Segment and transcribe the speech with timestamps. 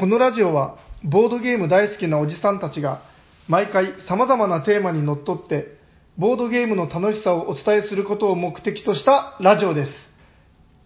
[0.00, 3.02] このラジオは、ボードゲーム大好きなおじさんたちが、
[3.48, 5.76] 毎回様々なテーマにのっとって、
[6.16, 9.92] ボードゲームの楽しさをお伝えすることを目的としたラジオです。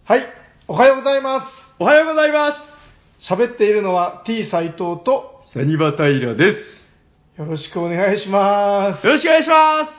[0.03, 0.25] はい、
[0.67, 1.47] おはようございま。
[1.79, 2.57] おはようございま
[3.21, 5.59] す喋っているのは T 斎藤と、す。
[5.59, 7.39] サニバタイラです。
[7.39, 9.07] よろしくお願いします。
[9.07, 9.91] よろしくお願いします。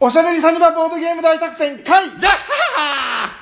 [0.00, 2.30] おしゃべりサニバボードゲーム大作戦会じゃ
[2.78, 3.39] あ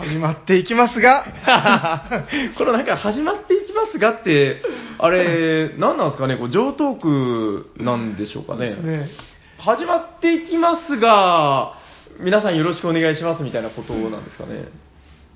[0.00, 2.24] 始まっていきますが、
[2.56, 4.62] このなんか始まっていきますがって、
[4.98, 8.70] あれ、何なんですかね、こう上トークなんでしょうかね？
[8.70, 9.10] ですね。
[9.58, 11.74] 始まっていきますが、
[12.18, 14.68] 皆さんよろしくお願いしますみたいなことなんですかね？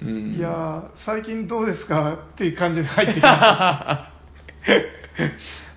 [0.03, 4.09] うん、いやー、最近どうですかっていう感じで入ってきま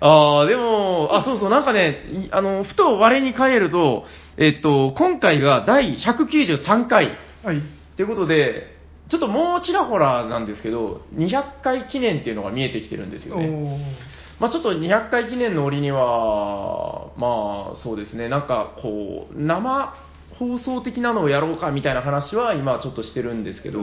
[0.00, 4.06] ああ、でも、あ、そうそう、なんかね、いあの、ふと我に返ると、
[4.38, 7.46] えっと、今回が第193回す。
[7.46, 7.60] はい。
[7.96, 8.77] ということで、
[9.08, 13.96] ちょっともうちらほらなんですけど、200回記念っていうのが見えてきてるんですよね。
[14.38, 19.94] まあちょっと200回記念の折には、まあそうですね、なんかこう、生
[20.38, 23.80] 放送的なのをやろうかみたいな話は今ちょっとしてるんですけど、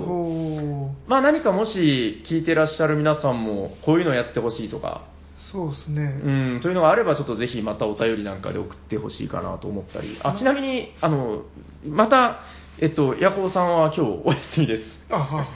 [1.07, 5.07] まあ何かもし聞いてらっしゃる皆さんも、こういうのやってほしいとか、
[5.51, 6.01] そうですね。
[6.23, 11.43] うん、というのがあれば、ちょっとぜひまたお便りなんかで送ってほしいかなと思ったり、あちなみに、あの、
[11.85, 12.39] また、
[12.81, 14.83] えっと、ヤコウさんは今日お休みです。
[15.09, 15.47] あは、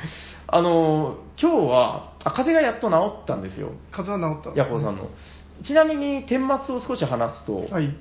[0.47, 4.57] あの、今日は、あ風邪がやっと治ったんですよ、風は治った。
[4.57, 5.09] ヤコウさんの。
[5.63, 7.93] ちなみに、顛末を少し話すと、はい。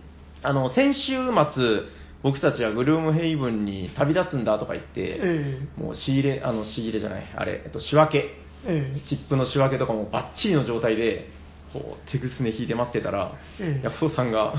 [0.43, 1.17] あの、先週
[1.53, 1.81] 末、
[2.23, 8.35] 僕たちはグルームヘイブンに旅立つんだとか言って、えもう仕入れ、あの、仕入れじゃない、あれ、えっと、仕分け。
[8.67, 11.29] ええチップの仕分けとかもバッチリの状態で、
[11.73, 14.55] こう、手ぐすね引いて待ってたら、ええヤコウさんが、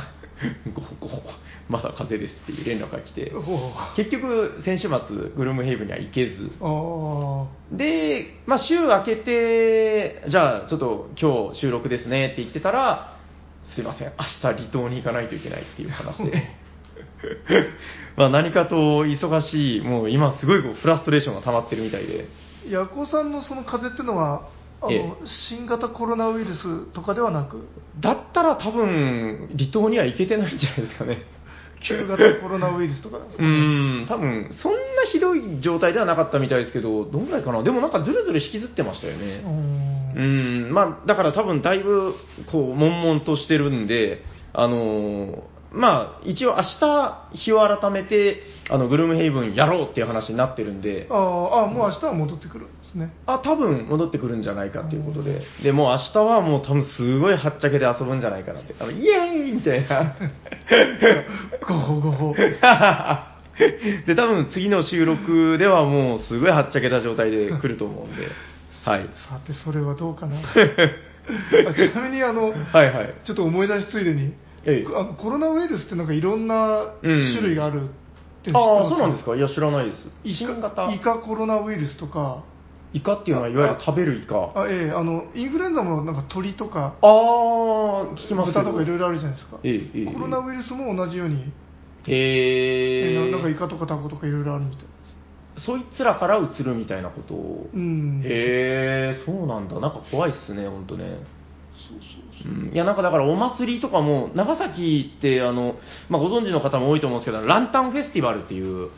[0.73, 1.21] ごほごほ、
[1.67, 3.31] まだ風邪ですっていう連絡が来て
[3.95, 13.17] 結局、先週末、グルームヘイブンには行けず、あで、まあ、週明けて、じゃあ、ちょっと今日収録ですねって言ってたら、
[13.75, 16.59] すいません、明日離島に行かないといけないっていう話で。
[18.15, 22.27] まあ何かと忙しい、もう今すごいフラストレーションが溜まってるみたいで。
[22.67, 22.69] あ。
[22.69, 24.49] ヤコさんのその風邪ってのは、
[24.81, 25.13] あの、ええ
[25.49, 27.67] 新型コロナウイルスとかではなく、
[27.99, 31.23] だったら多分、離島には行けてないんじゃないですかね。
[31.87, 34.79] 旧型コロナウイルスとかですうか、ね、ん、多分、そんな
[35.11, 37.63] ひどい状態ではなかったみたいですけど、どんぐらいかな？
[37.63, 39.43] でもなんかずるずる引きずってましたよね。
[39.45, 42.15] ううんん、まあ、だから多分だいぶ、
[42.51, 44.23] こう、悶々としてるんで、
[44.53, 53.13] あのーまあ、一応明日、日を改めて、あの、グルームヘイブンやろうっていう話になってるんで、ああ、あもう明日は戻ってくるんですね。
[53.27, 60.15] あ、多分戻ってくるんじゃないかっていうことで、で、もう明日はもう多分すごいはっちゃけで遊ぶんじゃないかなって、あの、イエーイみたいな。
[61.67, 62.35] ごほごほ。
[64.07, 68.27] で、多分次の収録ではもうすごいはっちゃけた状態で来ると思うんで、
[68.85, 69.09] はい。
[69.29, 70.37] さて、それはどうかな。
[71.67, 73.13] あちなみに、あの、はいはい。
[73.23, 74.33] ちょっと思い出しついでに、
[74.65, 74.95] ええ。
[74.95, 77.33] あのコロナウイルスってなんかいろんなうん。
[77.33, 77.83] 種類があるっ
[78.43, 79.35] て知ってああ、ますそうなんですか？
[79.35, 80.07] いや、知らないです。
[80.23, 80.69] イ新型。
[80.87, 82.43] カイカコロナウイルスとか、
[82.93, 84.35] イカっていうのはいわゆる食べるイカ。
[84.37, 88.51] ああええあのインフルエンザもなんか鳥とかあー、聞きます。
[88.53, 91.43] 豚とかいろいろあるじゃないですか、ええええコロナウイルスも同じように、へ
[92.07, 94.87] えええななんかイカとかタコとかいろいろあるみたいで
[95.57, 95.65] す。
[95.65, 97.69] そいつらから移るみたいなことを。
[97.73, 99.79] うん、へえ、そうなんだ。
[99.79, 100.95] なんか怖いっすね、ほんと
[101.93, 101.99] ね。
[102.45, 105.75] うんいや、なんかだからお祭りとかも、長崎って、あの、
[106.09, 108.89] まあ、ご存知の方も多いと思うんですけど、ランタンフェスティバルっていう、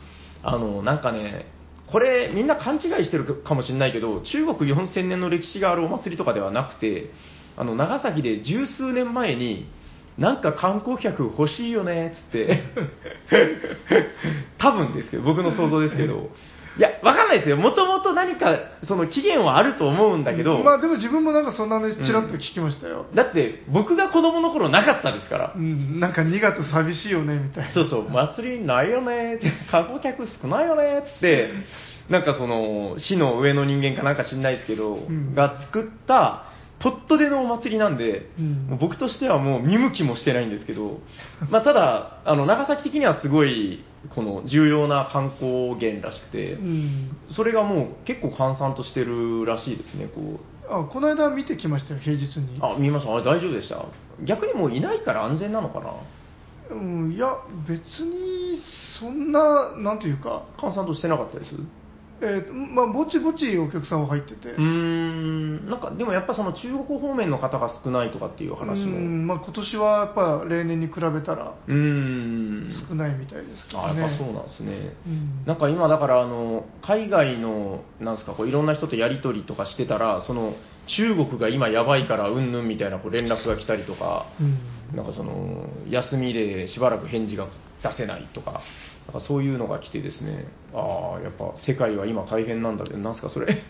[0.42, 1.46] あの、なんかね、
[1.90, 7.10] これみんな勘違いしてるかもしれないけど、中国4000年の歴史があるお祭りとかではなくて、
[7.56, 9.68] あの、長崎で十数年前に、
[10.18, 12.62] なんか観光客欲しいよね、つって。
[14.58, 16.30] 多分ですけど、僕の想像ですけど。
[16.78, 17.56] いや、わかんないですよ。
[17.56, 25.52] もともと何か、その期限はあると思うんだけど、まあでも自分もなんかそんな話ちらっと聞きましたよ、だって僕が子供の頃なかったですから。
[25.54, 25.58] う。
[25.58, 27.72] ん、なんか2月寂しいよねみたいな。
[27.74, 29.34] そうそう、祭りないよね。
[29.34, 31.04] って、観光客少ないよね。
[31.18, 31.50] って、
[32.08, 35.34] なんかその、市の上の人間かなんか知んないですけど、ん。
[35.34, 36.46] が作った、
[36.80, 38.78] ポットでのお祭りなんで、うん。
[38.80, 41.00] 僕としてはもう見向きもしてないんですけど、
[41.48, 47.16] まあただ、あの、長崎的にはすごい、この重要な観光源らしくて、うん。
[47.34, 50.38] それがもう結構閑散としてるらしいですね、こう。
[50.68, 52.58] あこの間見てきましたよ平日に。
[52.60, 53.12] あ、見ました。
[53.14, 53.84] あれ大丈夫でした？
[54.24, 55.94] 逆にもういないから安全なのかな？
[56.70, 57.36] うん、いや
[57.68, 58.60] 別に
[58.98, 60.44] そんななんていうか。
[60.58, 61.50] 閑散としてなかったです？
[62.24, 68.98] えーまあ、ぼちぼちお客さんは入ってて、うーん、なんかでもやっぱその中国方面の方が少ないとかっていう話うも。
[68.98, 72.68] んまあ、今年はやっぱ例年に比べたらうーん。
[72.88, 74.00] 少ないみたいですけどあ、ね。
[74.00, 74.94] やっぱそうなんですね。
[75.06, 80.54] うんなんか今だからあの海外のなんですかこういろんな人とやり取りとかしてたらその
[80.86, 87.48] 中国が今やばいからうんぬんみたいなこう連絡が来たりとかうんなんかその休みでしばらく返事が
[87.82, 88.60] 出せないとか
[89.06, 93.46] なんかそういうのが来てですねああやっぱ世界は今大変なんだってなんすかそれ？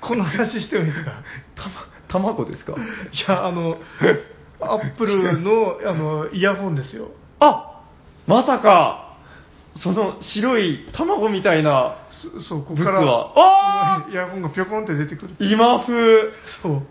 [0.00, 1.10] この話してもいいですか？
[1.56, 2.72] たま卵ですか？
[2.74, 2.76] い
[3.28, 3.76] や、あの、
[4.60, 7.08] アップルのあのイヤホンですよ。
[7.40, 7.82] あ
[8.26, 9.16] まさか
[9.82, 13.00] その白い卵みたいなそそう、ここから
[13.36, 15.36] あイヤホンがぴょこんって出てくる。
[15.40, 16.30] 今風
[16.62, 16.82] そう。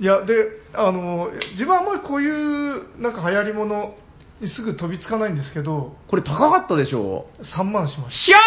[0.00, 0.34] いや、で、
[0.74, 3.90] あの、自分はあんまりこういう、なんか流行り物に
[4.46, 7.26] すぐ飛びつかないんですけど、これ高かったでしょ
[7.56, 8.42] ？3万しましひゃた。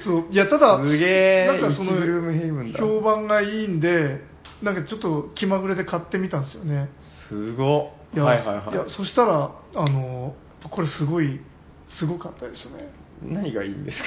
[0.04, 0.24] そう。
[0.30, 1.04] いや、ただ、すげ
[1.44, 4.20] えなんかその1ブルームヘイブンだ評判がいいんで、
[4.62, 6.88] なんかちょっと気まぐれで買ってみたんですよね。
[7.28, 10.34] すごいや、はいはいはいやそしたら、あの、
[10.70, 11.40] これすごい、
[11.88, 12.90] すごかったですね。
[13.22, 13.98] 何がいいんです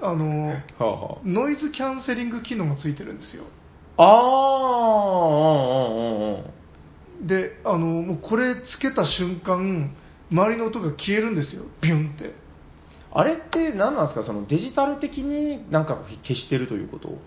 [0.00, 0.08] か？
[0.08, 3.44] あの、はあはノイズキャンセリング機能がついてるんですよ。
[3.98, 4.10] あああ
[6.48, 6.61] あ
[7.22, 9.94] で、あの、もうこれつけた瞬間、
[10.30, 11.64] 周りの音が消えるんですよ。
[11.80, 12.34] ビュンって。
[13.14, 14.24] あれって何なんですか？
[14.24, 17.18] そのデジタル的になんか消してるということ？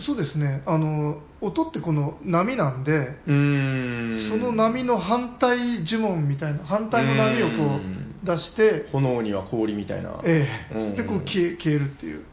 [0.02, 0.62] そうですね。
[0.66, 4.28] あの、音ってこの波なんで、ん。
[4.30, 10.20] その波の反対呪文みたいな、反対の波をこう出して、炎には氷みたいな。
[10.24, 10.76] ええ。
[10.76, 10.96] うん。
[10.96, 12.24] でこう消え消えるっていう。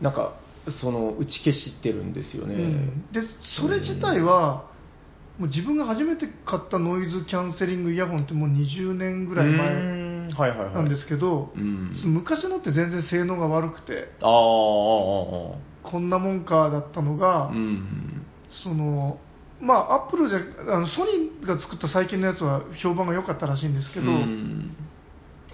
[0.00, 0.38] なんか
[0.80, 3.06] その打ち消してるんですよね、うん。
[3.10, 3.22] で、
[3.58, 4.70] それ自体は、
[5.38, 10.12] もう自分が初めて買ったノイズキャンセリングイヤホンってもう20年ぐらいう前ーん。
[10.30, 15.58] はいはいはいなんですけど、うん昔のって全然性能が悪くて、あこ
[15.98, 18.24] んなもんかだったのが、あうん。
[18.62, 19.18] その、
[19.60, 20.38] まあ、アップルじゃ、
[20.74, 24.76] あのソニーが作った最近のやつは評判が良かったらしいんですけど、うん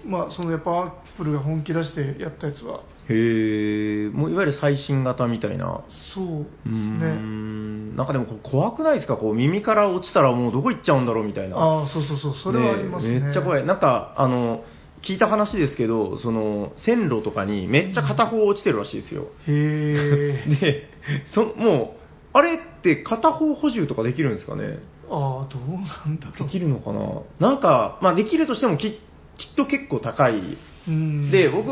[0.05, 5.81] まあ、そのやっぱアップルが本気出してやったやつは、へえもういわゆる最新型みたいな
[6.15, 7.13] そうですね。
[7.15, 9.17] んなんかでも怖くないですか？
[9.17, 13.19] こう耳から落ちたらもうどこ行っちゃうんだろうみたいなああ、そうそうそう、それはありますね。
[13.19, 13.65] めっちゃ怖い。
[13.65, 14.63] なんか、あの、
[15.01, 19.27] 聞いた話ですけど、その、線路とかにめっちゃ片方落ちてるらしいですよ。
[19.47, 20.43] へえ。
[20.61, 20.89] で、
[21.33, 21.95] そも
[22.33, 24.79] う、あれって片方補充とかできるんですかね？
[25.09, 26.43] ああ、どうなんだろう。
[26.43, 27.49] できるのかな？
[27.49, 28.99] なんか、まあできるとしてもき
[29.39, 30.57] きっと結構高い。
[30.87, 31.31] うん。
[31.31, 31.71] で、僕、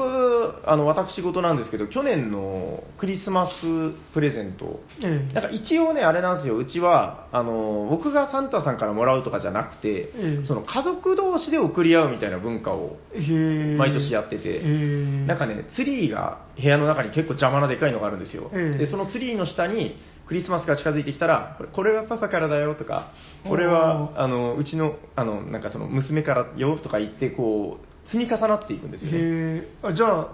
[0.65, 5.33] あの、私事なんですけど、去年のクリスマスプレゼント、ええ。
[5.33, 10.45] なんか一応ね、あれなんですよ、うちは、あの、僕がサンタさんからもらうとかじゃなくて、ええ。
[10.45, 13.75] その家族同士で送り合うみたいな文化をへえ。
[13.77, 15.25] 毎年やってて、へえ。
[15.25, 18.51] なんかね、ツリーが部屋の中に結構邪魔なでかいのがあるんですよ。
[18.53, 18.77] ええ。
[18.77, 23.13] で、そのツリーの下にクリスマスが近づいてきたら、これこれはパパからだよとか、
[23.47, 29.17] これはあのうちのあのなんかその娘からよとか言って、こう、積み重なっていくんですよね。
[29.17, 30.27] へえあじゃあ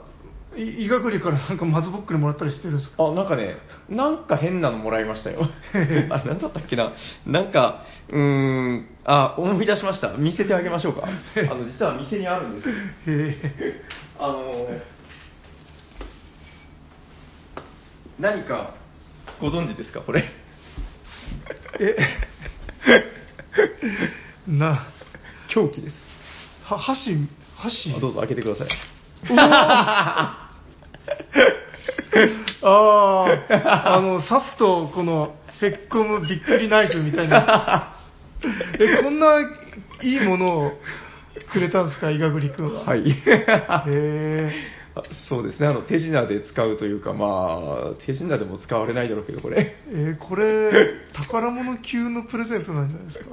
[0.55, 3.03] い医学理からなんか松ぼっくりもらったりしてるんですか？
[3.03, 3.57] あ、なんかね、
[3.89, 5.49] なんか変なのもらいましたよ。
[5.73, 6.93] あれ、なんだったっけな？
[7.25, 10.13] なんか、うーん、あ、思い出しました。
[10.15, 11.07] 見せてあげましょうか。
[11.07, 11.09] あ
[11.55, 12.75] の、実は店にあるんですよ。
[12.75, 13.81] へえ
[14.19, 14.67] あの、
[18.19, 18.75] 何か
[19.41, 20.25] ご存知ですか、これ。
[21.79, 21.95] え？
[24.47, 24.87] な
[25.47, 25.95] 凶器です。
[26.63, 27.17] は箸
[27.63, 27.94] 箸？
[27.95, 28.68] あどうぞ開けてください。
[32.65, 37.96] ああ、あの、刺すと、この、へっこむびっくりナイフみたいな。
[38.79, 39.39] え、こんな
[40.01, 40.72] いいものを
[41.51, 42.84] くれたんですか、イガグリ君は？。
[42.86, 43.12] はいい。
[43.25, 43.84] へあ
[45.27, 47.25] そうですね、あの手品で使うというか、ま
[47.95, 49.57] あ、手品でも使われないだろうけど、これ。
[49.59, 49.75] え。
[49.91, 50.71] えーこれ、
[51.13, 53.25] 宝物級のプレゼントなんじゃないですか？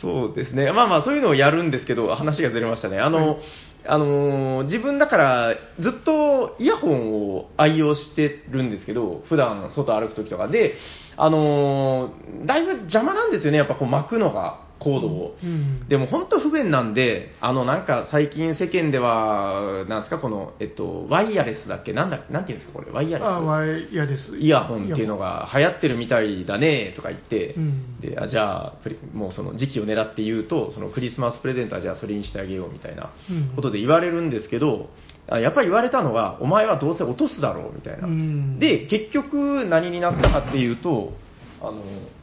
[0.00, 2.98] そうですね、まあまあ、そういうのをやるんですけど、話がずれましたね。
[2.98, 3.38] あの、
[3.86, 10.74] あのー自分だから、ずっとイヤホンを愛用してるんですけど、普段外歩くときとかで、
[11.16, 15.36] あのーだいぶ邪魔なんですよね、やっぱこう巻くのが、コードを。
[15.42, 21.92] うんでも本当不便なんで、あのなんか最近世間では、なんですか、この、えっと、ワイヤレスだっけ？
[21.92, 23.26] なんだ、なんていうんですか、これ、ワイヤレス。
[23.26, 24.36] あ、ワイヤレス。
[24.36, 28.74] イヤホンっていうのが流行ってるみたいだねとか言って、うんであじゃあ
[29.12, 34.88] もうその時期を狙って言うと、そのクリスマスプレゼントはじゃあそれにしてあげようみたいなうんことで言われるんですけど、
[35.28, 38.06] あやっぱり言われたのが、お前はどうせ落とすだろうみたいな。
[38.06, 41.12] うんで、結局何になったかっていうと、
[41.60, 41.82] あの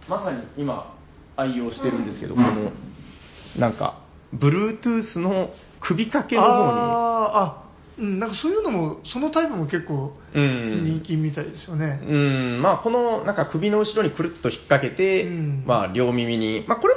[0.09, 0.96] まさに今、
[1.37, 2.71] 愛用してるんですけど、この、
[3.57, 4.01] なんか、
[4.35, 7.67] Bluetooth の首掛けの方に、あーあ、
[7.99, 10.83] うん、なんかそういうのも、そのタイプも結構うん。
[10.83, 11.99] 人気みたいですよね。
[12.03, 12.13] う
[12.59, 15.63] ん、まあ、この、なんか首の後ろにくるっと引っ掛けて、うん。
[15.65, 16.95] まあ、両耳に、まあ、これ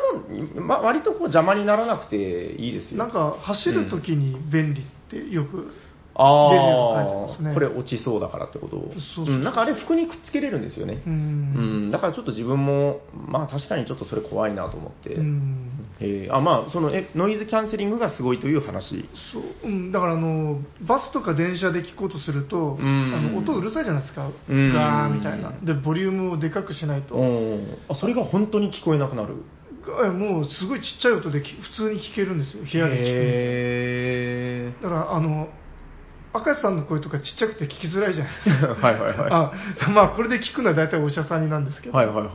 [0.54, 2.98] も、まあ、割とこう邪魔にならなくていいですよ。
[2.98, 5.89] なんか走るときに便利ってよく、あレ
[6.20, 7.50] ビューが書いてますね。
[7.50, 8.76] あ、これ落ちそうだからってこと？
[9.16, 9.34] そうそう。
[9.34, 11.02] うん、なんかあれ服にくっつけれるんですよね。
[11.06, 15.14] ううん、ん、だからちょっと自分も、まあ確かにちょっとそれ怖いなと思って。
[15.14, 15.70] うん。
[16.00, 16.34] えー。
[16.34, 19.04] あ、まあ、その、え、ノイズキャンセリングがすごいという話。
[19.32, 19.42] そう。
[19.64, 23.14] うん、だからあのバスとか電車で聞こうとすると、うん。
[23.14, 24.72] あの音うるさいじゃないですか、うん。
[24.72, 27.78] ガーみたいな、でボリュームをでかくしないと、うん。
[27.88, 29.36] あ、それが本当に聞こえなくなる？
[29.80, 35.48] がもうすごいちっちゃい音でき普通に聞けるんですよ、部屋で聞へくだからあの
[36.32, 38.72] 赤石さんの声とかちっちゃくて聞きづらいじゃないですか。
[38.72, 38.80] ー。
[38.80, 41.92] はいはいはあまあこれで聞くのは大体お医者さんになんですけい。
[41.92, 42.30] ど、はいはいはい。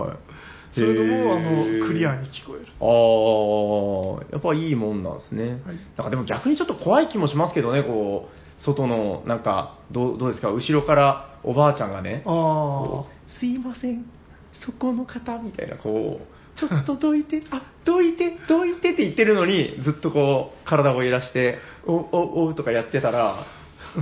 [0.74, 2.68] それでもあのクリアに聞こえる。
[2.82, 5.62] ああ、やっぱいいもんなんですね。
[5.66, 14.06] はいなんかでも逆にちょっと怖い気もしますけどね、こう、外の、なんか、どうどうですか、後ろからおばあちゃんがね、あすいません、
[14.54, 23.46] そこの方みたいな、こう、ちょっとどいて、 あ、どいて、どいてって言ってるのに、ずっとこう、体を揺らして、お、お、おとかやってたら、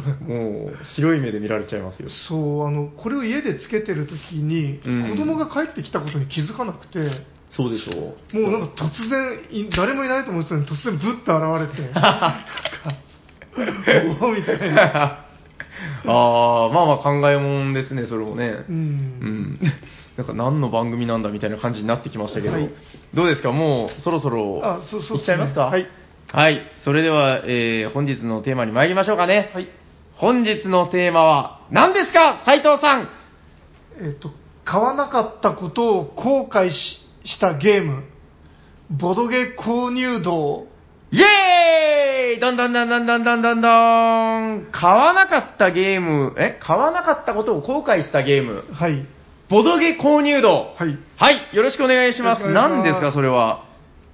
[0.27, 2.09] もう、白い目で見られちゃいますよ。
[2.27, 6.99] そうあのこれを家でつけてる時に、うん子供が帰ってきたことに気づかなくて。
[7.49, 8.39] そうでしょう。
[8.41, 11.45] もうなんか突然い、誰もいないと思ってたのに、突然ブッと現
[11.77, 11.89] れて、
[14.21, 15.19] おおみたいな。
[16.07, 18.47] ああ、まあまあ考えもんですね、それもね。
[18.47, 18.65] う。
[18.69, 19.59] うんん。
[20.17, 22.69] なんか何の番組なんだみたいな感じになってきましたけど、はい
[23.13, 23.51] どうですか？
[23.51, 25.65] もうそろそろあそうそう行っちゃいますか？
[25.67, 25.87] はい。
[26.31, 26.61] はい。
[26.83, 29.51] それでは、えー、本日のテーマに参りましょうかね。
[29.53, 29.67] はい。
[30.23, 32.43] 本日のテーマは何ですか？
[32.45, 33.09] 斉藤さん
[33.99, 34.31] えっ、と、
[34.63, 36.75] 買わなかったことを後悔し
[37.25, 38.05] したゲーム、
[38.89, 40.67] ボドゲ購入道。
[41.11, 46.57] イエーイどんどんどんどんどんどんどんどん買わなかったゲーム、え？
[46.61, 48.63] 買わなかったことを後悔したゲーム。
[48.71, 49.05] はい。
[49.49, 50.73] ボドゲ購入度。
[50.77, 50.97] はい。
[51.17, 51.49] はい。
[51.53, 52.43] よろしくお願いします。
[52.43, 53.65] よろしくお願いします何ですか、それは？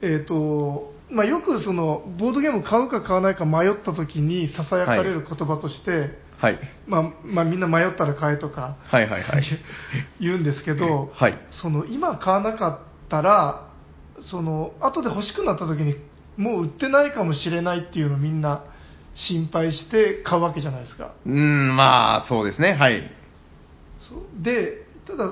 [0.02, 6.60] えっ、と、まあ、よくその、ボードゲーム買うか買わないか迷った時に囁かれる言葉として、はい。
[6.88, 9.44] まあ、まあ、みんな迷ったら買えとかはいはいはい。
[10.22, 11.38] 言うんですけど、はい。
[11.52, 13.68] その今買わなかったら、
[14.22, 15.96] その後で欲しくなった時に
[16.38, 18.64] もう売ってないかもしれないっていうのをみんな
[19.16, 21.12] 心配して買うわけじゃないですか。
[21.26, 22.74] うーん、まあ、そうですね。
[22.74, 23.12] はい。
[24.42, 25.30] で、ただ、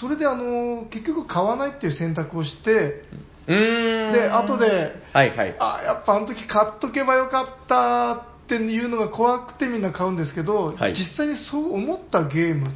[0.00, 4.12] それであの結局買わないっていう選択をして、うーん。
[4.12, 5.56] で後ではいはい。
[5.58, 8.12] あやっぱあの時買っとけばよかった
[8.44, 12.72] っていうのが怖くてみんな買うんですけど、はい実際にそう思ったゲームっ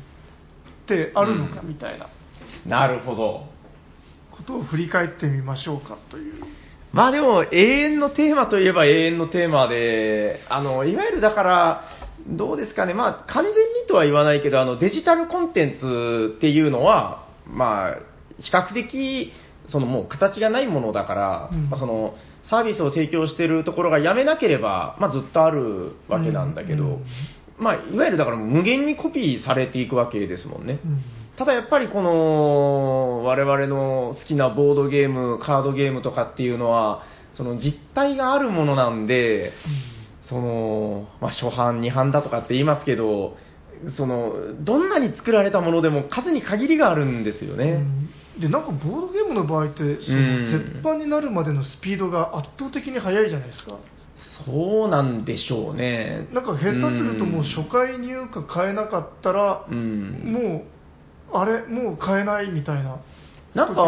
[0.87, 2.09] てあるのかみたいな
[2.67, 3.57] なるほど。
[4.37, 6.35] ことを振り返ってみましょうかという。
[6.93, 11.85] まあでも、永遠のテーマといえば永遠のテーマで、あの、いわゆるだから、
[12.29, 13.55] どうですかね、まあ、完全に
[13.87, 17.95] とは言わないけど、あの、デジタルコンテンツっていうのは、まあ、
[18.41, 19.33] 比較的、
[19.69, 21.71] そのもう形がないものだから、うん。
[21.71, 26.91] まあその、サービスを提供しているところがやめなければ、まあずっとあるわけなんだけど、うん。
[26.91, 27.05] うん
[27.59, 30.79] まあ、いわゆるだから無限にコピーされていくわけですもんね。
[30.85, 31.03] うん。
[31.39, 37.03] ただやっぱりこの、我々の好きなボードゲーム、カードゲームとかっていうのは、
[37.35, 39.53] その実体があるものなんで、
[40.29, 43.37] その、まあ、初版、二版だとかって言いますけど、
[43.97, 44.33] その、
[44.65, 47.65] どんなに作られたものでも数に限りがあるんですよね。
[47.65, 48.09] うん
[48.41, 50.45] でなんかボードゲームの場合ってそうん。
[50.45, 53.79] の絶版になるまでのスピードが圧倒的に速いじゃないですか。
[54.47, 56.29] そうなんでしょうね。
[56.33, 60.33] なんか下手するともう初回入荷買えなかったらうん。
[60.33, 60.65] も
[61.33, 63.01] うあれもう買えないみたいな
[63.55, 63.83] なんか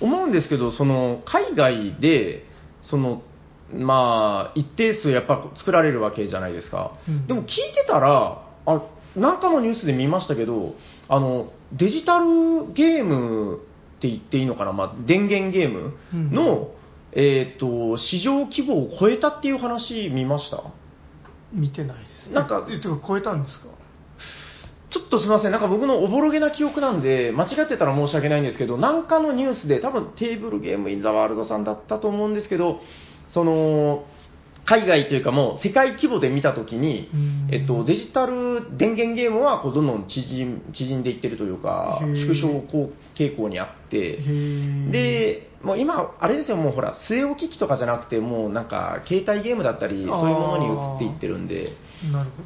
[0.00, 2.44] 思うんですけど、その海外で、
[2.82, 3.22] その
[3.72, 7.26] まあ、一定数やっぱ作られるわけじゃないですか、うん。
[7.28, 8.82] でも聞いてたら、あ
[9.14, 10.74] なんかのニュースで見ましたけど、
[11.08, 16.70] あのデジタルゲームって言っていいのかな、まあ、電源ゲームの、
[17.12, 20.62] えー、と市場規模を超えたっていう話見ました？
[21.52, 22.30] 見てないです。
[22.32, 23.66] なんかえてか超えたんですか？
[24.90, 32.80] ちょっとすみません、なんか僕のおぼろげな記憶なんで、間違ってたら申し訳ないんですけど、なんかのニュースで、多分テーブルゲームインザワールドさんだったと思うんですけど、
[33.28, 34.06] その、
[34.68, 42.48] 海外というかもう世界規模で見たときにうん、えっと、デジタル電源ゲームはこうどんどん縮ん縮んでいってるというか縮小
[43.16, 44.18] 傾向にあって、
[44.90, 51.72] で、もう今、あれですよ、もうほら、据え置き機とかじゃなくて、もうなんか、携帯ゲームだったり、そういうものに移っていってるんで、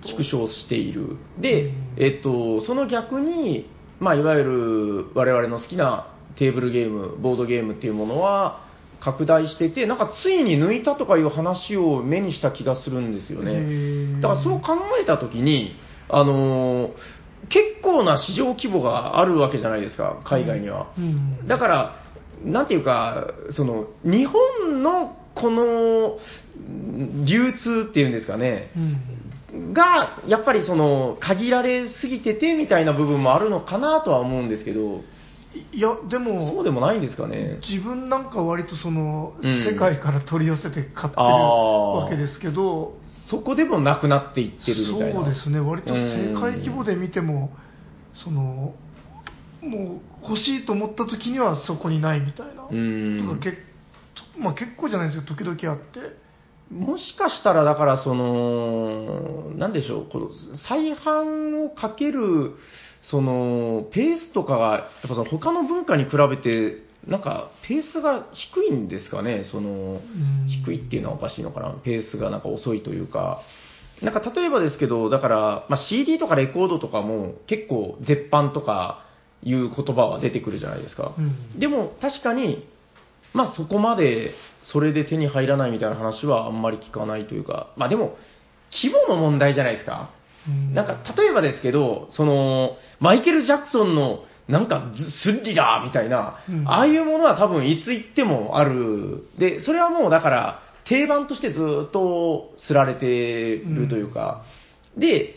[0.06, 1.16] 縮小している。
[1.38, 3.68] でうん、えっと、その逆に、
[4.00, 8.64] まあ、いわゆる我々の好きなテーブルゲーム、ボードゲームっていうものは、
[9.02, 13.50] 拡大してて、なんかついに抜いたとかいう話を目にした気がするんですよへね。
[13.52, 14.20] ー。
[14.20, 15.74] だからそう考えたときに、
[16.08, 16.92] あのー
[17.48, 20.92] 結構な市場規模があるわけじゃないですか、海外には。
[20.96, 21.46] うん。
[21.48, 21.96] だから、
[22.44, 26.18] なんていうか、その、日本のこの、
[26.56, 28.70] ん流通っていうんですかね、
[29.52, 29.72] うん。
[29.72, 35.00] が、やっぱりその、限られすぎててみたいな部分もあるのかなとは思うんですけど、
[35.72, 37.58] いやでもそうでもないんですかね。
[37.68, 39.64] 自分なんか割とその、うん。
[39.64, 42.94] 世界から取り寄せて買ってるわけですけど
[43.28, 45.20] そこでもなくなっていってるみたいな。
[45.20, 45.60] そうですね。
[45.60, 47.50] 割と世界規模で見ても
[48.14, 48.74] その
[49.62, 53.38] もう欲しいと思った時にはそこにないみたいな、うん。
[53.40, 53.58] とかけ
[54.38, 56.00] まあ、結構じゃないですけど時々あって
[56.72, 60.30] もしかしたら、だから、その、なんでしょう、この、
[60.68, 62.54] 再販をかける、
[63.02, 70.46] その、ペースとかが、やっぱその、他の文化に比べて、なんか、ペースが低いんですかね、その、うん。
[70.64, 73.42] 低いっていうのはおかしいのかな、ペースがなんか遅いというか、
[74.00, 79.04] なんか例えばですけど、だから、まあ、CD とかレコードとかも結構絶版とか
[79.42, 81.14] いう言葉は出てくるじゃないですか。
[81.18, 81.58] うん。
[81.58, 82.66] でも確かに、
[83.32, 84.34] まあそこまで
[84.64, 88.16] それで手に入らないみたいな話はあんまり聞かないというか、まあでも、
[88.70, 90.10] 規模の問題じゃないですか。
[90.48, 99.24] うんなんか例えばですけど、その、マイケル・ジャクソンのなんかズスリラーみたいな、うんああいうものは多分いつ行ってもある。
[99.38, 104.44] で、それはもうだから定番としてずっとすられてるというか、
[104.96, 105.36] で、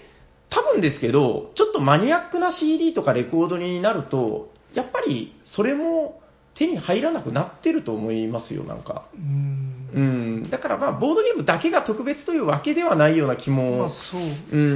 [0.49, 6.19] 多分ですけど、ちょっとマニアックな CD とかレコードになると、やっぱりそれも
[6.57, 9.05] 手に入らなくなってると思いますよ、なんか。
[9.13, 10.49] うんうん。
[10.49, 13.77] だからまあ、ボードゲームだけが特別というわけではないような気も。
[13.77, 14.71] まあそうですかねううん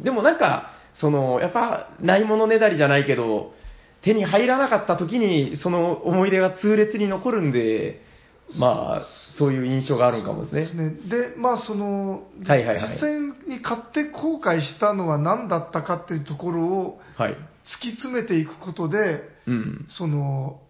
[0.00, 0.02] ん。
[0.02, 3.54] でもなんか、その、やっぱ、ないものねだりじゃないけど、
[4.02, 8.02] 手に入らなかった時に、その思い出が痛烈に残るんで、
[8.58, 9.06] まあ、
[9.38, 10.60] そういう印象があるんかもですね。
[10.62, 10.90] ですね。
[11.08, 17.36] で、まあその、はいはいはい実際に買って後悔したのは何だったかっていうところをはい。
[17.78, 19.86] 突き詰めていくことで、うん。
[19.90, 20.60] その、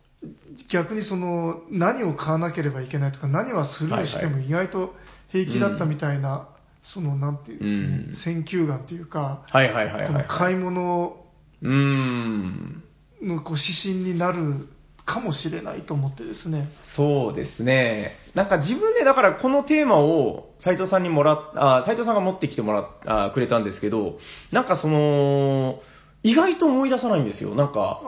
[0.70, 4.94] 逆にその、何を買わなければいけないとか、何はスルーしても意外と
[5.28, 6.48] 平気だったみたいな、
[6.82, 11.16] その、なんていうんですかね、選球眼っていうか、はいはいはい買い物。
[11.62, 14.66] のこう指針になる
[15.04, 16.68] かもしれないと思ってですね。
[16.96, 18.12] そうですね。
[18.34, 24.18] なんか自分で、だからこのテーマを斉藤さんにもらっあ、斉藤さんが持ってきてもらっあくれたんですけど、
[24.52, 25.80] なんかその、
[26.22, 27.54] 意外と思い出さないんですよ。
[27.54, 28.00] なんか。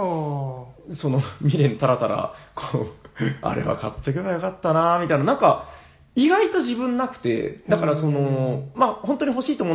[1.01, 2.87] その 未練たらたら、こう、
[3.43, 5.69] あれは買ってけばよかったなみたいな、なんか、
[6.15, 9.73] 意外と自分なくて、だからその、まあ本当に欲しいと思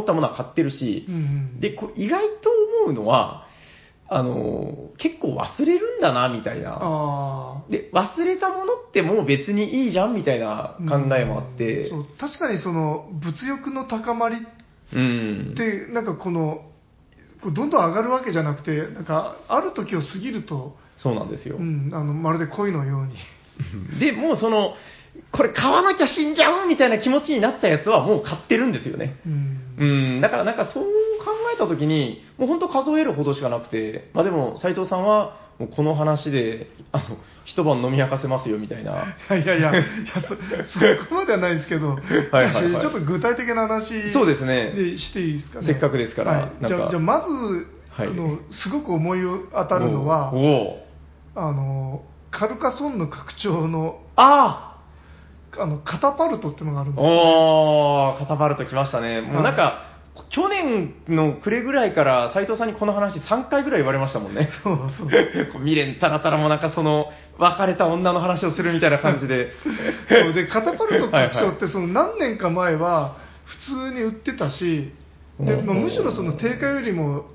[0.00, 1.60] ったものは買ってるしう、ん。
[1.60, 2.50] で、こう意外と
[2.84, 3.46] 思うのは、
[4.08, 7.62] あの、結構忘れるんだな、みたいな。
[7.70, 14.38] で、忘れたものってもう別にいいじゃんみたいな考えもあって、そう確かにその物欲の高まりっ
[14.92, 15.54] うん。
[15.56, 16.60] てなんかこの
[17.52, 21.62] どんどん上がるわけじゃなくてなんかある時を過ぎると、そうなんですよう。
[21.62, 23.14] ん、あのまるで恋のように
[24.00, 24.74] で、もうその、
[25.30, 29.16] これ買わなきゃ死んじゃうみたいな気持ちになったやつはもう買ってるんですよね。
[29.26, 29.84] うんう
[30.18, 30.90] ん、だからなんかそう考
[31.54, 39.16] えたときに、もう本当数えるほどしかなくて、まあでも斉藤さんは、もうこの話で、あの、一晩飲み明かせますよみたいな。
[39.30, 39.82] いやいやいやいや
[40.22, 42.00] そそこまではないですけどは
[42.42, 42.82] いはいはい。
[42.82, 45.66] ちょっと具体的な話そうですねでしていいですかね。
[45.66, 46.68] せっかくですからはい。
[46.68, 47.26] じゃあじゃあまず、
[47.90, 48.08] はい。
[48.08, 49.20] あのすごく思い
[49.52, 50.78] 当たるのはおお
[51.36, 54.82] あのカルカソンヌ拡張のあ
[55.56, 59.20] あのカタパルトっていうのがあるんあですよおー、カタパルト来ましたね。
[59.20, 59.93] もうなんか、
[60.30, 64.48] 去年の暮れぐらいから斉藤さんにこの話3回ぐらい言われましたもんね。
[64.62, 65.08] そうそう
[65.52, 67.06] こう未練たらたらもなんかその、
[67.38, 69.50] 別れた女の話をするみたいな感じで。
[70.08, 74.92] そうでカタパルト拡張ってその何年か前は普通に売ってたし、
[75.40, 77.26] でうんまあ、むしろその定価よりも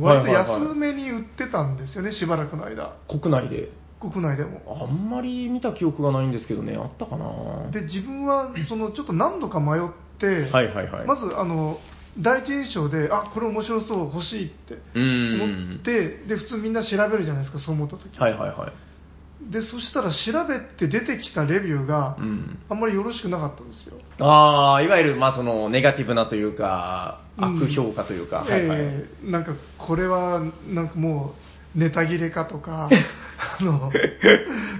[0.00, 3.70] 割と安めに売ってたんですよね、しばらくの間、国内で。
[4.00, 4.60] 国内でも。
[4.82, 11.06] あんまり見た記憶がないんですけどね、あったかなで自分はそのちょっと何度か迷って、はいはいはい。
[11.06, 11.78] まずあの
[12.18, 15.80] 第一印象で、あこれ面白そう、欲しいって思っん。
[15.84, 19.52] て、で普通みんな調べるじゃないですか、そう思った時はいはいはい。
[19.52, 22.58] でそしたら調べて出てきたレビューがうん。
[22.68, 23.96] あんまりよろしくなかったんですよ。
[24.18, 28.78] ああ、いわゆる、まあその、ネガティブなというか、うん悪評価というか、はいはい。
[28.80, 31.34] えーなんかこれはなんかも
[31.74, 32.90] うネタ切れかとか
[33.60, 33.90] あの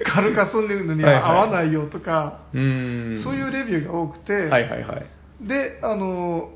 [0.04, 3.22] カルカソンヌには合わないよとか、うーん。
[3.22, 5.06] そういうレビューが多くて、はいはいはい。
[5.46, 6.50] であの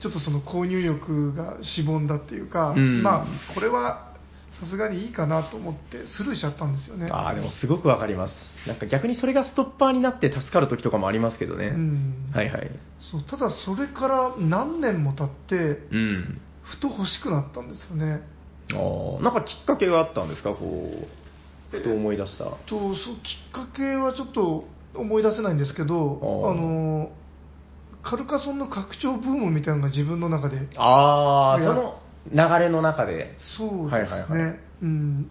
[0.00, 4.06] ちょっとその購入欲がしぼんだっていうか、うんまあこれは
[4.60, 7.08] さすがにいいかなと思ってスルーしちゃったんですよね。
[7.12, 8.34] ああ、でもすごくわかります。
[8.66, 11.68] なんか逆にそれがストッパーになって助かる時とかもありますけどね。
[11.68, 12.70] うんはいはい。
[12.98, 16.40] そうただそれから何年も経ってうん。
[16.64, 18.20] ふと欲しくなったんですよね。
[18.72, 20.50] ああ、なんかきっかけがあったんですか？
[20.50, 20.90] こ
[21.72, 22.44] う、ふと思い出した。
[22.44, 24.64] とそうきっかけはちょっと
[24.94, 26.18] 思い出せないんですけど
[26.50, 27.10] あの
[28.02, 32.00] カルカソンの拡張ブームみたいなのが自分の中でああ、その
[32.32, 33.36] 流れの中で。
[33.58, 35.30] そうですね、はいはいはいうん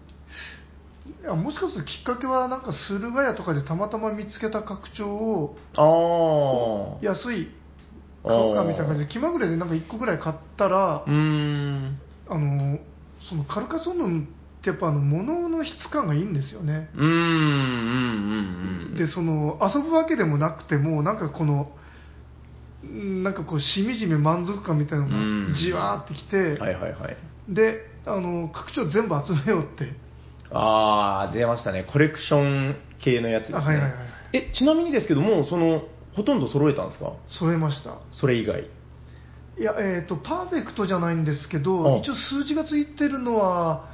[1.22, 7.04] いやもしかするときっかけはなんか駿河屋とかでたまたま見つけた拡張をああ。
[7.04, 7.48] 安い
[8.22, 11.98] 買うかみたいな感じで気まぐれでなんか1個ぐらい買ったらうーん。
[12.28, 12.78] あの
[13.28, 18.94] そのカルカソンヌってやっぱあの物の質感がいいんですよねうーん、うん、うん、うん。
[18.96, 21.78] でその遊ぶわけでもなくてもなんかこのうん
[22.90, 27.16] なんかこうしみじみ満足感みたいなのうんがじわーってきて、はいはいはい。
[27.48, 29.92] であの拡張全部集めようって
[30.50, 31.84] ああ、出ましたね。
[31.92, 33.58] コレクション系のやつですね。
[33.58, 34.00] あはいはいはい
[34.32, 35.82] え、ちなみにですけども、その、
[36.14, 37.12] ほとんど揃えたんですか？
[37.28, 38.60] 揃えましたそれ以外。
[39.58, 43.88] いやえっ、とパーフェクトじゃないんですけあど一応数字がついてるのは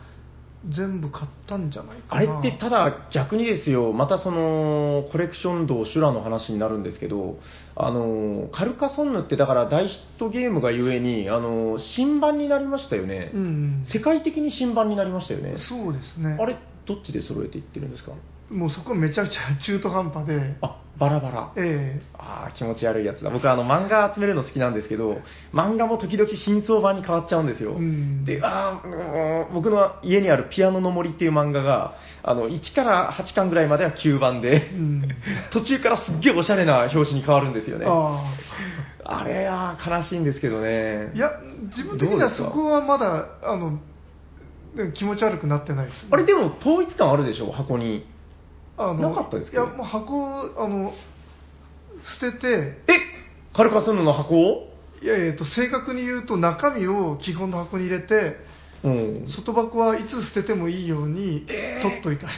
[0.71, 2.33] 全部買ったんじゃないかな。
[2.35, 7.39] あれってただ逆にですよ、またそのコレクション道、修羅の話になるんですけど、
[7.77, 16.37] あのカルカソンヌってだから大ヒットゲームがゆえに、あの新版になりましたよね、うん世界的に新版になりましたよね、そうですね。
[16.41, 18.13] あれ、どっちで揃えていってるんですか？
[18.51, 21.53] もうそこめちゃくちゃ中途半端であバラバラ。
[21.57, 23.31] えああ、気持ち悪いやつだ。
[23.31, 25.19] 僕、あの、漫画集めるの好きなんですけど、
[25.53, 27.73] 漫画も時々真相版に変わっちゃうんですよ。
[27.73, 35.09] うんで、ああ、僕の家にあるピアノの森っていう漫画が、あの、1から8巻ぐらいまでは9番で、えうん
[35.51, 37.87] 途中からすっげえおしゃれな表紙に変わるんですよね。
[37.89, 38.33] あ
[39.07, 41.11] あれは悲しいんですけどね。
[41.13, 41.31] あいや
[41.77, 43.79] 自分的にはそこはまだあの
[44.95, 48.07] 気持ち悪くなってないです、ね、あれでも統一感あるでしょ、箱に。
[48.77, 49.65] あのなかったですけど。
[49.65, 50.93] いやもう箱あの
[52.21, 52.47] 捨てて。
[52.49, 52.93] え
[53.55, 54.71] カルカソンヌの箱を？
[55.03, 58.37] いやえーと正確に言うと中身を基本の箱に入れて
[58.83, 59.27] うん。
[59.29, 61.83] 外箱はいつ捨ててもいいようにえー。
[61.83, 62.37] 取っといてあり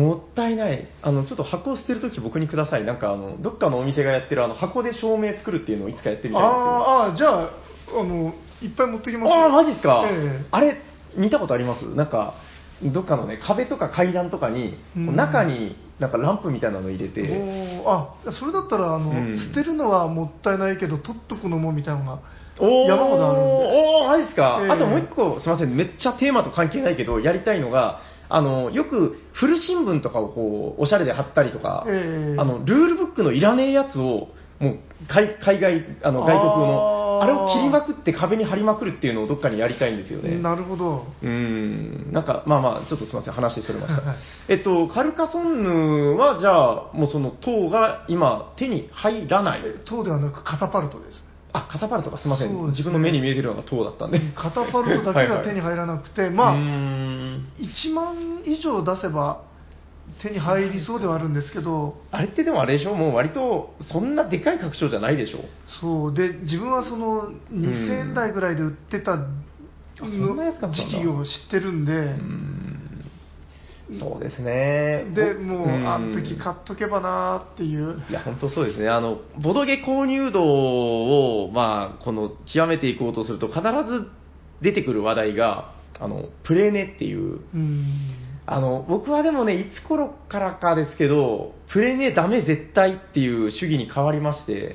[0.00, 0.86] もったいない。
[1.02, 2.84] あの、ちょっと箱を捨てるとき僕にください。
[2.84, 6.74] なんかあの、どっかのお店がやってるあの、箱で照明作るっていうのをいつかやってみますたいんですよ。
[6.76, 9.34] あーあーじゃああのいっぱい持ってきますよ。
[9.34, 10.46] ああ、マジっすか、ええ。
[10.50, 10.76] あれ、
[11.16, 11.82] 見たことあります？
[11.94, 12.34] なんか、
[12.82, 15.16] どっかのね、壁とか階段とかに、うん。
[15.16, 17.88] 中になんかランプみたいなの入れて、おー。
[17.88, 19.38] あそれだったらあの、うん。
[19.38, 22.20] 捨てるのはもったいないけど取っとくのもみたいなのが
[22.60, 22.88] おー。
[22.88, 23.64] 山ほどあるんで。
[24.02, 24.70] おー、マジっすか、ええ。
[24.70, 32.40] あともう一個、すみません、めっちゃテーマと関係ないけど、やりたいのが、あの、よく古新聞とかをこう、おしゃれで貼ったりとか、ええ。
[32.40, 34.28] あの、ルールブックのいらねえやつを、
[34.60, 40.38] もう、海海外、あの、外国の、あれを切りまくって壁に貼りまくるっていうのをどっかにやりたいんですよね。
[40.38, 44.16] なるほどうーん、なんか、まあまあ、ちょっとすみません、話それましたはい。
[44.48, 49.62] えっと、カルカソンヌは、じゃあ、もうその塔が今、手に入らない。
[49.64, 54.20] え塔ではなくカタパルトですあ、カタパルトか、すみません、ね自分の目に見えてるのが塔だったんで。
[54.34, 59.47] カタパルトだけが手に入らなくて、 まあうーん1万以上出せば
[60.22, 62.94] 手に入りそうではあるんですけどあれってでもあれでしょ？
[62.94, 65.38] もう割と、そんなでかい拡張じゃないでしょ？
[65.80, 66.14] そう。
[66.14, 69.18] で自分はその2000円台ぐらいで売ってた
[69.96, 70.08] 時
[71.00, 72.58] 期を知ってるんで、うーん。
[73.98, 75.06] そうですね。
[75.14, 75.88] でもううん。
[75.88, 78.02] あの時買っとけばなーっていう。
[78.10, 78.88] いや、本当そうですね。
[78.90, 84.06] あの、ボドゲ購入度を、まあ、この、極めていこうとすると、必ず
[84.60, 94.74] 出てくる話題が、あの、プレネっていう、うんあの、僕はでもね、いつ頃からかですけど、プレネダメ絶対っていう主義に変わりまして、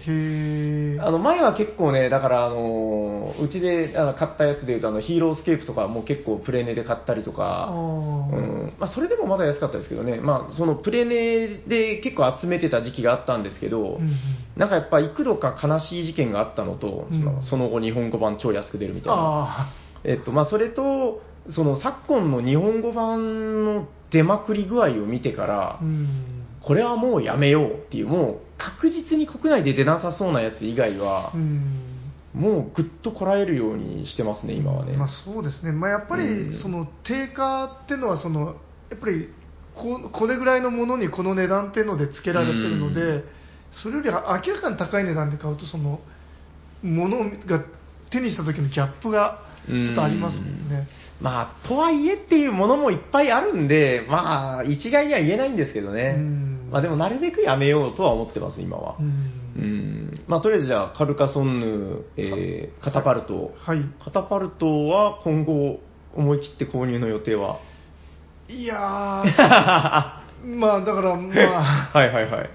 [1.02, 7.76] あの、前は結構ね、だから、あの、うちであの買ったやつでいうと、あの、ヒーロースケープとかも結構プレネで買ったりとあか、うー
[8.38, 8.76] ん。
[8.78, 14.12] まあ、それでもまだ安かったですけどね、まあ、そのプレネで結構集めてた時期があったんですけど、うんうん。
[14.56, 17.42] なんかやっぱ幾度か悲しい事件があったのと、うん。
[17.42, 19.16] その後日本語版超安く出るみたいな。
[19.18, 26.46] あえっと、まあ、それと、その昨今の日本語版の出まくり具合を見てからー、うん。
[26.62, 32.14] これはもうやめようっていう、もう確実に国内で出なさそうなやつ以外はう、ん。
[32.34, 34.96] もうぐっとこらえるようにしてますね、今はね。
[34.96, 36.52] まあ、そうですね、まあ、やっぱうん。
[36.52, 38.56] りその定価っていうのはその、
[38.90, 39.30] やっぱり
[39.76, 43.24] ここれぐらいのものにこの値段っていうので付けられてるので、うん。
[43.84, 44.16] それより明
[44.54, 46.00] らかに高い値段で買うと、その
[46.84, 47.64] ものが
[48.12, 50.88] 手にした時のギャップがちょっとありますもんね。
[51.22, 56.16] まあ、とはいえっていうものもいっぱいあるんで、まあ、一概には言えないんですけどね。
[56.18, 58.96] うんまあ、でもなるべくやめようとは思ってます、今は。
[59.00, 59.10] ううん
[59.62, 60.20] ん。
[60.28, 63.54] まあ、とりあえずじゃあ、カルカソンヌ、えー、カタパルト。
[63.58, 65.80] はいカタパルトは今後、
[66.16, 67.60] 思い切って購入の予定は？
[68.50, 71.32] いやー、は まあだから、ま
[71.94, 72.44] あ、い はいはい。
[72.44, 72.50] ね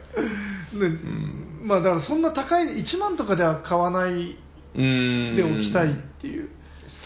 [1.62, 4.36] まあだからそんな高い、1万とかでは買わない。
[4.74, 6.48] でおきたいっていう。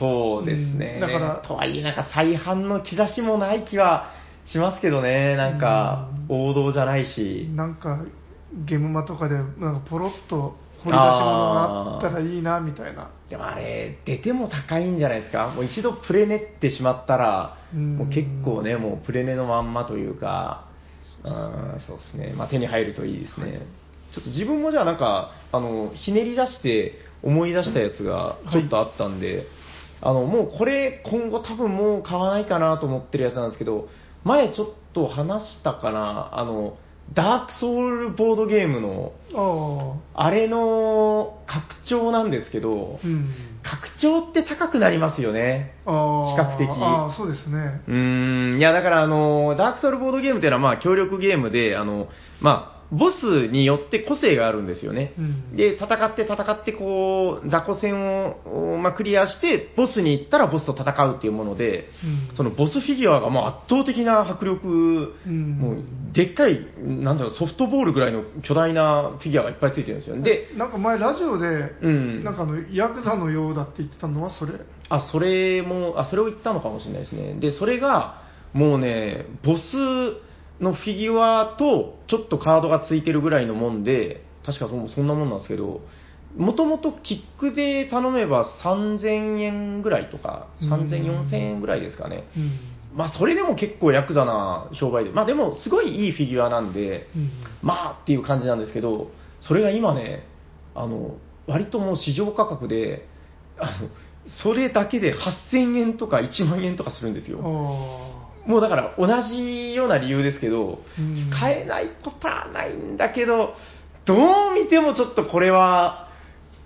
[0.02, 0.94] そうですね。
[0.94, 4.10] うんだからとはいえ、なんか再販の兆しもない気は
[4.46, 5.36] しますけどね。
[5.36, 7.48] なんか、王道じゃないし。
[7.54, 8.04] なんか、
[8.66, 13.10] ゲームマとかで、なんかポロッと掘り出し物があったらいいな、みたいな。
[13.30, 15.48] でもあれ、出ても高いんじゃないですか。
[15.54, 20.66] もう一度プレネってしまったら、うんもう結構ね、もうプレネのまんまというか、
[21.24, 22.34] うんそうですね。
[22.36, 23.66] まあ手に入るといいですね。
[24.12, 29.46] ちょっと自分もじゃあなんか、あの、ひねり出して思い出したやつがちょっとあったんで、
[30.02, 33.88] あの、もうこれ今後多分もう買わないかなと思ってるやつなんですけど、
[34.24, 36.76] 前ちょっと話したかな、あの、
[37.14, 39.12] ダークソウルボードゲームの、
[40.14, 43.30] あれの拡張なんですけど、うん。
[43.62, 45.74] 拡張って高くなりますよね。
[45.84, 46.68] 比較的
[47.16, 47.82] そうですね。
[47.86, 52.08] うーん、いやだからあの、ダークソウルボードゲームっていうのはまあ協力ゲームで、あの、
[52.40, 55.14] まあ、ボスによって個性があるんですよね。
[55.18, 61.88] うんで、戦って戦ってこう、雑魚戦を、まあ、クリアして、ボスに行ったらボスと戦うっていうもので、
[62.31, 65.76] うんそのボスフィギュアがもう圧倒的な迫力、うんもう
[66.12, 70.20] でっかい、なんだろう、ソフトボールぐらいの巨大なフィギュアがいっぱいついてるんですよ。
[70.20, 74.52] で、なんか前ラジオで、うんなんかあの、ヤクザのようだって言ってたのはそれ？
[74.90, 77.35] あ、それも、あ、それを言ったのかもしれないですね。
[77.40, 78.20] で、それが、
[78.52, 79.62] もうね、ボス
[80.62, 85.81] のフィギュアと、ちょっとカードがついてるぐらいのもんで、確かそそんなもんなんですけど、
[86.37, 92.25] もともとキックで頼めば3000円ぐらいとか、3000、うん4000円ぐらいですかね。
[92.37, 92.96] うん。
[92.96, 97.31] まあ、それでも結構ヤクザな商売で、まあでも、すごいいいフィギュアなんで、うん
[97.62, 100.27] まあっていう感じなんですけど、それが今ね、
[100.75, 103.09] あの、割ともう市場価格で、
[103.59, 103.88] あの、
[104.42, 107.38] それだけで8000円とか1万円とかするんですよ。
[108.46, 113.55] あもうだから同じような理由ですけど、うん買えないことはないんだけど、
[114.05, 116.09] どう見てもちょっとこれは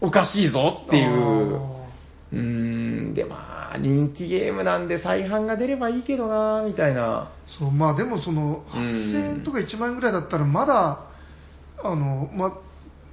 [0.01, 0.87] おかしいぞあ。
[0.87, 1.57] っていう。
[1.57, 1.77] あ
[2.33, 2.39] うー
[3.11, 7.31] ん、でまあ、人気ゲームなんで再販が出ればいいけどな、みたいな。
[7.47, 11.07] ーそう、まあでもその、うん8000円とか1万円ぐらいだったら、まだ、
[11.83, 12.53] あの、まあ、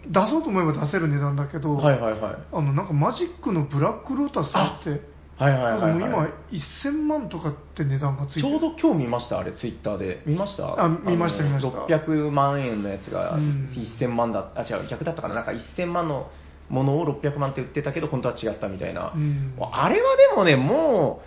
[0.07, 2.35] 出そうと思えば出せる値段だけど、はいはいはい。
[2.51, 5.01] あの、なんかマジックのブラックロータスだって、
[5.43, 5.93] はいはいはい、はい。
[5.93, 8.47] もう今、1000万とかって値段がついてる。
[8.49, 10.23] ちょうど今日見ました、あれ、ツイッターで。
[10.25, 10.81] 見ました？
[10.81, 15.35] あ見ましたの見ました600万円のやつがうん1000万だ、あ、違う、逆だったかな。
[15.35, 16.29] なんか1000万の
[16.69, 19.11] ものを600万って売ってたけど、本当は違ったみたいな。
[19.15, 21.21] うんあれはでもね、も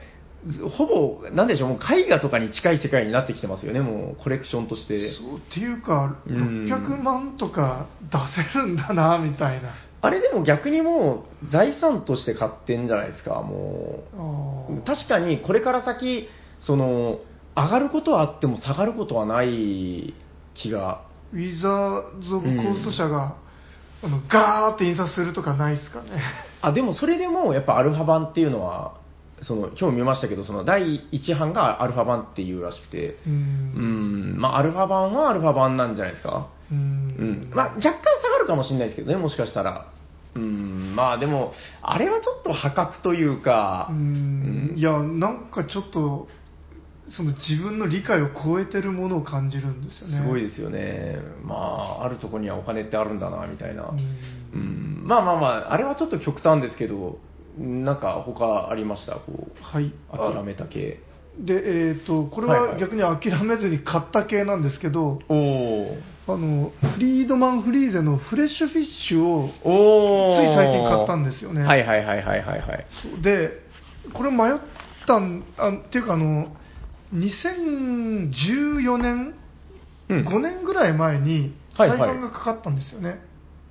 [0.46, 5.12] う、ずほぼ、なんでしょう、もう絵画とかに近い世界になってきてますよね、もうコレクションとして。
[5.14, 8.18] そうっていうか、うん600万とか出
[8.52, 9.70] せるんだな、みたいな。
[10.02, 14.04] あれでも逆にもう財産として買ってんじゃないですか、も
[14.68, 14.82] う。
[14.86, 16.28] 確かにこれから先、
[16.60, 17.20] その、
[17.56, 20.14] 上がることはあっても下がることはない
[20.54, 21.02] 気が。
[21.32, 23.36] ウィザーズ・オブ・コースト社が、
[24.02, 26.10] あのガーって印刷するとかないですかね。
[26.60, 28.94] あ、でもそれでもやっぱアルファ版っていうのは、
[29.42, 33.30] その、今日見ましたけど、その第1版がアルファ版っていうらしくて、う。
[33.30, 36.48] うんん、まあアルファ版はアルファ版なんじゃないですか。
[36.70, 37.50] ううんん。
[37.54, 39.92] まあ、若干下がるかもしれないですけどね、もしかしたら。
[40.34, 46.28] うん、まあでも、あれはちょっと破格というか、うんいや、なんかちょっと、
[47.08, 50.18] その自分の理解を超えてるものを感じるんですよね。
[50.18, 51.20] すごいですよね。
[51.44, 53.84] まあ、あるとこにはお金ってあるんだな、みたいな。
[53.84, 53.98] うん
[54.52, 57.18] うん、まあまあまあ、あれはちょっと極端ですけど、
[57.58, 59.14] なんか他ありました？
[59.14, 59.92] こう、はい。
[60.12, 61.00] 諦めた系。
[61.38, 62.80] で、えっ、と、これはいははい。
[62.80, 71.62] 逆に諦めずに買った系なんですけど、おおあの、フリードマン・フリーゼのフレッシュフィッシュを、つい最近買ったんですよね。
[71.62, 72.86] はいはいはいはいはいはい。
[73.22, 73.50] で、
[74.12, 74.58] これ迷っ
[75.06, 76.48] たん、あっていうかあの、
[77.14, 79.34] 2014年、
[80.08, 80.26] うん。
[80.26, 81.98] 5年ぐらい前に、はいはい。
[81.98, 83.20] 再販がかかったんですよね。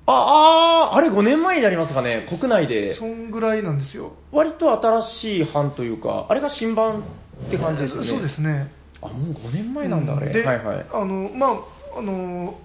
[0.08, 3.06] あ、あーあれ5年前になりますかね、国内でそ。
[3.06, 4.14] んぐらいなんですよ。
[4.32, 7.00] 割と新しい版というか、あれが新版
[7.48, 8.08] って感じですよね。
[8.10, 8.72] そうですね。
[9.02, 10.32] あ、もう5年前なんだ、あれ。
[10.32, 10.86] で、はいはい。
[10.92, 12.60] あの、まあ、あの、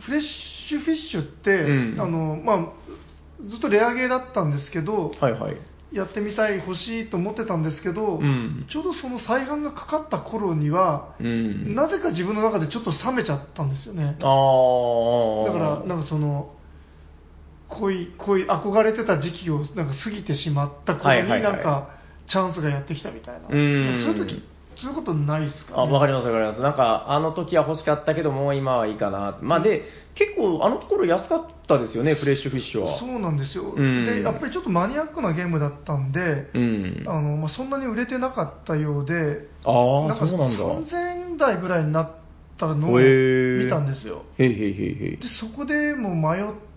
[0.00, 2.66] フレッシュフィッシュって、うんあの、まあ、
[3.48, 5.56] ずっとレアゲーだったんですけど、はいはい。
[5.92, 11.74] やってみたい、欲しいと思ってたんですけど、うんちょうどその再販がかかった頃には、うん。
[11.74, 14.04] なぜか自分の中でちょっと冷めちゃったんですよね。
[14.04, 15.46] ああ。
[15.46, 16.54] だから、なんかその、
[17.78, 21.88] 恋、恋、憧れてた時期をなんか過ぎてしまった頃に、はいはいはいなんか、
[22.28, 23.48] チャンスがやってきたみたいな。
[23.48, 24.42] うんそういう時、
[24.76, 26.60] そういうことないですか、あ、わかりますわかります。
[26.60, 29.38] なんか、あの時は欲しかったけど、もう今はいいかな。
[29.42, 29.82] まあで、
[30.14, 32.98] 結構、あのところ安かったですよね、フレッシュフィッシュは。
[32.98, 37.04] そうなんですよ、うんでやっぱりちょっとマニアックなゲームだったんで、うん。
[37.06, 40.58] あのまあ、そんなに売れてなかったようで、ああ、なんかそうなんだ。
[40.58, 42.10] 3000円台ぐらいになっ
[42.58, 44.24] たのを見たんですよ。
[44.38, 45.22] へいへいへいへいで。
[45.40, 46.71] そこでもう迷って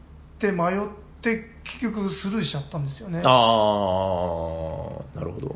[0.51, 0.79] 迷っ
[1.21, 1.43] て
[1.79, 3.21] 結局スルーしちゃったんですよね。
[3.23, 5.55] ああ、なるほど。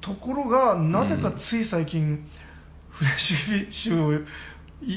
[0.00, 2.28] ところが、なぜかつい最近、
[2.90, 4.12] フレッシュフィッシュを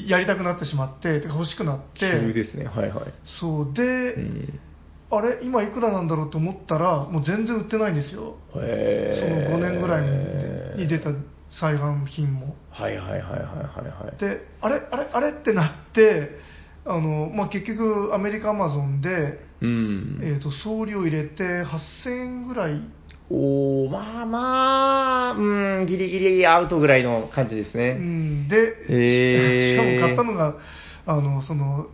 [0.06, 3.04] やりたくなってしまって、欲しくなって、急ですね、はいはい。
[3.40, 4.60] そうで、うん。
[5.10, 10.02] あれ、今いくらなんだろうと思ったら、もう全然売ってないんですよ、そのへー5年ぐらい
[10.76, 11.10] に出た
[11.50, 12.54] 再販品も。
[12.70, 13.38] はいはいはいはいは
[13.84, 14.20] いはい。
[14.20, 16.30] で、あれ、あれ、あれってなって、
[16.88, 20.20] あのまあ、結局、アメリカアマゾンで、うん。
[20.22, 22.80] えー、と送料入れて8000円ぐらい、
[23.30, 27.92] おー、まあまあ、うん、ギリギリアウトぐらいの感じですうね。
[27.92, 30.56] ん、で、へー しかも買ったのが、
[31.06, 31.88] あのその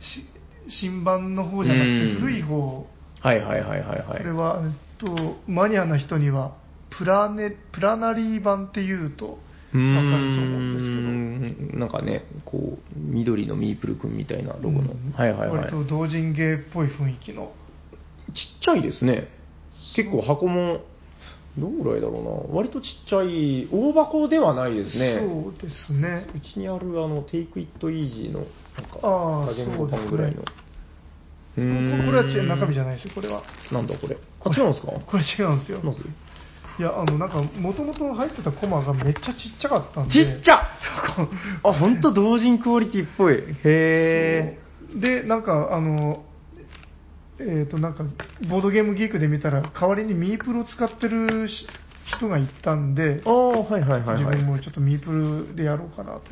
[0.00, 0.26] し
[0.68, 2.86] 新版の方じゃなくてうん古い方、
[3.20, 4.18] はいはいはいはいはい。
[4.18, 6.54] これは、えっと、マニアな人には
[6.90, 9.38] プラネ、プラナリー版っていうと、
[9.72, 11.78] わかると思うんですけど。
[11.78, 14.92] なんかね、こう、緑のミープルくんみたいなロゴの。
[14.92, 15.58] うんはいはいはい。
[15.58, 17.54] 割と同人芸っぽい雰囲気の。
[18.34, 19.28] ちっちゃいですね。
[19.96, 20.84] 結構箱も、
[21.56, 22.56] どのぐらいだろうな。
[22.56, 25.20] 割とちっちゃい、大箱ではないですね。
[25.20, 26.26] そうですね。
[26.34, 28.46] うちにあるあの、テイクイットイージーの、なん
[28.86, 30.42] か、加減ボタンぐらいの。
[31.54, 33.42] これはち中身じゃないですよ、これは。
[33.70, 34.16] なんだこれ。
[34.40, 34.92] あ、違うんですか？
[34.92, 35.80] これ違うんですよ。
[36.78, 40.12] いや、あの、なんか、もともと入ってたコマがめっちゃちっちゃかったんで。
[40.12, 40.68] ちっちゃ
[41.64, 43.34] あ、ほんと同人クオリティっぽい。
[43.64, 44.58] へ
[44.90, 46.24] そうで、なんか、あの、
[47.38, 48.04] えっ、と、なんか、
[48.48, 51.66] ボードゲームギークで見たら、代わりにミープルを使ってるし
[52.16, 53.28] 人がいたんで、ー。
[53.28, 54.24] ああ、はいはいはいはい。
[54.24, 56.22] 自分もちょっとミープルでやろうかなと思っ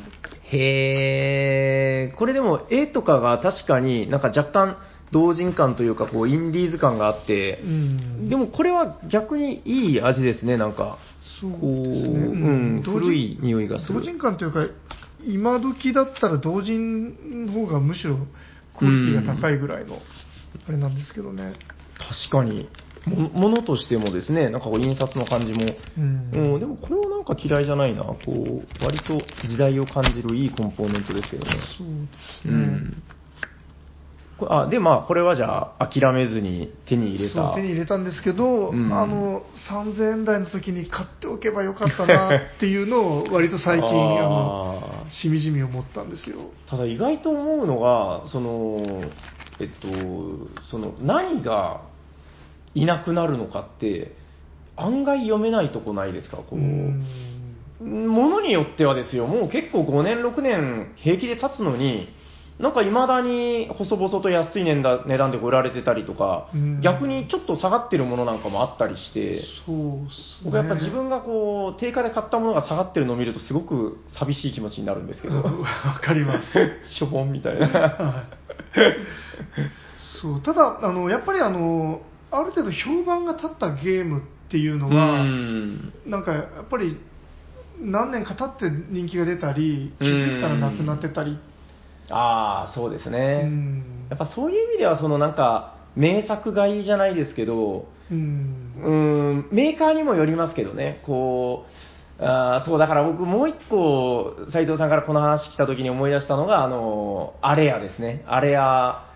[0.50, 0.56] て。
[0.56, 2.16] へー。
[2.16, 4.76] これでも絵とかが確かになんか若干
[5.12, 8.28] 同人感というかこうインディーズ感があってう、ん。
[8.28, 10.98] でもこれは逆にいい味ですね、なんか。
[11.40, 12.18] そうですね。
[12.18, 14.66] うん古い匂いがする同人感というか、
[15.26, 18.18] 今時だったら同人の方がむしろ
[18.78, 19.98] クオリティが高いぐらいの、
[20.66, 21.54] あれなんですけどね。
[21.98, 22.68] 確かに。
[23.06, 25.64] もものとしてもですね、なんかこう印刷の感じも、
[25.96, 28.04] うんうん、でもこれはなんか嫌いじゃないな。
[28.04, 31.50] こう、割と時代を感じるいいコンポーネントですけどね。
[31.78, 31.94] そうで
[32.42, 32.52] すね。
[32.52, 33.02] うん。
[34.40, 37.34] これあ、で、まあ、これはじゃあ、諦めずに手に入れた。
[37.34, 46.38] そう手に入れたんですけど、うんあの3000円台の時に買っておけばよかったな っていうのを割と最近あのしみじみ思ったんですよ。
[46.66, 49.04] ただ意外と思うのが、その、
[49.60, 49.88] えっと、
[50.70, 51.82] その、何が
[52.74, 54.16] いなくなるのかって、
[54.76, 56.56] 案外読めないとこないですか、こう。
[56.56, 57.04] うん
[57.80, 62.08] ものによってはですよ、もう結構5年、6年平気で経つのに、
[62.60, 70.44] なんか未だに細々と安い値段で売られてたりとかうん、逆にちょっと下がってるものなんかもあったりして、そうっすね。
[70.44, 75.44] 僕やっぱ自分がこう、定価で買ったものが下がってるのを見るとすごく寂しい気持ちになるんですけど、 わ
[76.02, 76.46] かります。
[76.98, 77.66] しょぼんみたいな。
[77.66, 78.40] はい
[80.20, 86.98] そうただあの、やっぱりあのある程度評判が立ったゲームっていうのは、うんなんかやっぱり
[87.80, 91.38] 何年か経って人気が出たり、気づいたらなくなってたり、
[92.10, 93.44] ああ、そうですうね。
[93.44, 101.64] んやっぱそういう意味では、そのなんか、名作がいいじゃないですけど、うんん、メーカーにもよりますけどね、こ
[102.18, 108.24] う、あーそう、だから僕もう一個、斉藤さんからこの話来た時に思い出したのが、あの、アレアですね。
[108.26, 109.06] アレア、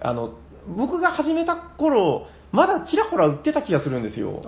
[0.00, 0.34] あの、
[0.76, 4.42] 僕が始めた頃、まだちらほら売ってた気がするんですよ。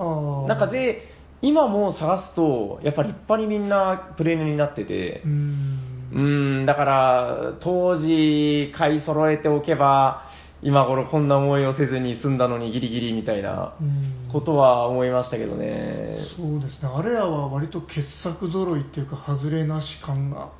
[0.48, 1.02] なんかで、
[1.42, 10.24] 今もう探すと、やっぱり立派にみんなプレーヌになっててう、んうーん、だから、当時買い揃えておけば、
[10.62, 16.18] 今頃こんな思いをせずに済んだのにギリギリみたいなうんことは思いましたけどね。
[16.36, 20.50] そうですね、あれらは割と傑作揃いっていうか、外れなし感が。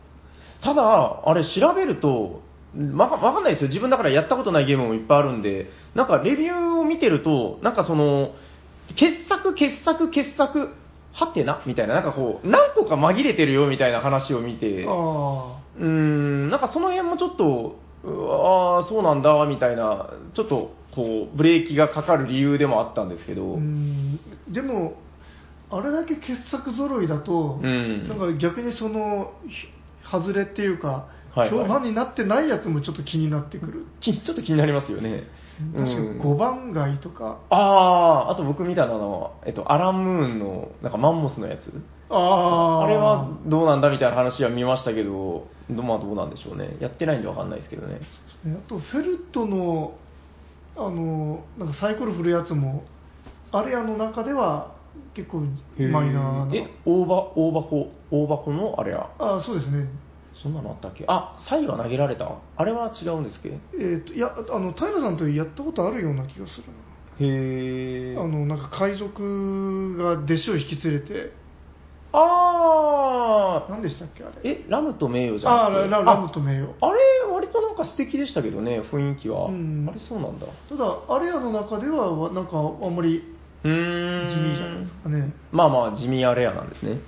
[0.63, 2.43] ただ、あれ調べると、
[2.97, 3.69] わかわかんないですよ。
[3.69, 8.33] 自分だからやったことないゲームもいっぱいあるんで、なんかレビューを見てると、なんかその、
[8.97, 10.71] 傑作、傑作、傑作、
[11.12, 11.62] はてな？
[11.66, 24.18] みたいな、なんかこう、何個か紛れてるよみたいな話を見て、あうーん、なんかその辺もちょっと、あー、そうなんだ、みたいな、ちょっと、こう、ブレーキがかかる理由でもあったんですけど、あ、うん。
[24.49, 24.94] でも、
[25.70, 28.09] あれだけ傑作揃いだと、うん。
[28.09, 29.68] なんか逆にその、ひ
[30.11, 31.64] 外れっていうか、はいはい。
[31.64, 33.87] 評判になってないやつもちょっと気になってくる。
[34.01, 35.29] き ちょっと気になりますよね。
[35.75, 37.56] 確かうん5番街とか、あ
[38.29, 41.73] あ、あと僕見たのはえっと、アランムーンの、なんかマンモスのやつ。
[42.08, 46.77] あーあれはどうなんだみたいな話は見ましたけど、どまあどうなんでしょうね。
[46.81, 48.00] やってないんでわかんないですけどね。
[48.44, 49.94] ねあとフェルトの
[50.77, 52.85] あのなんかサイコロ振るやつも
[53.52, 54.75] アレアの中では
[55.15, 55.40] 結構
[55.79, 59.08] マイナーなえ、大箱、大箱のあれや。
[59.19, 59.88] あそうですね
[60.43, 61.05] そんなのあったっけ？
[61.07, 62.31] あ、サイが投げられた。
[62.57, 63.49] あれは違うんですっけ？
[63.49, 66.65] へえっ、といやあの平さんとやったことあるような気がする
[67.21, 68.15] え。
[68.15, 71.33] なあのなんか海賊が弟子を引き連れて。
[72.13, 73.71] あー。
[73.71, 74.51] 何でしたっけあれ？
[74.51, 76.73] え、ラムと名誉じゃあなくてララムと名誉。
[76.81, 76.99] ああれ、
[77.33, 79.47] 割となんか素敵でしたけどね、雰囲気は。
[79.47, 79.87] うん。
[79.88, 80.47] あれ、そうなんだ。
[80.69, 83.23] ただアレアの中ではわなんかあんまり。
[83.63, 86.92] 地味じゃないですかね、まあまあ、地味あれやなんですね。
[86.92, 87.00] うん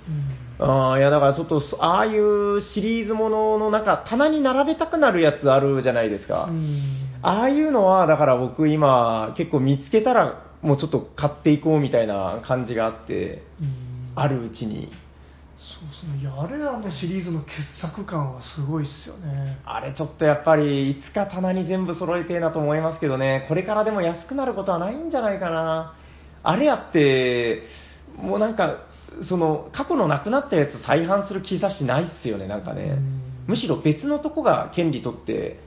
[0.59, 6.45] ああ、いやだからちょっと、そああいうシリーズもののなんか棚に並べたくなるやつあるじゃないですか。
[6.49, 6.81] うん
[7.25, 14.91] ああいうのは、だから僕今結構見つけたらもうちょっと買っていこうみたいな感じがあって、うんあるうちに。
[15.57, 25.95] そうですねいやアレアのシリーズの傑作感はすごいっすよねあれちょっとやっぱり、いつか棚に全部揃えてえなと思いますけどね、これからでも安くなることはないんじゃないかな。
[26.43, 27.63] あれやって、
[28.17, 28.77] もうなんか、
[29.27, 33.21] その、過去のなくなったやつ再販する兆しないっすよね、なんかねうん。
[33.47, 35.59] むしろ別のとこが権利取って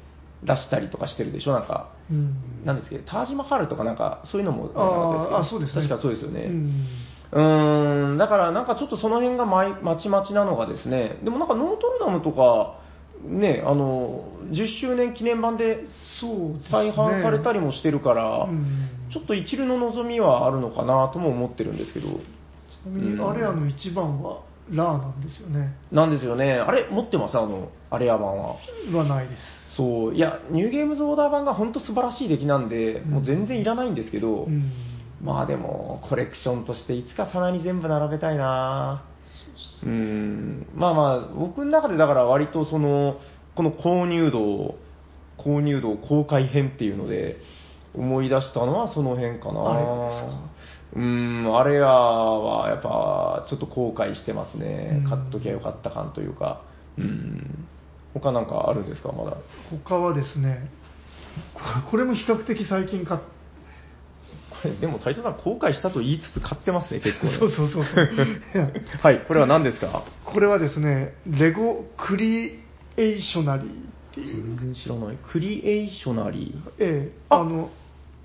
[0.42, 1.90] 出したりとかしてるでしょ、なんか。
[2.10, 6.46] うんなんですけど、タージマハルとかなんか、そういうのもあーあそうですね確かそうですよね。
[6.46, 6.86] うん
[7.32, 12.78] うーん、だからなんかちょっとその辺がまいまちまちなのがですね、でもなんかノートルダムとか、
[13.24, 15.84] ね、あの、10周年記念版で
[16.70, 22.12] 再販されたりもしてるから、うんちょっと一流の望みはあるのかなとも思ってるんですけど、ち
[22.84, 25.74] なみにアレアの一番はラーなんですよね。
[25.90, 27.38] なんですよね、あれ、持ってます？
[27.38, 28.56] あの、アレア版は。
[28.92, 29.76] はないです。
[29.76, 33.10] そう、いや、ニューゲームズオーダー版が本当素晴らしい出来なんで、うん。
[33.10, 34.70] もう全然いらないんですけど、うん。
[35.22, 39.04] まあでも、コレクションとしていつか棚に全部並べたいな。
[39.84, 43.18] うん、まあまあ、僕の中でだから割とその、
[43.54, 44.74] この購入度、
[45.38, 47.36] 購入度公開編っていうので、
[47.96, 50.56] 思い出したのはその辺かなあれですか
[50.94, 55.10] うん、あれやはやっぱちょっと後悔してますねうん。
[55.10, 56.62] 買っときゃよかった感というか。
[56.96, 57.66] うん。
[58.14, 59.36] 他なんかあるんですか、まだ。
[59.84, 60.70] 他はですね
[61.90, 63.20] これも比較的最近買っ
[64.62, 67.36] これ、でも斉藤さん後悔したと言いつつ買ってますね、結構ね。
[67.40, 68.08] そうそうそうそう
[69.02, 70.02] はい、これは何ですか？
[70.24, 72.60] これはですねレゴクリ
[72.96, 73.70] エーショナリーっ
[74.14, 75.18] ていう全然知らない。
[75.30, 76.70] クリエーショナリー。
[76.78, 77.68] ええああの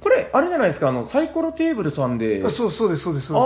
[0.02, 2.44] これ、あれじゃないですか、あの、サイコロテーブルさんで。
[2.46, 3.46] あそうそうですそうですそうです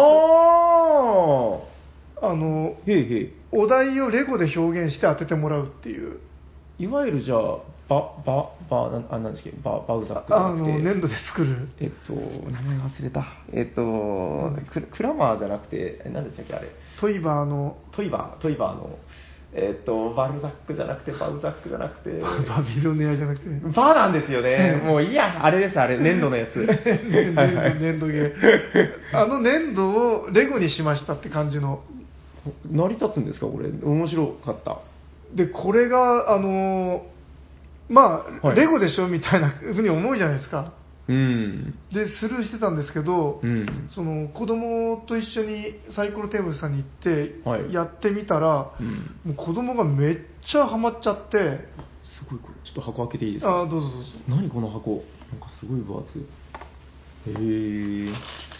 [2.23, 2.91] ああのー。
[2.91, 3.33] へいへい。
[3.51, 6.19] お題をレゴで表現して当ててもらうっていう
[6.79, 7.39] いわゆるじゃあ、
[7.87, 10.71] バ、バ、バ、なんあ、なんですっけ、バ、バウザックじゃあなくて。
[10.73, 13.25] の粘土で作るえっと、名前忘れた。
[13.53, 16.69] えっと、ククラマーじゃなくて、え何でしたっけ、あれ。
[16.99, 18.97] トイバーのトイバー、トイバーの、
[19.57, 23.61] えっと、バルザックじゃなくて、バウザックじゃなくて、 バビロネアじゃなくてね。
[23.63, 24.81] バーなんですよね。
[24.83, 26.57] もういいや、あれです、あれ、粘土のやつ。
[26.59, 31.79] 粘はいはい土粘土ゲーあの粘土をレゴにしましたって感じの。
[32.69, 33.69] 成り立つんですか、これ。
[33.81, 34.79] 面白かった。
[35.33, 37.05] でこれがあの
[37.89, 38.57] まあ、はい。
[38.57, 40.73] レゴでしょみたいなふうに思うじゃないですか
[41.07, 41.75] うん。
[41.93, 43.89] でスルーしてたんですけど、うん。
[43.93, 49.19] その子供と一緒にサイコロテーブルさんに行ってはいやってみたら、うん。
[49.23, 50.17] もう子供がめっ
[50.51, 51.59] ちゃハマっちゃって
[52.17, 53.89] すごい、これ、ちょっと箱開けていいですあかどうぞどうぞ
[54.29, 55.03] 何この箱？
[55.31, 56.21] なんかすごい分厚い。
[57.27, 58.13] へえ。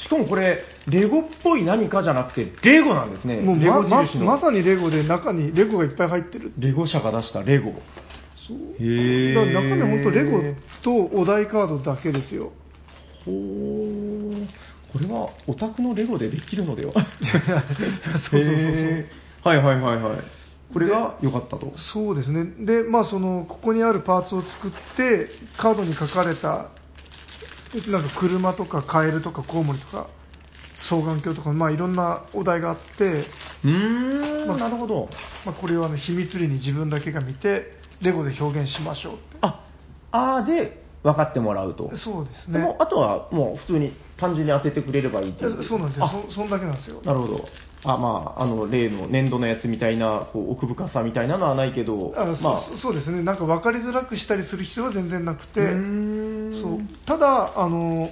[0.04, 3.42] しかもこれ、レゴっぽい何かじゃなくて、レゴなんですね。
[3.42, 7.74] もうままさにレゴで中にレゴがいっぱい入ってるレゴ社が出したレゴ。
[8.48, 8.58] そう。
[9.34, 10.42] だから中身本当レゴ
[10.84, 12.52] とお題カードだけですよ
[13.26, 14.48] ほー。
[14.94, 16.94] これはオタクのレゴでできるのでは？
[16.94, 17.04] そう
[18.32, 19.06] そうそうそう
[19.44, 20.20] はいはいはいはい。
[20.74, 21.74] これが良かったと。
[21.94, 26.70] そうですねでまあそのここにあるパーツを作ってカードに書かれた
[27.92, 30.08] なんか車とかカエルとかコウモリとか
[30.90, 33.06] 双眼鏡とかまあいろんなお題があって、
[33.64, 35.10] うーん、まあなるほど。
[35.46, 37.66] まあ、これをあの秘密裏に自分だけが見て
[38.02, 39.38] レゴで表現しましょうって。
[39.42, 39.66] あ、
[40.12, 41.92] あーで分かってもらうと。
[41.96, 42.60] そうですね。
[42.60, 45.64] でも、あとはもう普通に単純に当ててくれればいいっていう。
[45.64, 46.06] そうなんですよ。
[46.06, 46.24] あ。
[46.28, 47.02] そそんだけなんですよ。
[47.04, 47.46] なるほど。
[47.84, 53.22] あ、まあ、あの、例の粘土のやつみたいな、こう、奥深さみたいなのはないけど、あまあ、そそうですね。
[53.22, 55.60] なんか分かりづらくしたりする必要は全然なくて。
[55.60, 56.62] うーん。
[56.62, 56.80] そう。
[57.06, 58.10] ただあの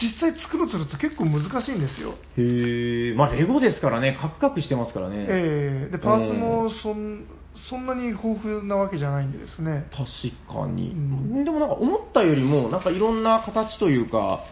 [0.00, 5.26] 実際作ろうとすると結構難しいんですよ、へえ、まあ、レゴですからね、カクカクしてますからね。
[5.28, 9.88] えーでパーツもそん、そんなに豊富なわけじゃないんでですね。
[9.90, 10.06] 確
[10.46, 11.44] かに、うん。
[11.44, 14.44] でもなんか思ったよりも、なんかいろんな形というか、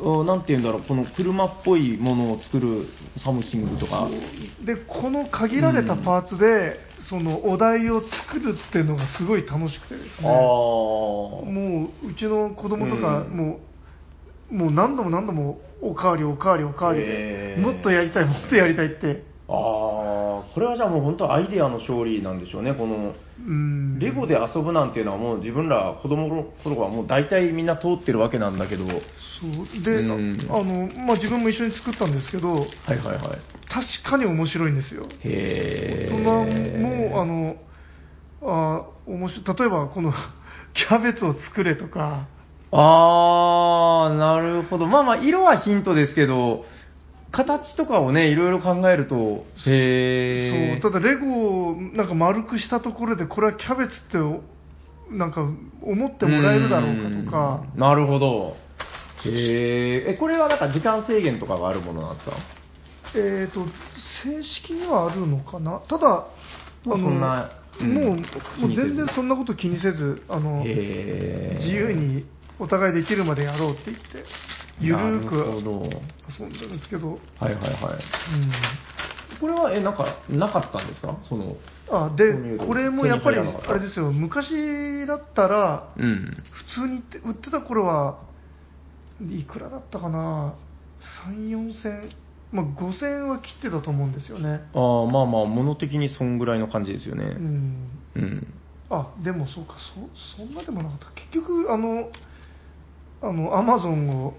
[0.00, 2.86] うんなんて言うんだろう、この車っぽいものを作る
[3.22, 4.08] something とか、
[4.64, 10.28] で、この限られたパーツで、そのお題を作るっていうのがすごい楽しくてですあね。
[10.28, 13.36] もう、うちの子供とか、うん。
[13.36, 13.60] も
[14.50, 19.24] う、もう何度も何度も、おかわり、おかわり、おかわりでもっとやりたい、もっとやりたいって。
[19.48, 23.98] あー、これはじゃあもう本当アイデアの勝利なんでしょうね、この、うん。
[23.98, 29.02] レゴで遊ぶなんていうのはもう自分ら子供の頃はもう大体みんな通ってるわけなんだけど、はい
[29.40, 29.82] そう。
[29.84, 32.66] で、うんあの、まあ、自分も一緒に作ったんですけど、はい
[32.98, 33.18] はい。
[33.68, 35.06] 確かに面白いんですよ。
[35.24, 36.78] へ大ー。
[36.78, 37.56] 人も、あの、
[38.44, 40.12] あ面白い例えばこの
[40.74, 42.28] キャベツを作れとか、
[42.74, 44.86] あー、なるほど。
[44.86, 46.64] まあまあ、色はヒントですけど、
[47.32, 50.80] 形とかをね、いろいろ考えると、へー。
[50.82, 54.18] そうただレゴをなんか丸くしたところでこれはキャベツって
[55.16, 55.48] なんか
[55.82, 58.56] 思ってもらえるだろうかとかうんなるほど。
[59.24, 60.10] へー。
[60.12, 62.36] え、これはなんか時間制限とかがあるものなんですか？
[63.14, 63.66] えー、と
[64.24, 65.80] 正式にはあるのかな？
[65.88, 66.26] ただ
[66.86, 68.18] あのもうそんなうんもうもう
[68.58, 71.64] 気にせず全然そんなこと気にせずあのへー。
[71.64, 72.26] 自由に
[72.58, 74.02] お互いできるまでやろうって言って
[74.80, 75.34] ゆるーく。
[75.36, 77.72] 遊んだんですけど、はいはいはい。
[79.34, 81.18] うん、これは、え、なんか、なかったんですか？
[81.28, 81.56] その、
[81.90, 86.42] あでこれもやっぱりあれですよ昔だったらうん。
[86.50, 88.20] 普通に売って売ってた頃は
[89.20, 90.54] いくらだったかな
[91.26, 92.08] ？3 4千
[92.50, 97.24] まあ5000円は切ってたと思うんですよねああ、まあまあ、物的にそんぐらいの感じですよね。
[97.24, 98.46] うんうん。
[98.88, 102.10] あでもそうかそそんなでもなかった結局あの
[103.22, 104.34] あのアマゾンを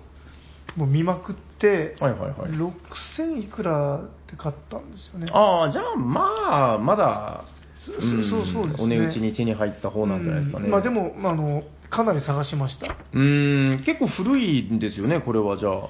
[0.76, 2.52] もう見まくって、はいはいはい。
[2.52, 7.46] 6000いくらで買ったんですよねああ、じゃあ、まあ、まだ、
[7.86, 10.66] そそうそうそうですねお値打ちに手に入った方なんじゃないですかね。
[10.66, 15.90] うんまあでも、まあ、あのかなり探しましたうーん、結構古いんですよね、これはじゃあ。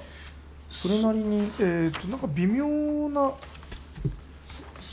[0.81, 1.51] それなりに。
[1.59, 2.65] えー、となんか微妙
[3.09, 3.33] な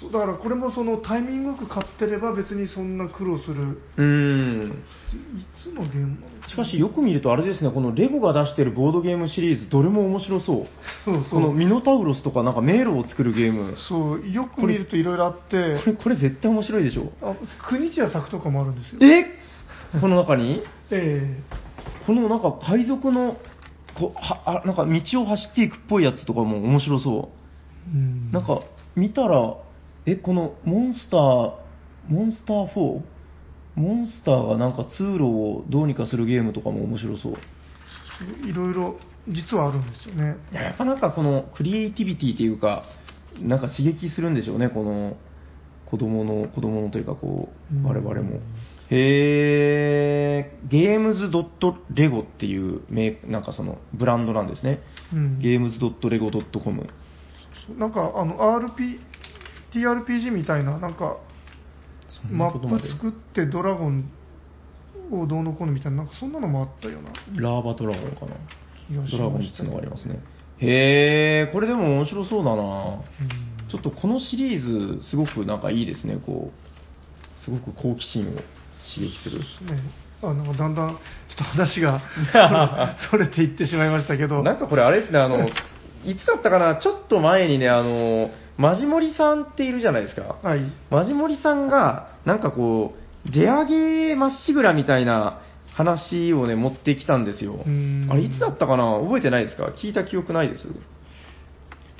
[0.01, 4.70] そだからこれもそのタイミングよく買ってれば別にそんな苦労するうーん。
[4.70, 4.72] い
[5.62, 6.16] つのゲーム
[6.48, 10.66] しかし、よく見るとあれですね、このレゴが出してるボードゲームシリーズ、どれも面白そう。
[11.05, 13.76] そうそこのうミノタウロスとか、なんか迷路を作るゲーム。
[13.88, 17.12] そうよく見るといろいろあってこれ、これ絶対面白いでしょ。
[17.22, 17.34] あ
[17.68, 19.26] 国地や作とかもあるんですよえ？
[20.01, 20.62] この中に？
[20.90, 21.42] え
[22.07, 23.36] このなんか海賊の、
[23.98, 27.90] こうはあなんか道を走っていくっぽいやつとかも面白そう。
[27.90, 28.62] えうんなんか
[28.96, 29.57] 見たら、
[30.11, 31.52] え、このモンスター、
[32.08, 33.02] モンスター 4?
[33.76, 37.34] モンスターがなんか通路をどうにかするゲームとかも面白そう。
[38.46, 38.96] いろいろ
[39.28, 42.84] 実はあるんですよねいややっぱなんかこのクリエイティビティっていうか、
[43.38, 45.16] なんか刺激するんでしょうね、この
[45.86, 48.40] 子供の、子供のというかこう我々も。
[48.92, 52.82] へー、ゲームズ .lego っていう
[53.30, 54.80] なんかそのブランドなんですね。
[55.12, 56.88] うんゲームズ .lego.com。
[57.66, 58.98] そうなんかあの RP
[59.72, 61.16] TRPG みたいななんか
[62.30, 62.88] マップ。
[62.88, 64.10] 作ってドラゴン
[65.12, 67.10] をどうのこうのみたいななんかそんなのもあったような
[67.40, 68.36] ラーバドラゴンかな？
[69.10, 70.20] ドラゴンっていうのがありますね。
[70.58, 79.38] へー、これでも面白そうだなうんちょっとこのシリーズ、すごくなんかいいですね、こう、すごく好奇心を刺激する。
[79.38, 79.44] ね、
[80.22, 80.98] あのだんだんちょっ
[81.38, 82.02] と話が
[83.10, 85.48] それていってしまいましたけど、なんかこれあれですね、あの、
[86.04, 90.36] いつだったかな、ちょっと前にね、あの、マジモリさんっているじゃないですか。
[90.42, 92.94] はい、マジモリさんが、なんかこ
[93.26, 95.40] う、レアゲーまっしぐらみたいな
[95.72, 98.09] 話をね、持ってきたんですよん。
[98.11, 98.98] あれ、いつだったかな？
[99.03, 99.66] 覚えてないですか？
[99.66, 100.66] 聞いた記憶ないです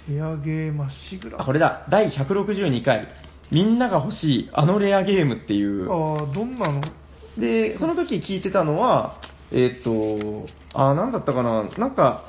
[0.09, 1.43] レアゲーまっしぐら。
[1.43, 1.87] あ、これだ。
[1.91, 3.09] 第162回。
[3.51, 5.91] みんなが欲しい、あのレアゲームっていう。
[5.91, 6.81] あーどんなの？
[7.39, 9.21] で、その時聞いてたのは、
[9.53, 12.25] えーっと、あ、なんだったかな、なんか、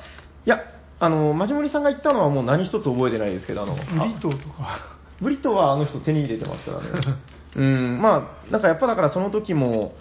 [0.46, 0.58] いや、
[1.04, 4.78] あの、マジモリさんが言ったのはもう何一つ覚えてないですけど、あの、ブリトーとか。
[5.20, 7.16] ブリトはあの人手に入れてますからね。
[7.56, 9.94] うん、まあ、なんかやっぱだからその時も、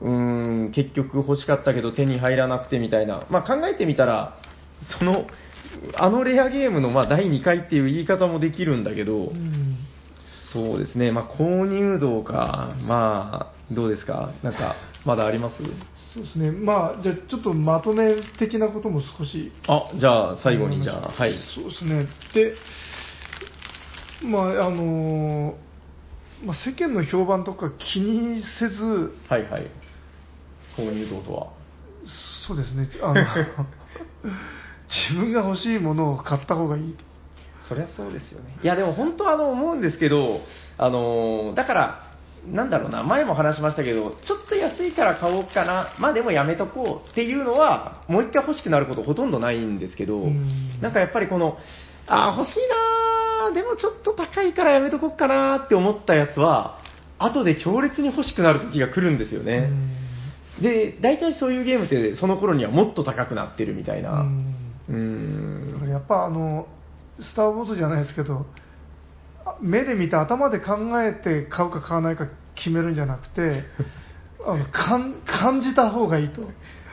[0.00, 3.24] うん、結局欲しかったけど手に入らなくてみたいな。
[3.30, 4.38] まあ考えてみたら、
[4.98, 5.26] その、
[5.94, 9.76] あのレアゲームのまあ第2回っていう言い方もできるんだけど、うん
[10.52, 14.30] そうですね、まあ購入度か、まあ、どうですか？
[14.42, 14.74] なんか、
[15.06, 15.56] まだあります？
[16.14, 19.52] そうですね、まあ、じゃあちょっとまとめ的なことも少し。
[19.68, 21.34] あ、じゃあ最後にじゃあ、はい。
[21.54, 22.08] そうですね。
[22.34, 22.54] で、
[24.26, 25.54] まあ、あの
[26.44, 29.70] まあ、世間の評判とか気にせず、はいはい。
[30.76, 31.46] 購入度とは。
[32.46, 33.24] そうですね、あの
[35.10, 36.96] 自分が欲しいものを買った方がいい。
[37.68, 38.58] そりゃそうですよね。
[38.62, 40.40] いや、でも本当あの思うんですけど、
[40.78, 42.05] あの、だから、
[42.52, 51.56] なんだろうな、前も話しましたけど、ちょっと安いから買おうかな、まあでもやめとこうっていうのは、もう一回欲しくなることほとんどないんですけど、うんなんかやっぱりこの、
[52.06, 52.58] あー欲しい
[53.48, 56.78] なー、でもちょっと高いからやめとこうかなーって思ったやつは、
[57.18, 59.70] 後で強烈に欲しくなる時が来るんですよね。
[60.60, 64.26] で、大体そういうゲームって、その頃にはもっと高くなってるみたいな。
[64.88, 66.66] うんやっぱあの、
[67.20, 68.44] スター・ウォーズじゃないですけど、あ
[69.60, 73.64] 目で見て頭で考えて買うか買わないか決めるんじゃなくて、
[74.46, 76.42] あの感感じた方がいいと。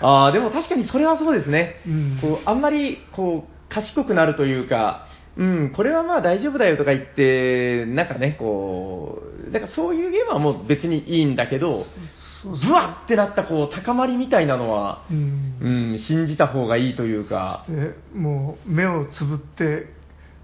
[0.02, 1.82] ああ、でも確かにそれはそうですね。
[1.88, 11.86] うんこう、あんまり、こう、賢くなるというか、うん、これはまあ大丈夫だよとか言って、なんかね、こう、だからそういうゲームはもう別にいいんだけど、
[12.44, 17.66] そうブワッってなったこう、高まりみたいなのは、うんうん、信じた方がいいというか。
[17.68, 19.88] でもう目をつぶって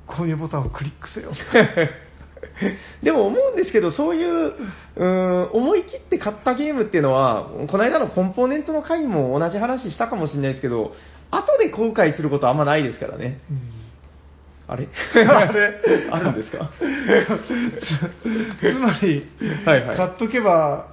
[0.10, 1.32] 購入ボタンをクリックせよ。
[3.03, 10.93] でも思うんですけど、そういう、うーん、思い切って買ったゲームっていうのは、この間のコンポーネントの回も同じ話したかもしれないですけど、
[11.32, 13.39] 後で後悔することあんまないですからね。
[13.49, 13.60] うん。
[14.68, 14.88] あれ？
[15.28, 15.74] あれ？
[16.12, 16.70] あるんですか？
[18.62, 19.28] つつまり、
[19.66, 19.97] はいはい。
[19.97, 20.88] 買っとけば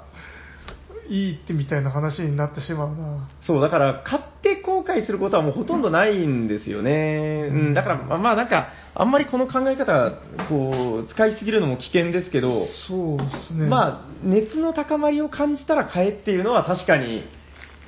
[1.08, 3.28] いいってみたいな話になってしまうな。
[3.46, 7.48] そう、だから、買って後悔することはもうほとんどないんですよね。
[7.50, 10.12] うん、だから、まあまあなんか、あんまりこの考え方、
[10.48, 13.66] こう、使いすぎるのも危険ですけど、そうですね。
[13.66, 17.24] まあ、熱の高まりを感じたら買えっていうのは確かに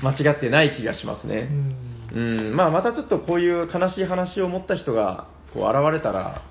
[0.03, 1.43] 間違ってない気がしますうね。
[1.43, 2.21] んう
[2.53, 6.43] ん、まあまたちょっとこういう悲しい話を持った人が、こう現れたら、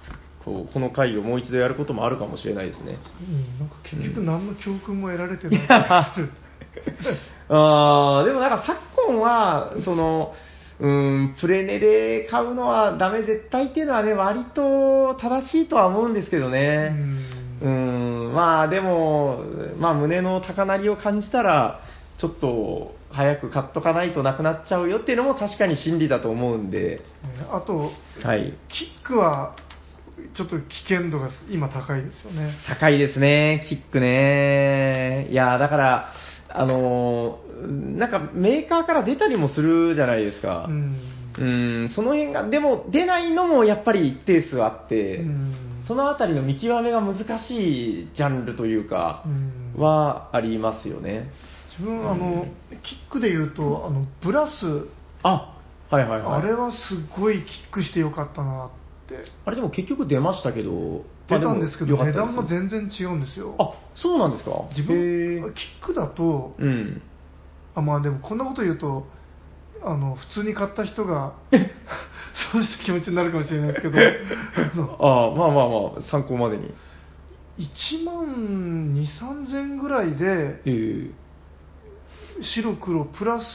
[0.48, 3.00] こう、この回をもう一度やることもあるかもしれないですね。
[3.22, 6.30] うんなんか結局何の教訓も得られてない気がする。
[7.50, 10.34] あーでもなんか昨今は、その、
[10.80, 16.96] うん、プレネで買うのはダメ絶対っていうのはね、割と正しいとは思うんですけどね。
[17.62, 19.44] うん、まあでも、
[19.80, 21.82] まあ胸の高鳴りを感じたら、
[22.20, 27.02] ちょっと早く買っとかないとなくなっちゃうよっていうのも確かに真理だと思うんで、ね
[27.50, 27.92] あと、
[28.24, 28.54] はい。
[28.70, 29.56] キックは
[30.36, 32.54] ちょっと危険度が今高いですよね。
[32.68, 35.28] 高いですね、キックね。
[35.32, 36.10] いや、だから、
[36.60, 37.48] あのー
[37.98, 40.68] なんかメーカーから出たりもするじゃないですか。
[40.70, 40.96] うん
[41.40, 41.44] う
[41.86, 45.54] ん、その辺が、でも出ないのもやっぱり一定数あって、うん
[45.88, 51.32] そのあたりの見極めが難しいジャンルというかう、んはありますよね。
[51.80, 52.46] 自分あの、
[52.84, 54.90] キックで言うとあのブラス、
[55.24, 55.58] あ、
[55.90, 56.42] はいはいはい。
[56.42, 56.78] あれはす
[57.18, 58.70] ごいキックしてよかったなっ
[59.08, 63.56] てあれでも結局出ましたけど、出たんですけど値段が全然違うんですよ。
[63.60, 64.52] あ、そうなんですか？
[64.76, 67.02] 自分キックだとうん。
[67.76, 69.06] あまあでもこんなこと言うと
[69.84, 71.34] あの普通に買った人が
[72.52, 73.98] そうした気持ちになるかもしれないですけど。
[75.00, 76.74] あまあまあまあ、参考までに。
[77.58, 81.12] 1万2 3千ぐらいでえー、
[82.42, 83.46] 白黒プラス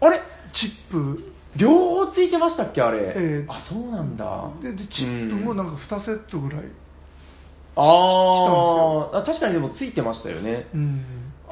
[0.00, 0.22] あれ？
[0.52, 1.32] チップ。
[1.56, 1.70] 両
[2.04, 2.98] 方ついてましたっけあれ？
[2.98, 3.46] ええ。
[3.48, 4.50] あ、そうなんだ。
[4.62, 6.68] ででチップもなんか2セットぐらい、あー
[7.76, 10.68] あ、確かにでもついてましたよね。
[10.74, 11.04] うん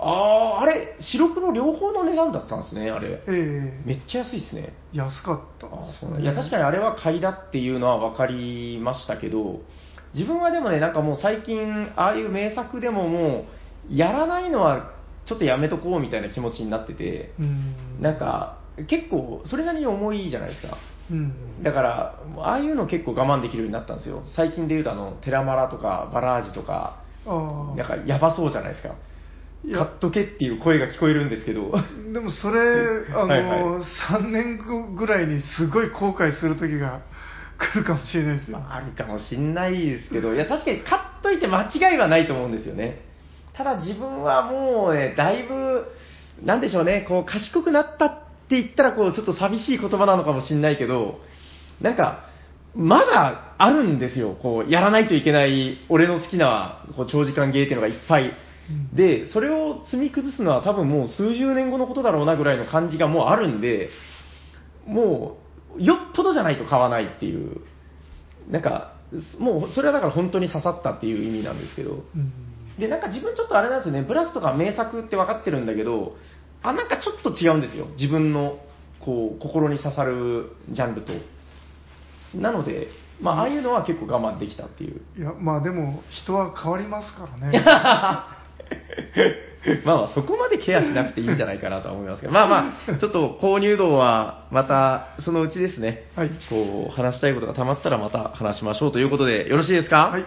[0.04, 3.22] ああ、あれ、白黒両方の値段だったんですね、あれ。
[3.28, 4.74] ええめっちゃ安いですね。
[4.92, 9.60] 安かったあですそうなんいや、確かにあれは買いだっていうのは分かりましたけど、
[10.14, 13.46] 自分はでもね、なんかもう最近、ああいう名作でもも
[13.88, 14.90] う、やらないのは
[15.24, 18.58] ちょっとやめとこうみたいな気持ちになってて、うんなんか、
[18.88, 20.78] 結構、それなりに重いじゃないですか。
[21.12, 24.24] うんだから、ああいうの結構我慢できるようになったんですよ。
[24.34, 28.96] 最近で言うと、あの、テラマラとか、バラージとか、ああなんかやばそうじゃないですか。
[29.64, 31.72] いや買っとけっていう声が聞こえるんですけど。
[32.12, 32.60] でもそれ
[33.10, 33.62] あの、 はいはい
[34.10, 37.02] 3年後ぐらいにすごい後悔する時が
[37.58, 43.02] 来るかもしれないですよ、まあ、あるかもしんないですけど、いや、確かに買っといて間違いはないと思うんですよね。
[43.54, 45.86] ただ自分はもうね、だいぶ、
[46.44, 48.06] なんでしょうね、こう、賢くなった
[48.52, 51.20] って言ったら、こう、ちょっと寂しい言葉なのかもしんないけど、
[51.80, 52.26] なんか、
[52.74, 58.32] まだあるんですよ、こう、やらないといけない、俺の好きな、こう、長時間ゲーっていうのがいっぱい。
[58.70, 58.94] うん。
[58.94, 63.88] で、それを積み崩すのは多分もう数十年後のことだろうなぐらいの感じがもうあるんで、
[64.86, 65.38] も
[65.78, 67.62] う、よっぽどじゃないと買わないっていう、
[68.50, 68.96] なんか、
[69.38, 72.32] もうそれはだから本当に刺さったっていう意味なんですけど、うん。
[72.78, 76.16] で、なんか自分ちょっとあれなんですよね、ブラスとか名作って分かってるんだけど、
[76.62, 78.58] あ、なんかちょっと違うんですよ、自分の、
[79.00, 81.12] こう、心に刺さるジャンルと。
[82.34, 82.88] なので、
[83.20, 85.00] まあ、ああいうのは結構我慢できたっていう。
[85.18, 87.62] いやまあでも人は変わりますからね
[89.84, 100.08] まあまあ、そこまでケアしなくていいんじゃないかなとは思いますけど、まあまあ、ちょっと購入度は、また、そのうちですね、はいこう、話したいことが溜まったらまた話しましょうということで、よろしいですか？
[100.10, 100.24] はい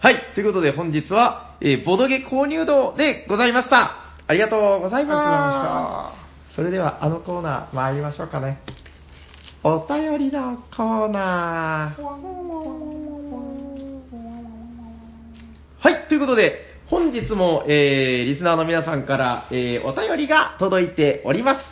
[0.00, 0.22] はい。
[0.34, 3.96] ということで本日は、えーボドゲ購入度でございました。
[4.30, 5.14] ありがとうございま。
[5.14, 6.12] ま
[6.50, 8.60] すそれではあのコーナー参りましょうかね。
[9.64, 12.02] お便りのコーナー。
[15.80, 16.08] はい。
[16.08, 21.64] ということで、本日も、えー、リスナーの皆さんから、えー、お便りが届いております。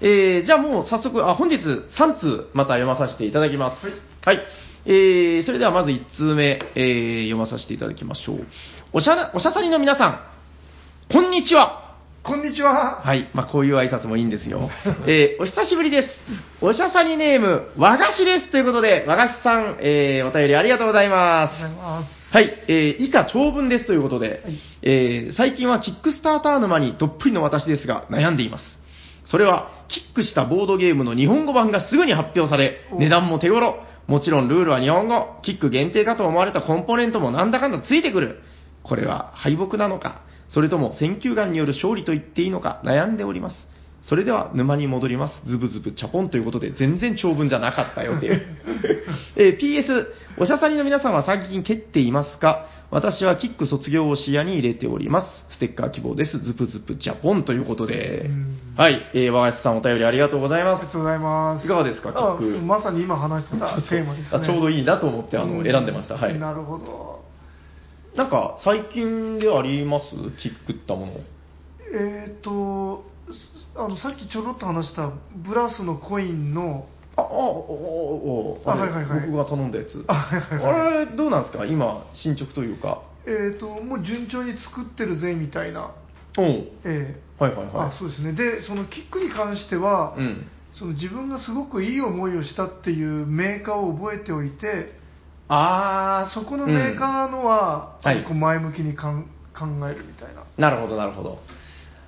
[0.00, 3.86] えー、じゃあもう早速、あ、本日3通また読まさせていただきます。
[4.24, 4.40] はい。
[4.86, 8.46] えー、それではまず1通目、えー、読まさせていただきましょう。
[8.92, 10.35] おしゃな、おしゃさりの皆さん、
[11.08, 11.94] こんにちは。
[12.24, 13.00] こんにちは。
[13.00, 13.30] はい。
[13.32, 14.68] まあ、こういう挨拶もいいんですよ。
[15.06, 16.08] えー、お久しぶりです。
[16.60, 18.50] おしゃさりネーム、和菓子です。
[18.50, 21.54] ということで、和菓子さん、えー、お便りありがとうございます。
[21.54, 22.34] ありがとうございます。
[22.34, 28.64] はい、えー、以下長文ですということで、はいえー最近はキックスターター沼にどっぷりの私ですが悩んでいます。
[29.26, 38.42] それは、キックしたボードゲームの日本語版がすぐに発表され、お値段も手頃、もちろんルールは日本語、キック限定かと思われたコンポーネントもなんだかんだついてくる。
[38.82, 43.56] これは敗北なのか、それとも選球眼による勝利と言っていいのか悩んでおります。
[44.08, 45.42] それでは沼に戻ります。
[45.46, 48.40] ズブズブチャポンということで、全然長文じゃなかったよっていう。
[49.34, 50.06] えー PS、
[50.38, 52.66] おしゃさりの皆さんは最近蹴っていますか？
[52.92, 55.44] 私はキック卒業を視野に入れております。
[55.56, 56.38] ステッカー希望です。
[56.38, 58.58] ズプズプジャポンということでうん。
[58.76, 60.92] はい、えー、和菓子さんお便りありがとうございますありが。
[60.92, 61.64] とうございます。
[61.66, 62.58] いかがですかキック？
[62.58, 64.38] あまさに今話してた テーマですね。
[64.40, 66.14] あちょうどいいなと思ってあの、うん選んでました。
[66.14, 66.38] はい。
[66.38, 67.15] なるほど。
[68.16, 70.06] なんか、最近であります？
[70.40, 71.12] キックったもの。
[71.94, 73.04] えっ、と、
[73.76, 76.86] あの、さっきちょろっと話したブラスのコインの、
[77.16, 80.04] あ、あ、お、お、お、あれ、あはいはいはい僕が頼んだやつ。
[80.08, 83.02] あはいはいはいあれ、どうなんですか今、進捗というか。
[83.26, 85.90] えっ、と、もう順調に作ってるぜみたいな、
[86.38, 86.44] うん。
[86.84, 87.74] ええはいはいはい。
[87.88, 88.32] あそうですね。
[88.32, 90.46] で、そのキックに関しては、うん。
[90.72, 94.95] その自分がすごくいい思いをしたっていうメーカーを覚えておいて、
[95.48, 99.24] あー、そこのメーカーのは、うんはいこう前向きにかん
[99.56, 100.42] 考えるみたいな。
[100.58, 101.38] なるほど、なるほど。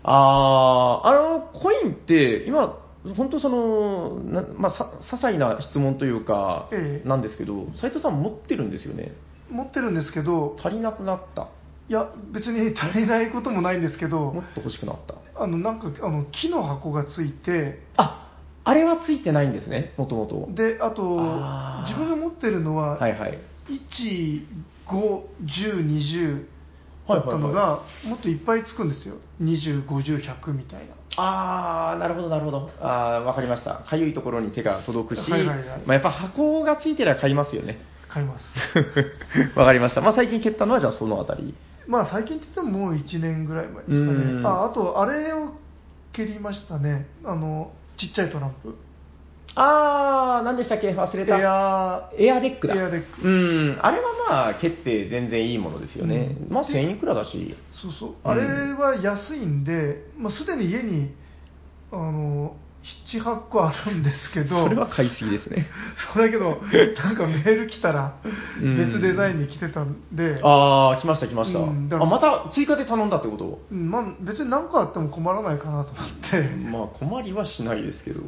[0.03, 2.76] あー、あの、コインって、今、
[3.16, 9.12] 本当その、なまあ、さ、些細な質問というか、ええなんですけど、斉藤さん持ってるんですよね？
[9.51, 11.49] 持ってるんですけど、足りなくなった。
[11.89, 15.14] いや、別に足りないこともないんですけども、っと欲しくなった。
[15.43, 18.27] あの、なんか、あの、木の箱がついて、あ、
[18.68, 20.46] あれはついてないんですね、もともと。
[20.52, 21.02] で、あと
[21.88, 23.38] 自分が持ってるのは、はいはい。
[23.66, 24.46] 1、
[24.86, 26.46] 5、10、20
[27.08, 29.16] だったのはいが、もっといっぱいつくんですよ。
[29.40, 30.94] 20、50、100みたいな。
[31.16, 32.70] あー、なるほど、なるほど。
[32.82, 33.86] あー、わかりました。
[33.88, 37.78] かゆいところに手が届くし、はいはいはいまあ、やっぱ箱がついてりゃ買いますよね。
[38.10, 38.44] 買います。
[39.58, 40.02] わかりました。
[40.02, 41.54] まあ、最近蹴ったのは、じゃあそのあたり。
[41.86, 44.46] まあ、最近って言ってももう1年ぐらい前ですかうんね。
[44.46, 45.52] あ、あと、あれを
[46.12, 47.08] 蹴りましたね。
[47.24, 48.74] あの、ちっちゃいトランプ。
[49.55, 50.90] あー、何でしたっけ？
[50.90, 51.34] 忘れエた。
[51.36, 52.74] アエアデックだ。
[52.76, 53.78] エアデックうん。
[53.82, 56.36] あれはまあ、蹴って全然いいものですよね。
[56.49, 57.57] うんまあ、1000いくらだし。
[57.82, 61.11] そうそう、うんあれは安いんで、まあ、すでに家に
[61.90, 62.57] あの
[63.12, 65.66] 7、8個あるんですけど、それは買いすぎですね。
[66.14, 66.60] そうだけど、
[67.02, 68.20] なんかメール来たら、
[68.62, 71.58] うん別デザインに来てたんで、あー、来ました来ました。
[71.58, 73.60] うんあ、また追加で頼んだってこと？
[73.70, 78.20] うんまあ、別に何個あっても困らないかなと思って、 まあ困りはしないですけど、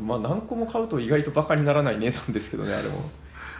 [0.00, 3.10] まあ何個も買うと意外とバカにならない値段ですけどね、あれも。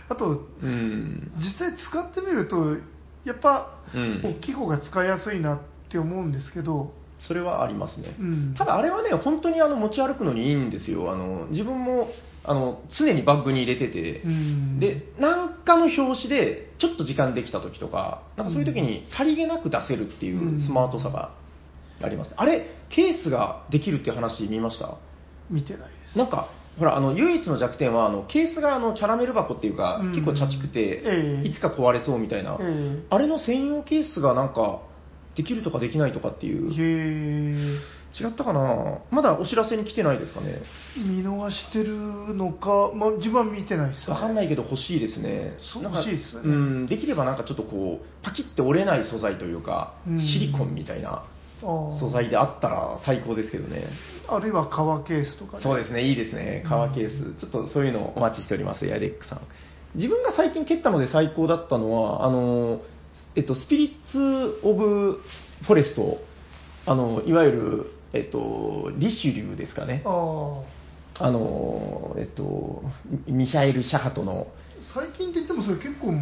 [0.09, 1.31] あと、うん。
[1.39, 2.77] 実際使ってみると、
[3.25, 5.61] やっぱ、うん大きい方が使いやすいなっ
[5.91, 8.17] て思うんですけど、それはありますね。
[8.19, 8.55] うん。
[8.57, 11.13] ただあれはね、本当にあの持ち歩くのにいいんですよ。
[11.13, 12.09] あの自分も
[12.43, 14.79] あの常にバッグに入れてて、うん。
[14.81, 20.61] で、なんかの表紙でちょっと時間できた時とか、なんかそういう時にさりげなく出せるっていううん。
[20.61, 21.35] スマートさが
[22.03, 22.33] あります。
[22.37, 24.99] あれ、ケースができるって話見ました？
[25.51, 26.17] 見てないです。
[26.17, 26.49] なんか、
[26.79, 30.13] ほら、あの、唯一の弱点は、あの、ケースが、あの、キャラメル箱っていうか、うん。
[30.13, 31.49] 結構チャチくて、ええ。
[31.49, 33.05] いつか壊れそうみたいな、ええ。
[33.11, 34.83] あれの専用ケースがなんか、
[35.37, 37.79] できるとかできないとかっていう、へ
[38.21, 38.99] 違ったかな？
[39.13, 40.63] まだお知らせに来てないですかね？
[40.99, 45.57] ー見逃してるのか、まあ、自分は見てないです、わかんないけど欲しいですね。
[45.81, 46.53] 欲しいですよねう
[46.83, 51.25] ん、できればなんかちょっとこう、パキって折れない素材というか、うんシリコンみたいな
[51.61, 53.85] 素材であったら最高ですけどね。
[54.29, 56.65] あるいは革ケースとかそうですね、いいですね。
[56.69, 57.41] 革ケース。
[57.41, 59.41] ちょっとそういうのをお待ちしております、エアデックさん。
[59.95, 62.81] 自分が最近蹴ったので最高だったのは、あの、
[63.37, 65.21] えっと、スピリッツ・オブ・
[65.63, 66.19] フォレスト、
[66.87, 70.03] あの、いわゆる、えっと、リシュリューですかね。
[70.05, 70.09] あ。
[70.09, 70.63] ー。
[71.23, 72.83] あの、えっと、
[73.27, 74.49] ミヒャエル・シャハトの、
[74.95, 76.13] 最近って言ってもそれ結構。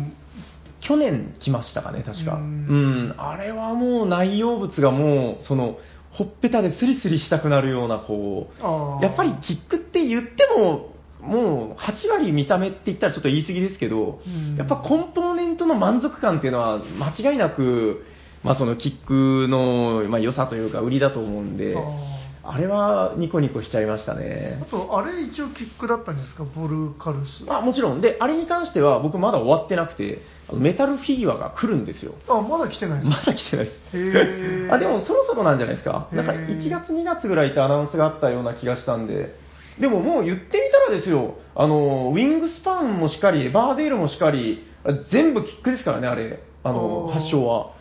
[0.81, 2.35] 去年来ましたかね、確か。
[2.35, 3.09] ううん。
[3.09, 5.79] ん、あれはもう内容物がもう、その、
[6.11, 18.05] ほっぺたでスリスリしたくなるような、こう、やっぱりキックって言っても、もう8割見た目って言ったらちょっと言い過ぎですけど、うんやっぱコンポーネントの満足感っていうのは間違いなく、
[18.43, 22.19] まあそのキックの、まあ、良さというか売りだと思うんで、あ
[22.51, 24.65] あれはニコニコしちゃいましたねあ。
[24.67, 27.45] と、あれ一応キックだったんですか、ボルカルス。
[27.47, 28.01] あもちろん。
[28.01, 32.15] で、あれに関しては僕まだ終わってなくて、あのメタルフィギュアが来るんですよ。
[32.29, 34.73] あ、まだ来てないですまだ来てないです。
[34.73, 36.09] あ、でもそろそろなんじゃないですか。
[36.13, 39.48] なんかへー1月2月ぐらいってアナウンスがあったような気がしたんで。
[39.81, 46.41] でももう言ってみたらですよ、あの、ウィングスパンもしかり、バーデールもしかり、あ全部キックですからね、あれ。
[46.65, 47.73] あの、発祥は。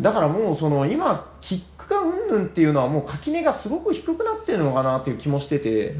[0.00, 5.94] だからもうその今、キックがうんぬんっていうのはもう垣根がすごく低くなってるのかなっていう気もしてて、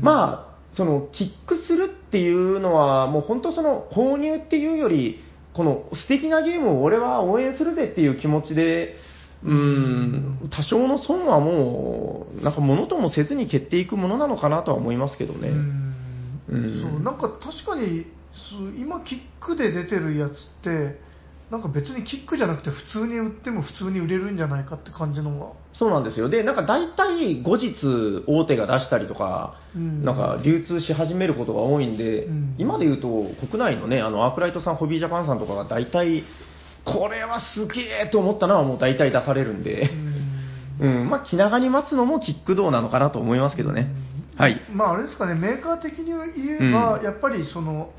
[0.00, 5.20] まあ、そのキックするっていうのは、もう本当その購入っていうより、
[5.52, 8.96] この素敵なゲームを俺は応援するぜっていう気持ちで、
[9.42, 15.48] うーん、多少の損はもう、なんか物ともせずに蹴っていくものなのかなとは思いますけどね。
[15.48, 16.42] うーん。
[16.48, 16.82] うん。
[16.82, 18.06] そうなんか確かに
[18.78, 21.00] 今キックで出てるやつって
[21.50, 25.52] なんか別にキックじゃなくて普通に売っても普通に売れるんじゃないかって感じのが。
[25.72, 26.28] そうなんですよ。
[26.28, 27.74] で、なんか大体後日
[28.26, 30.04] 大手が出したりとか、うん。
[30.04, 32.54] なんか流通し始めることが多いんで、うん。
[32.58, 33.08] 今で言うと
[33.46, 36.24] 国内のね、あのアークライトさん、ホビージャパンさんとかが大体、
[36.92, 39.90] これはすげえと思ったのはもう大体出されるんで、
[40.80, 43.88] うん、まあ気長に待つのもキック道なのかなと思いますけどね。
[44.36, 44.60] はい。
[44.72, 45.34] まああれですかね。
[45.34, 47.04] メーカー的に言えば、うん。
[47.04, 47.90] やっぱりその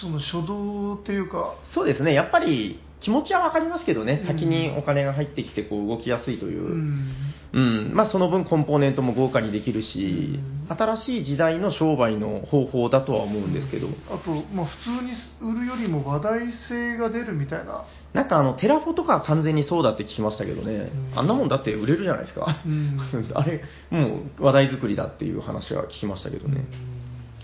[0.00, 1.54] その初動っていうか。
[1.64, 4.26] そうですね、やっぱり気持ちはわかりますけどね、うん。
[4.26, 6.62] 先にお金が入ってきてこう動きやすいという。
[6.62, 7.08] う、ん。
[7.54, 10.38] うん、まあその分コンポーネントも豪華にできるし、
[10.68, 10.76] うん。
[10.76, 21.18] 新しい時代の商売の方法だとは思うんですけど、あと、まあ、普通に売るよりも話題性が出るみたいな、なんかあのテラフォとかは完全にそうだって聞きましたけどね、うん。
[21.18, 22.98] あんなもんだって売れるじゃないですか、うん。
[23.34, 26.64] あれ、もう話題作りだっていう話は聞きましたけどね。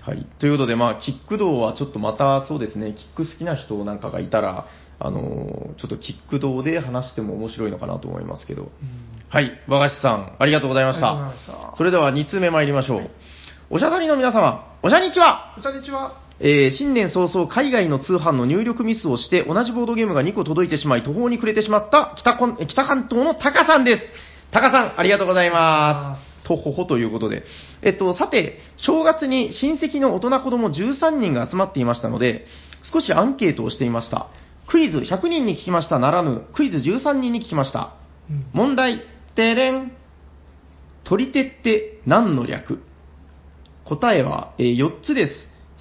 [0.08, 4.66] はい、ということで、まあ、キック道はちょっとまたそうですね、キック好きな人なんかがいたら、
[5.00, 8.70] あのーちょっとキック道で話しても面白いのかなと思いますけど、
[9.28, 11.76] はい、和菓子さん、ありがとうございましたた。
[11.76, 13.10] それでは2通目参りましょう。
[13.70, 16.20] おしゃさりの皆様、おしゃにちはこんにちは。
[16.40, 24.02] えー新年早々海外の通販の入力ミスをして同じボードゲームが2個届いてしまい途方に暮れてしまった北こんえ北関東のタカさんです。
[24.50, 26.48] タカさん、ありがとうございます。
[26.48, 27.44] とほほということで。
[27.82, 32.46] えっと、さて、正月に親戚の大人子供13人が集まっていましたので、
[32.90, 34.28] 少しアンケートをしていました。
[34.70, 37.94] クイズ100人に聞きましたならぬ、クイズ13人に聞きました。
[38.30, 39.02] うん問題、
[39.34, 39.92] てれん。
[41.04, 42.80] 取り手って何の略？
[43.84, 45.32] 答えは、え4つです。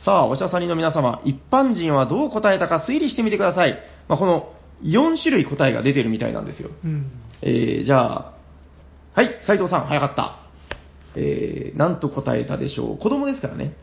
[0.05, 3.77] さあ、おしゃさりの皆様、一般人はどう答えたか推理してみてください。
[4.07, 6.69] まあ、この4種類答えが出てるみたいなんですよ。
[6.85, 7.11] うん
[7.41, 8.33] えー、じゃあ、
[9.13, 10.39] はい、斉藤さん、早かった。
[11.15, 12.97] えー、なんと答えたでしょう。
[12.97, 13.75] 子供ですからね。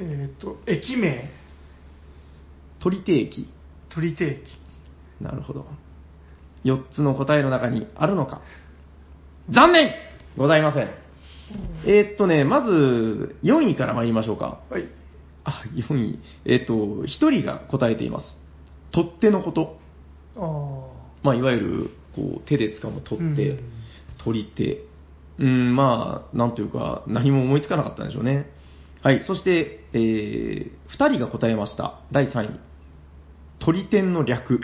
[0.00, 1.30] えっ、と、駅名、
[2.80, 3.48] 取り手駅。
[3.94, 4.40] 取り手駅。
[5.20, 5.66] なるほど。
[6.64, 8.42] 4つの答えの中にあるのか。
[9.50, 9.92] 残念
[10.36, 10.90] ございません。
[11.86, 14.60] えーっとね、まず、4位から参りましょうか。
[14.70, 14.86] はい。
[15.44, 16.18] あ、4位。
[16.44, 18.36] えーっと、1人が答えています。
[18.92, 19.78] 取っ手のこと。
[20.36, 21.00] ああ。
[21.22, 23.60] まあ、いわゆる、こう、手で掴む取っ手、うん
[24.22, 24.84] 取り手。
[25.38, 28.50] うん、まあ、なんというか、何も思いつかなかったんでしょうね。
[29.02, 32.00] はい、そして、えー、2人が答えました。
[32.12, 32.60] 第3位。
[33.60, 34.60] 鳥天の略。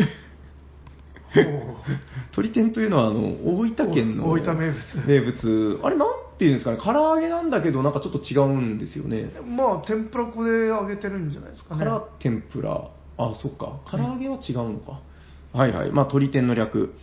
[2.32, 5.80] 鳥天というのは、あの、大分県のお大分名物名物。
[5.82, 9.30] あれ、なんていうんですかね、唐揚げなんだけど、なんかちょっと違うんですよね。
[9.46, 11.84] まあ、天ぷら粉で揚げてるんじゃないですかね。
[11.84, 12.88] から天ぷら。
[13.18, 13.80] あ、そっか。
[13.90, 15.00] 唐揚げは違うのか。
[15.52, 15.92] はいはい。
[15.92, 16.94] まあ、鳥天の略。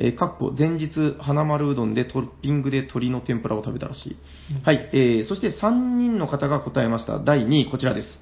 [0.00, 4.16] えー、かっこ、前日、花丸うどんでトッピングで鶏の天ぷらを食べたらしい。
[4.56, 4.90] うんはい。
[4.92, 7.18] えー、そして3人の方が答えました。
[7.18, 8.20] 第2位、こちらです。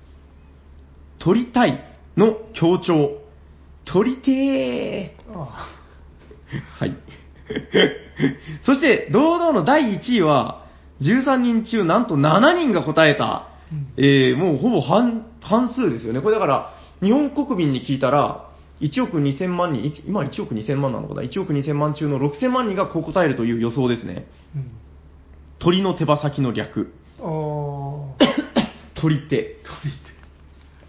[1.18, 3.26] 取りたいの強調。
[3.84, 5.38] 取りてー。
[5.38, 5.68] あ
[6.78, 6.96] はい。
[8.64, 10.66] そして、堂々の第1位は、
[11.00, 16.20] 13人中なんと7人が答えた、うんえーもうほぼ半半数ですよね。
[16.20, 18.46] これだから、日本国民に聞いたら、
[18.80, 24.26] 1億2000万人、い今1億2000万なのかな ?1 億2000万中の6000万人がこう答えるという予想ですね。
[24.54, 24.58] あ。
[24.58, 24.70] うん。
[25.58, 26.92] 鳥の手羽先の略。
[27.20, 28.26] ああ。
[28.94, 29.56] 鳥手。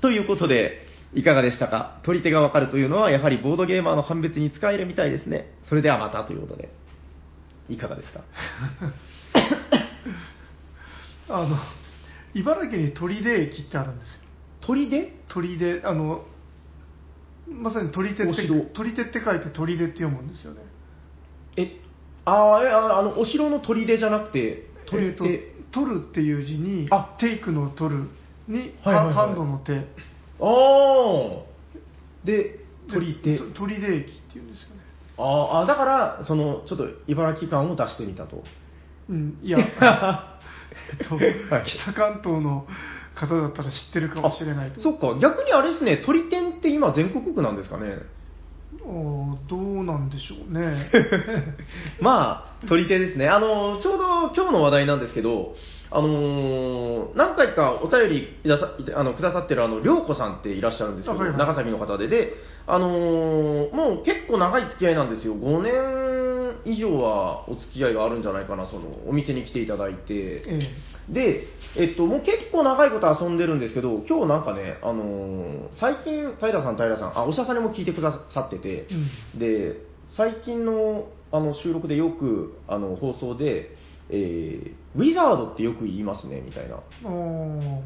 [0.01, 0.86] ということで、
[1.17, 1.99] いかがでしたか？
[2.03, 5.51] 取り手がわかるというのは、やはりボードゲーマーの判別に使えるみたいですね。
[5.67, 6.69] それではまたということで、
[7.69, 8.21] いかがですか？
[11.29, 11.57] あの、
[12.33, 14.21] 茨城に取手駅ってあるんですよ。
[14.61, 16.23] 鳥手取手、あの、
[17.49, 20.61] まさに取手ってお城、取手って書いて取手って読むんですよね。
[21.55, 21.79] え、
[22.25, 28.09] あーえああの、お城の砦じゃなくて、鳥えー取るっていう字にあ、テイクの取る
[28.47, 29.85] に、はいはいはいハンドの手。
[30.39, 32.25] ああ。
[32.25, 32.59] で、
[32.91, 33.33] 取り手。
[33.33, 34.81] でと取り手駅っていうんですよね。
[35.17, 38.43] あーあ、だから、その、ちょっと茨城感を出してみたと。
[39.09, 39.57] うん、いや、
[40.99, 42.67] えっとはい北関東の
[43.15, 44.81] 方だったら知ってるかもしれないと。
[44.81, 47.99] あそっか、逆にあれですね、鳥天って今全国区なんですかね。
[48.85, 50.89] おーどうなんでしょうね。
[51.99, 53.27] まあ、取り手ですね。
[53.27, 55.55] あの、ちょうど今日の話題なんですけど、
[55.89, 61.37] あのー何回かお便りいださあのくださってるあの、りょうこさんっていらっしゃるんですけど、あはいはい。
[61.39, 62.33] 長崎の方で、で、
[62.65, 65.35] あのーもう結構長い付き合いなんですよ。
[65.35, 65.73] 5年
[66.65, 70.03] 以上はお付き合いがあるんじゃないかな、その、お店に来ていただいて。
[70.45, 70.59] え
[71.09, 71.43] で、
[71.77, 78.87] えっと、もう結構長いこと遊んでるんですけど、今日なんかね、あのー最近、平さん、平さん、あ、おしゃさんにも聞いてくださってて、
[79.33, 79.39] うん。
[79.39, 79.77] で、
[80.17, 83.75] 最近のあの収録でよくあの放送で、
[84.09, 86.77] えーウィザードってよく言いますね、みたいな。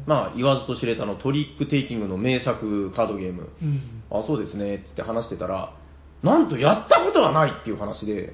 [0.06, 3.50] まあ、言わずと知れたのトリックテイキングの名作カードゲーム。
[3.62, 4.02] うん。
[4.10, 5.74] あ、そうですね、って話してたら、
[6.22, 8.32] なんとやったことはないっていう話で、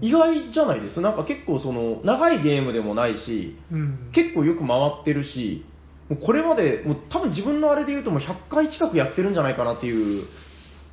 [0.00, 4.10] 意外じゃないですなんか結構その、長いゲームでもないし、うん。
[4.12, 5.64] 結構よく回ってるし、
[6.08, 10.26] もうこれまで、もう多分自分のあれで言うともう100回近くやってるんじゃないかなっていう、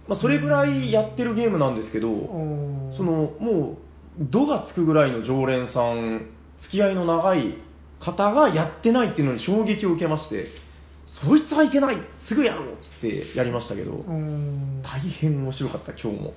[0.07, 3.77] まあ、それぐらいやってるゲームなんですけど、おーそのも
[4.19, 7.57] う、度がつくぐらいの常連さん、付き合いの長い
[7.99, 10.47] 方がやってないっていうのに衝撃を受けまして、
[11.21, 11.97] そいつはいけない、
[12.27, 14.03] すぐやろうっつってやりましたけど、
[14.83, 16.33] 大変面白かった、今日も。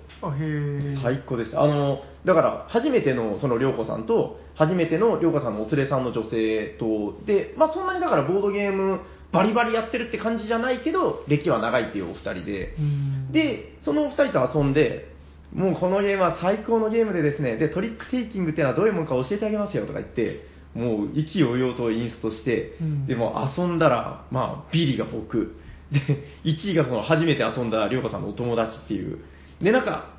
[1.03, 1.63] 最高でした。
[1.63, 9.01] あの、だから、初めての、その、りょうこさんと、初めてのりょうこさんのお連れさんの女性と、で、まあ、そんなにだから、ボードゲーム、
[9.33, 15.13] バリバリやってるって感じじゃないけど、歴は長いっていうお二人で、うん、で、そのお二人と遊んで、
[15.53, 25.57] もうこのゲームは最高のゲームでですね、で、トリックテイキングっていうのはどういうものか教えてあげますよとか言って、もう意気揚々とインストして、うんでも遊んだら、まあ、ビリが僕、
[25.91, 26.01] で、
[26.45, 29.21] 1位がその初めて遊んだりょうこさんのお友達っていう。
[29.63, 30.15] で、なんか、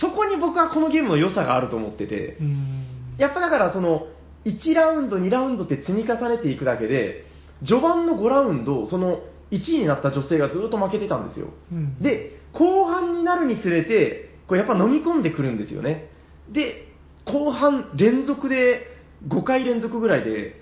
[0.00, 2.86] そこに僕はこのゲームの良さがあると思ってて、うん。
[3.18, 4.06] やっぱだからその、
[4.44, 7.24] 1ラウンド、2ラウンドって積み重ねていくだけで、
[7.66, 11.48] 序盤の5ラウンド、その1位になった女性がずっと負けてたんですよ。
[11.72, 16.08] うん、で、後半になるにつれて、こうやっぱ飲み込んでくるんですよね。
[16.50, 16.88] で、
[17.24, 18.86] 後半連続で、
[19.28, 20.60] 5回連続ぐらいで、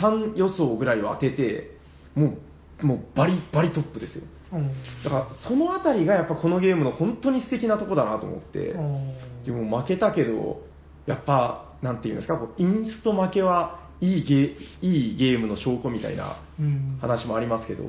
[0.00, 1.76] 3予想ぐらいを当てて、
[2.14, 2.34] も
[2.82, 4.24] う、もうバリバリトップですよ。
[4.52, 4.68] うん、
[5.04, 8.74] だから、そのあたりがやっぱこのゲームの本当に素敵なとこだなと思って、
[9.44, 10.62] でも負けたけど、
[11.06, 17.84] やっぱ、なんていうんですか、こうインスト負けはいいゲいいゲームの証拠みたいなうん、話もありますけど、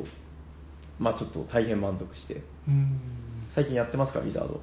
[1.00, 2.44] まあちょっと大変満足して。
[2.68, 3.00] うん。
[3.54, 4.62] 最近やってますか、ウィザード？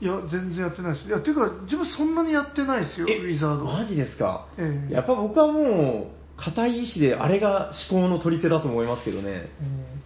[0.00, 1.08] いや、全然やってないです。
[1.08, 3.64] いや、ていうか、自分そんなにやってないですよ、ウィザード。
[3.64, 9.50] マジですか、ええやっぱ僕はもう、固い意志で、あれが思考の取り手だと思いますけどね。
[9.60, 9.98] うん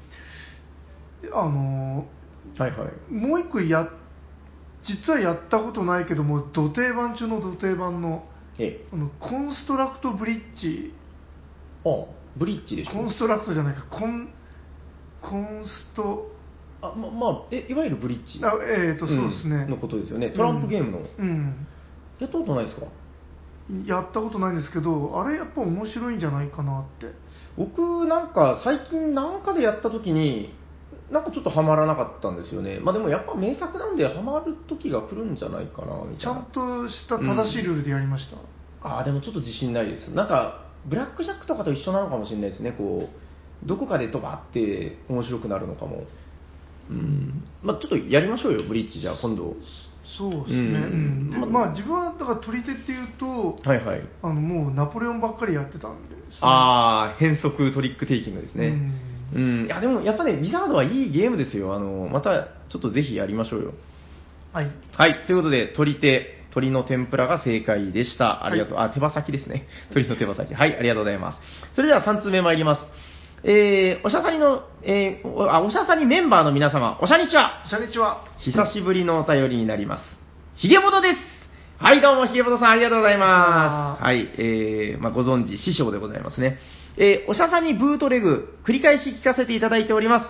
[1.35, 2.07] あの
[2.59, 2.89] はいはい。
[3.11, 3.89] ーもう一個や、
[4.85, 8.27] 実はやったことないけども、土定番中の土定番の、
[8.59, 10.93] えあのコンストラクトブリッジ、
[11.85, 14.31] あ、ブリッジでしょコンストラクトじゃないか、コン、
[15.23, 16.31] コンスト、
[16.83, 18.41] あ、ま、まあ、え、いわゆるブリッジ。
[18.45, 19.65] あえーと、そうですね。
[19.65, 20.31] んのことですよね。
[20.31, 20.99] トランプゲームの。
[21.19, 21.67] うん。
[22.19, 22.87] やったことないですか？
[23.87, 27.07] やったことないんですけど、あれやっぱ面白いんじゃないかなって。
[27.57, 30.55] 僕なんか最近なんかでやった時に
[31.11, 38.39] なんかちょっとハマらなかったんですよねまあでもやっぱ名作なんでハマる時が来るんじゃないかなみたいなちゃんとした正しいルールでやりました。
[38.89, 43.11] ああでもちょっと自信ないですなんかブラックジャックとかと一緒なのかもしれないですねこ
[43.65, 46.05] うどこかでドバって面白くなるのかも
[46.93, 49.57] うんまあちょっとやりましょうよブリッジじゃあ今度
[50.19, 50.55] そうですね。
[50.55, 58.79] うんうんでままあ自分はだから取り手っていうと、はいはいあのもうナポレオンばっかりやってたんでああ変則トリックテイキングですね
[59.35, 63.73] ううん、いやでもやっぱねウィザードはいいゲームですよあのまたちょっとぜひやりましょうよ
[64.53, 64.71] はい。
[64.93, 68.45] はい、ということで、鶏手、鶏の天ぷらが正解でした。
[68.45, 68.79] ありがとう。
[68.79, 69.67] あ、手羽先ですね。
[69.95, 70.55] 鶏の手羽先。
[70.55, 71.39] はい、ありがとうございます。
[71.75, 72.83] それでは3通目参ります。
[73.45, 77.65] えー、おしゃさにの、えー、おあ、おしゃさにメンバーの皆様、おしゃにちは。
[77.69, 78.25] こんにちは。
[78.39, 80.05] 久しぶりのお便りになります。
[80.55, 81.19] ひげぼどです。
[81.83, 84.05] はい、どうも、ひげぼどさん、ありがとうございます。
[84.05, 86.59] はい、えー、まあ、ご存知、師匠でございますね。
[86.97, 90.27] えー、おしゃさにブートレグ、繰り返し聞かせていただいております。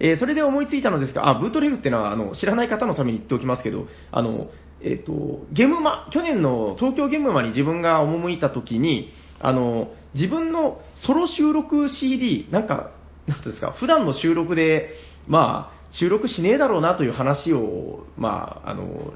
[0.00, 4.48] えー、それで思いついたのですが、あ、ブートレグっていうのは、あの、知らない方のために言っておきますけど、あの、
[4.80, 12.90] えっ、と、ゲームマ、去年の東京ゲームマに自分が赴いた時に、あの、自分のソロ収録 CD、なんか、
[13.26, 14.90] なんていうんですか、普段の収録で、
[15.26, 19.14] まあ、収録しねえだろうなという話を、まあ、あの、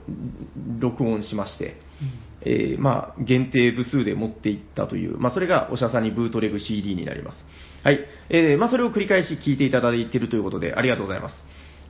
[0.78, 1.76] 録音しまして、
[2.42, 7.38] えーまあ、限定部数で持っていったという、まあ、それがおしゃさんにブートレグ CD になります。
[7.82, 8.00] はい。
[8.30, 11.34] えーまあ、それを繰り返し聞いていただいているということで、ありがとうございます。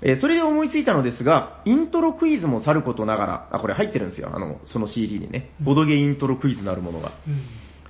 [0.00, 5.50] えーそれで思いついたのですが、イントロクイズもさることながら、あ、これ入ってるんですよ、あの、その CD にね。
[5.60, 7.12] ボドゲイントロクイズなるものが。
[7.26, 7.42] うん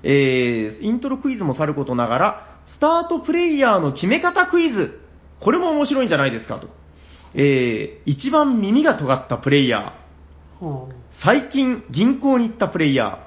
[0.03, 5.01] えーイントロクイズもさることながら、スタートプレイヤーの決め方クイズ。
[5.41, 6.69] これも面白いんじゃないですかと。
[7.35, 10.89] えー一番耳が尖ったプレイヤー。
[11.23, 13.19] 最近銀行に行ったプレイヤー。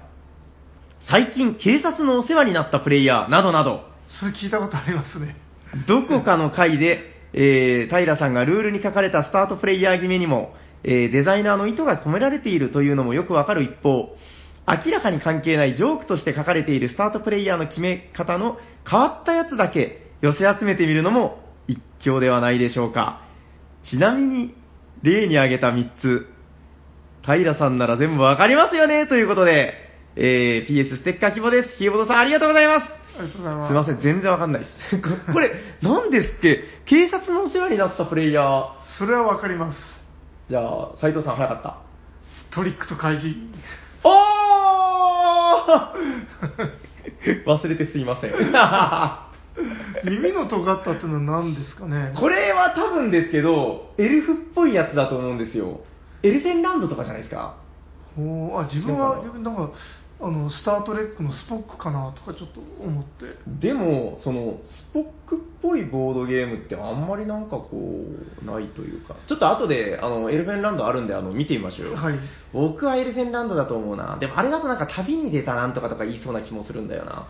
[1.10, 3.30] 最近警察のお世話になったプレイヤー。
[3.30, 3.88] などなど。
[4.20, 5.36] それ聞いたことありますね。
[5.88, 7.00] どこかの回で、
[7.34, 10.54] えー、平さんがルールに書かれたスタートプレイヤー決めにも、
[10.84, 14.16] えーデザイナーの意図が込められているというのもよくわかる一方、
[14.68, 18.58] 明らかに関係ないジョークとして書かれているスタートプレイヤーの決め方の
[18.90, 23.22] 変わったやつだけ寄せ集めてみるのも一興ではないでしょうか。
[23.90, 24.56] ちなみに、
[25.02, 26.28] 例に挙げた3つ、
[27.24, 29.08] 平さんなら全部わかりますよね？
[29.08, 29.74] ということで、
[30.16, 31.78] えー PS ステッカー希望です。
[31.78, 32.86] キーボードさんありがとうございます。
[33.20, 33.68] ありがとうございます。
[33.70, 35.02] すいません、全然わかんないです。
[35.02, 35.52] こ これ、
[35.82, 36.64] 何ですっけ？
[36.86, 38.66] 警察のお世話になったプレイヤー。
[39.00, 39.78] それはわかります。
[40.50, 41.78] じゃあ、斉藤さん早かった。
[42.52, 43.36] トリックと開示。
[44.04, 48.32] おー 忘れてすいません。
[50.06, 52.14] 耳の尖ったってのは何ですかね？
[52.18, 55.82] これは多分ですけど、エルフっぽいやつだと思うんですよ。
[56.24, 57.56] エルフェンランドとかじゃないですか？
[58.16, 59.70] ほうあ自分は逆になんか
[60.24, 68.06] あのスター・トレックのスポックかなとかちょっと思ってでも、その、スポックっぽいボードゲームってあんまりなんかこ
[68.44, 69.16] う、ないというか。
[69.28, 71.96] ちょっと後で、あの、エルフェンランドあるんで、あの、見てみましょうよ。
[71.96, 72.16] はい
[72.54, 74.18] 僕はエルフェンランドだと思うな。
[74.20, 77.28] でもあれだとなんか旅に出たなんとかとか言いそうな気もするんだよな。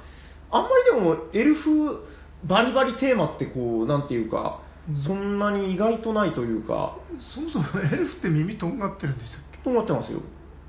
[0.49, 2.03] あんまりでもエルフ
[2.43, 6.97] バリバリテーマってこう、なんていうかうん、そんなに意外とないというか、
[7.35, 9.57] そもそもエルフって耳とんがってるんでしたっけ？
[9.59, 10.21] とんがってますよ。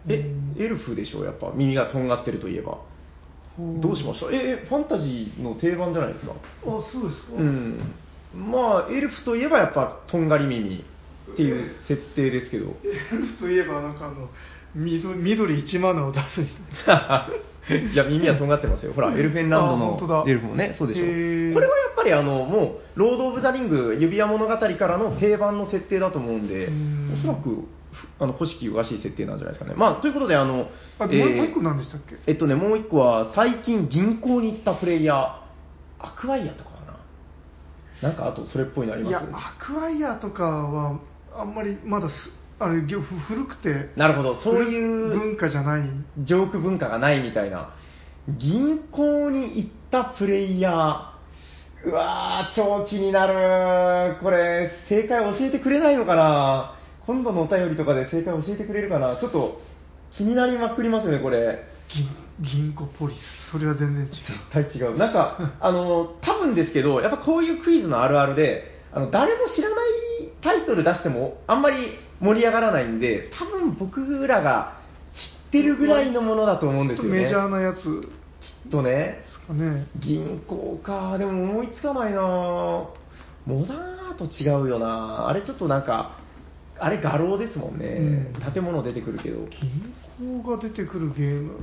[0.09, 1.25] えうん、エルフでしょ？
[1.25, 2.79] やっぱ耳がとんがってるといえば。
[3.81, 4.33] どうしました？
[4.33, 6.33] え、えファンタジーの定番じゃないですか。
[6.33, 7.79] あそうですか、うん。
[8.35, 10.85] まあ、エルフといえばやっぱとんがり耳
[11.33, 12.75] っていう設定ですけど。
[12.85, 14.29] エルフといえばなんかあの
[14.75, 16.41] 緑緑1マナを出す
[17.71, 18.93] いや、耳はとんがってますよ。
[18.93, 21.03] ほら、エルフェンランドのエルフもね、そうでしょ。
[21.05, 27.65] これはやっぱりあの、もう、ロード・オブ・ザ・リング、指輪物語からの定番の設定だと思うんでうん、おそらく、ふ
[28.19, 29.77] あの、古式ゆがしい設定なんじゃないですかね。
[29.77, 30.69] まあ、ということで、あの、
[30.99, 32.17] あとえーもう一個何でしたっけ？
[32.27, 35.17] えっとね、もう一個は、最近銀行に行ったプレイヤー、
[35.99, 36.77] アクアイアとかか
[38.03, 38.09] な。
[38.09, 39.11] なんか、あと、それっぽいのあります？
[39.11, 41.01] いやアクアイアとかは
[41.37, 42.15] あんまりまだす
[42.59, 45.89] あれ古くてなるほど、そうい古う文化じゃない
[46.19, 47.75] ジョーク文化がないみたいな。
[48.39, 51.13] 銀行に行ったプレイヤー。
[51.85, 54.19] うわー、超気になる。
[54.23, 56.77] これ、正解教えてくれないのかな？
[57.07, 59.17] 今度のお便りとかで正解教えてくれるかな？
[59.21, 59.61] ちょっと
[60.17, 61.65] 気になりまくりますよね、これ。
[61.89, 62.09] 銀
[62.41, 63.51] 銀行ポリス。
[63.51, 64.11] それは全然違う。
[64.11, 64.97] 絶対違う。
[64.97, 69.79] なんか、 あの、多分ですけど、やっぱこういうクイズのあるあるで、あの、誰も知らない
[70.41, 74.75] タイトル出しても、あんまり盛り上がらないんで、多分僕らが
[75.13, 77.23] 知ってるぐらいのものだと思うんですよね。
[77.23, 78.01] メジャーなやつ。
[78.01, 78.07] で
[78.43, 79.87] きっとね、すかね。
[80.01, 82.21] 銀行か、でも思いつかないな。
[83.47, 83.79] モダン
[84.11, 85.29] アート違うよな。
[85.29, 86.22] あれちょっとなんか、
[86.85, 87.87] あれ画廊ですもんね。
[87.87, 89.39] うん建物出てくるけど。
[90.19, 91.61] 銀行が出てくるゲーム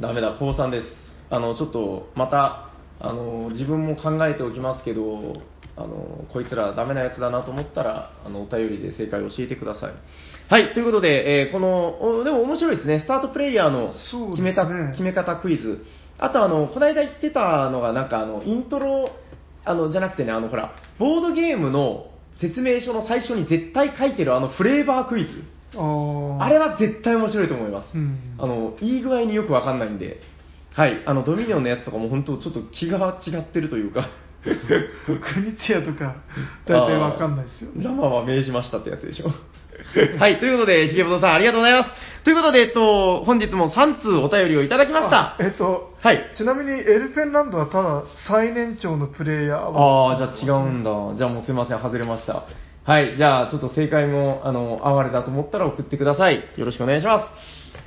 [0.00, 0.86] ダメだ、高3です。
[1.30, 5.34] あの、ちょっと、また、あの、自分も考えておきますけど、
[5.76, 9.92] あの、こいつらダメなやつだなと思ったら、あの、お便りで正解を教えてください。
[10.48, 13.00] はい、ということで、えーこの、おでも面白いですね。
[13.00, 13.92] スタートプレイヤーの
[14.30, 15.84] 決めた、決め方クイズ。
[16.18, 19.10] あと、あの、この間言ってたのが、なんか、あの、イントロ、
[19.64, 25.30] あの、じゃなくてね、あの、ほら、ボードゲームの説明書の最初に絶対書いてるあのフレーバークイズ。
[25.74, 27.94] あーあれは絶対面白いと思います。
[27.94, 30.20] うんあの、いい具合によくわかんないんで。
[30.74, 31.02] はい。
[31.06, 34.10] あの、ドミニオンのやつとかも本当ちょっと気が違ってるというか。
[34.44, 36.16] クニツヤとか
[36.66, 39.30] 大体わかんないですよラマは命じましたってやつでしょ。
[40.18, 40.38] はい。
[40.38, 41.90] ということで、ひげぼとさんありがとうございます。
[42.24, 45.36] ということで、えっと、本日も3通お便りをいただきましたあ。
[45.40, 46.30] えっとはい。
[46.34, 50.90] ちなみにエルフェンランドはただ最年長のプレイヤーはああ、じゃあ違うんだ。
[51.16, 52.44] じゃあもうすいません、外れました。
[52.84, 56.44] はい、じゃあちょっと正解も、あの、哀れだと思ったら送ってください。
[56.56, 57.24] よろしくお願いします。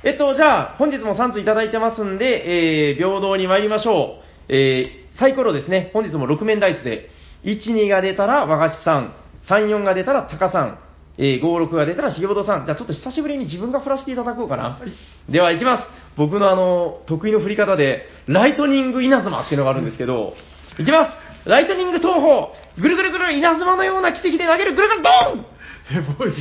[0.02, 4.26] えっと、じゃあ、本日も3通いただいてますんで、えー、平等に参りましょう。
[4.48, 5.90] えー、サイコロですね。
[5.92, 7.10] 本日も6面ダイスで、
[7.44, 9.14] 1、2が出たら和菓子さん、
[9.48, 10.78] 3、4が出たらタカさん、
[11.18, 12.66] えー、5、6が出たらひげぼとさん。
[12.66, 14.80] じゃあちょっと久しぶりに自分が振らせていただこうかな。
[15.28, 15.84] では行きます。
[16.16, 20.34] 僕のあの、得意の振り方で、ライトニング稲妻っていうのがあるんですけど、
[20.78, 21.06] いきま
[21.44, 21.48] す。
[21.48, 25.46] ライトニング投法ぐるぐるぐる稲妻のような奇跡で投げるぐるぐるドーン。
[25.92, 26.32] え、ボイ1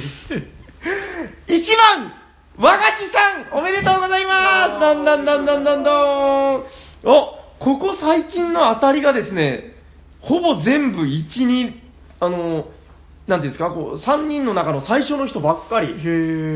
[1.77, 2.11] 番
[2.57, 4.79] 和菓子さんおめでとうございます。
[4.79, 6.63] だんだんだんだんだんだん
[7.03, 9.75] おここ最近の当たりがですね、
[10.21, 11.73] ほぼ全部1、2、
[12.19, 12.65] あの、
[13.27, 15.87] なんていうんですか、こう、3人の中の最初の人ばっかり。
[15.87, 15.91] へ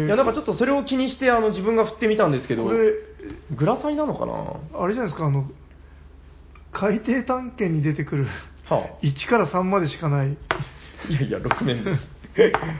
[0.04, 0.06] え。
[0.06, 2.94] いや、なんかちょっとそれを気にして、あの、自分が振ってみたんですけど、これ、
[3.56, 4.34] グラサイなのかな？
[4.34, 5.46] はあれじゃないですか、あの、
[6.72, 8.28] 海底探検に出てくる、
[8.70, 8.86] あ。
[9.02, 10.38] 1から3までしかない。
[11.10, 12.20] いやいや、6年です。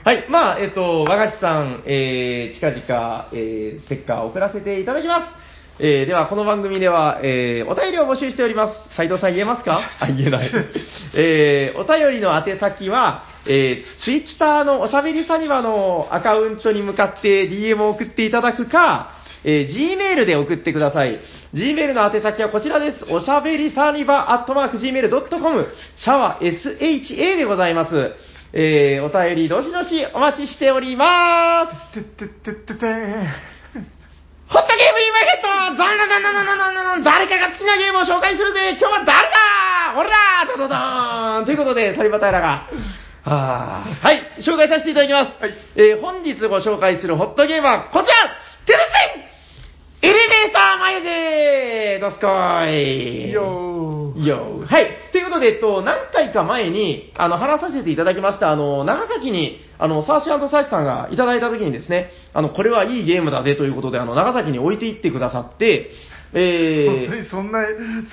[0.04, 5.39] はい、まあ、えっと、和菓子さん、えー、近々、えー、ステッカーを送らせていただきます。
[5.82, 8.96] えー、では、この番組では、えー、お便りを募集しております。
[8.96, 9.80] 斉藤さん言えますか？
[9.98, 10.50] あ、言えない。
[11.16, 19.08] えー、お便りの宛先は、えー、ツイッターのおしゃべりサニバのアカウントに向かって DM を送っていただくか、
[19.42, 21.18] えー、Gmail で送ってください。
[21.54, 23.06] Gmail の宛先はこちらです。
[23.10, 25.66] おしゃべりサニバアットマーク Gmail.com
[25.96, 28.12] シャワー SHA でございます。
[28.52, 31.94] えー、お便りどしどしお待ちしております。
[31.94, 33.59] てってってっててー
[34.50, 38.76] ホットゲームインマーケットザンダンダンダンダンダン誰かが好きなゲームを紹介するぜ。
[38.80, 39.94] 今日は誰だ。
[39.96, 40.16] 俺だ
[40.50, 41.44] ドドドーン。
[41.46, 42.66] ということで、サリバタイラが、
[43.22, 45.40] ははい、紹介させていただきます。
[45.40, 48.26] はい、えー、本日ご紹介するホットゲームはこちら。
[48.66, 48.78] テレ
[50.02, 50.10] テン。
[50.10, 53.32] エレベーター前でーどすこーい。
[53.32, 54.26] よー。
[54.26, 54.66] よー。
[54.66, 54.90] はい。
[55.12, 65.90] ということで、えっと、何回か前に、あの、話させていただきました、あの、長崎に、あの、サーシサーシさんがいただいた時にですね、あの、これはいいゲームだぜということで、あの、長崎に置いていってくださって、
[66.32, 67.58] え本当ー、にそんな、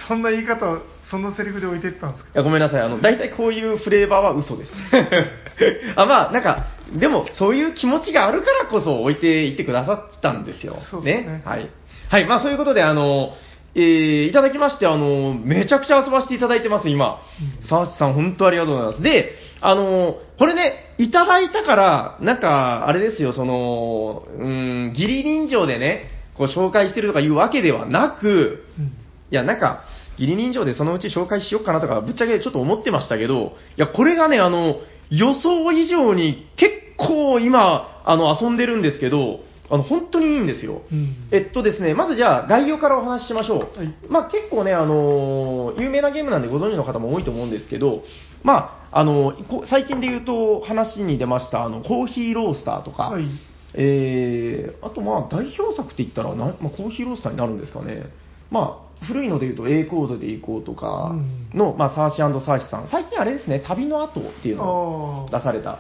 [0.08, 2.30] そんな言い方、そのセリフで置いてったんですか？
[2.34, 2.82] いやごめんなさい。
[2.82, 4.72] あの、大体こういうフレーバーは嘘です。
[5.96, 10.78] あ、まあ、なんか、でも、そういう気持ちがあるからこそ置いていってくださったんですよ。
[10.90, 11.70] そうですねはい。
[12.10, 13.36] はい、まあ、そういうことで、あの、
[13.78, 17.22] えー、いただきまして、あの、めちゃくちゃ遊ばせていただいてます、今。
[17.70, 19.04] 沢地さん、本当ありがとうございます。
[19.04, 24.48] で、あの、これね、いただいたから、なんか、あれですよ、その、うー
[24.88, 29.84] ん、義理人情でね、こう紹介してるとかいうわけではなく、うんいや、なんか、
[30.18, 34.78] 義理人情でそのうち紹介しようかなとか、ぶっちゃけちょっと思ってましたけど、いや、これがね、あの、
[35.10, 40.82] 予想以上に結構今、あの、遊んでるんですけど、あの、本当にいいんですよ。
[40.92, 43.78] うんえっとですね、まずじゃあ、概要からお話ししましょう。
[43.78, 48.04] はいまあ結構ね、あの有名なゲームなんでご存知の方も多いと思うんですけど、
[48.44, 53.26] まあ、あのこ最近で言うと話に出ました、あの、コーヒーロースターとか、はい
[53.74, 58.06] えー、あとまあ代表作って言ったらな、まあ、コーヒーロースターになるんですかね。
[58.50, 61.14] まあ、古いので言うと A コードで行こうとか
[61.54, 62.88] の、まあ、サーシサーシさん。
[62.88, 65.30] 最近あれですね、旅の後っていうのを。
[65.32, 65.72] 出された。
[65.72, 65.76] い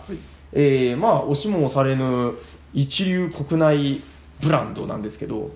[0.53, 2.33] えー、まあ、押しも押されぬ
[2.73, 4.01] 一流国内
[4.41, 5.51] ブランドなんですけど、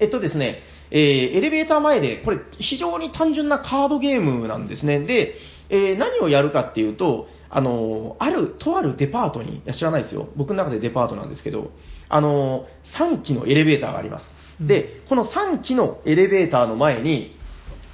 [0.00, 0.60] えっとですね、
[0.90, 1.00] えー
[1.36, 5.00] エレベーター前で、これ非常に単純なカードゲームなんですね。
[5.00, 5.34] で、
[5.70, 10.28] えー何をやるかっていうと、あのーある、とあるデパートに、いや知らないですよ。
[10.36, 11.70] 僕の中でデパートなんですけど、
[12.08, 14.26] あのー3機のエレベーターがあります。
[14.60, 17.36] で、この3機のエレベーターの前に、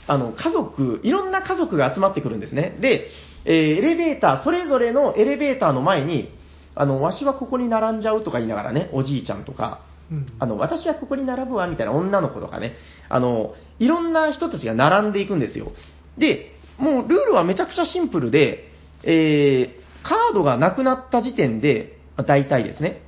[0.06, 2.76] あの、家族、いろんな家族が集まってくるんですね。
[2.80, 3.06] で、
[3.44, 6.30] えーエレベーター、それぞれのエレベーターの前に、
[6.74, 9.80] あの、わしはここに並んじゃうとか言いながらね、おじいちゃんとか、
[10.10, 12.74] うんあの、私はここに並ぶわ、みたいな女の子とかね、
[13.08, 15.72] あの、いろんな人たちが並んでいくんですよ。
[16.18, 18.70] で、もうルールはめちゃくちゃシンプルで、
[19.02, 23.02] えー、カードがなくなった時点で、まあ大体ですね、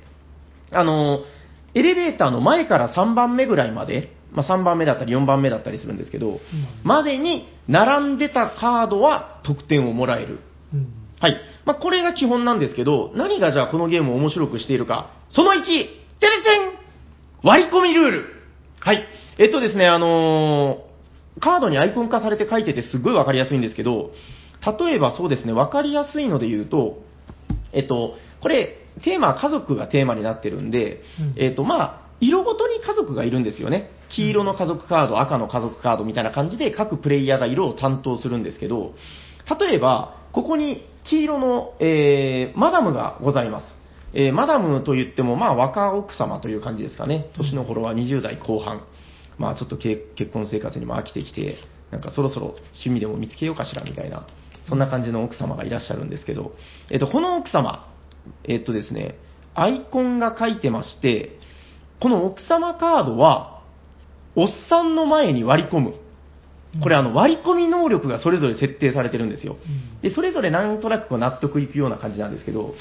[0.71, 1.21] あの、
[1.73, 6.39] エレベーターの前から3番目ぐらいまで、まあ、3番目だったり4番目だったりするんですけど、
[6.83, 10.39] までに並んでたカードは得点をもらえる。
[10.73, 10.87] うん
[11.19, 11.37] はい。
[11.65, 15.11] まあ、これが基本なんですけど、何がじゃあこのゲームを面白くしているか。
[15.29, 16.73] その1、テレセン
[17.43, 18.25] 割り込みルール。
[18.79, 19.05] はい。
[19.37, 20.93] えっとですね、あのー
[21.39, 24.11] カードにアイコン化されて書いててすっごいわかりやすいんですけど、
[24.79, 26.99] 例えばそうですね、わかりやすいので言うと、
[27.73, 33.89] えっと、これ、テーマは家族がテーマになってるんで、うんえっと、まあ、色ごとに家族がいるんですよね。
[34.09, 38.93] 黄色の家族カード、赤の家族カードみたいな感じで各プレイヤーが色を担当するんですけど、
[39.59, 43.65] 例えば、ここに黄色の、えーマダムがございます。
[44.13, 47.29] えーマダムと言っても、まあ、若奥様という感じですかね。
[47.35, 48.83] 年の頃は20代後半。
[49.37, 51.57] まあ、ちょっと結婚生活にも飽きてきて、
[51.91, 54.27] なんかそろそろ趣味でも見つけようかしらみたいな、
[54.67, 56.53] そんな感じの奥様がいらっしゃるんですけど、
[56.89, 57.91] えっと、この奥様、
[58.43, 59.17] えっとですね、
[59.55, 61.37] アイコンが書いてまして、
[62.01, 63.61] この奥様カードは、
[64.35, 65.95] おっさんの前に割り込む。
[66.81, 69.57] これあの割り込み能力がそれぞれ設定されてるんですよ。
[70.01, 72.73] で、それぞれなんとなくこう納得いくような感じなんですけど、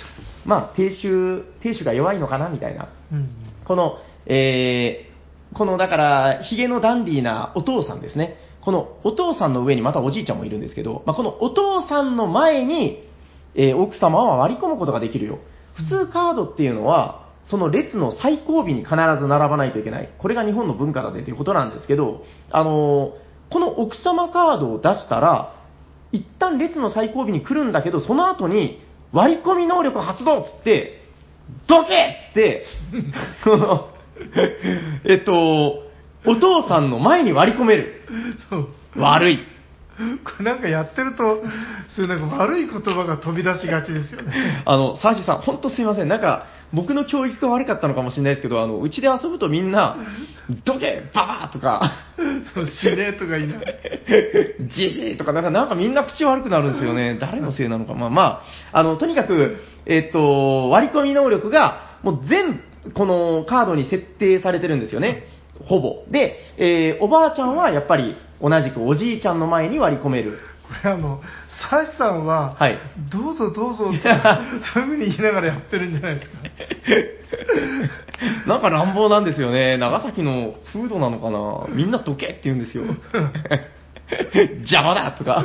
[0.44, 2.88] まあ、亭主、亭主が弱いのかなみたいな。
[3.12, 3.28] うん
[3.64, 8.36] この、えー、このだから、ヒゲのダンディーなお父さんですね。
[8.60, 13.04] このお父さんの上にまたおじいちゃんもいるんですけど、まあ、このお父さんの前に、
[13.54, 15.38] えー奥様は割り込むことができるよ。
[15.74, 18.90] 普通カードっていうのは、その列の最後尾に必
[19.20, 20.10] ず並ばないといけない。
[20.18, 25.54] これが日本の文化だぜということなんですけど、あのーこの奥様カードを出したら、
[26.12, 31.02] 一旦列の最後尾に来るんだけど、その後に割り込み能力発動っつって、
[31.66, 32.64] どけっつって、
[33.44, 33.88] この、
[35.04, 35.82] えっと、
[36.24, 38.02] お父さんの前に割り込める。
[38.96, 39.38] 悪い。
[40.24, 41.42] これなんかやってると、
[41.94, 44.62] そういうなんか悪い言葉が飛び出しがちですよね。
[44.64, 46.08] あの、サーシさん、本当すいません。
[46.08, 49.96] なんか、僕の教育が悪かったのかもしれないですけど、あの、うちで遊ぶとみんな、
[50.64, 51.92] どけバーとか、
[52.54, 53.72] そう、死ねとか言いながら。
[54.74, 57.18] じじいとか、なんか、なんかみんな口悪くなるんですよね。
[57.20, 57.94] 誰のせいなのか。
[57.94, 58.42] まあま
[58.72, 62.60] あ、あの、とにかく、えっと、割り込み能力が、もう全、
[62.94, 65.24] このカードに設定されてるんですよね。
[65.66, 66.04] ほぼ。
[66.10, 70.38] で、えーおばあちゃんはやっぱり同じくおじいちゃんの前に割り込める。
[70.66, 71.20] これあの、
[71.70, 72.78] サシさんは、はい
[73.10, 74.08] どうぞどうぞって、
[74.74, 76.36] そういうふうに言いながらやってるんじゃないですか。
[78.46, 79.76] なんか乱暴なんですよね。
[79.76, 81.74] 長崎の風土なのかな。
[81.74, 82.84] みんなどけって言うんですよ。
[84.60, 85.44] 邪魔だとか。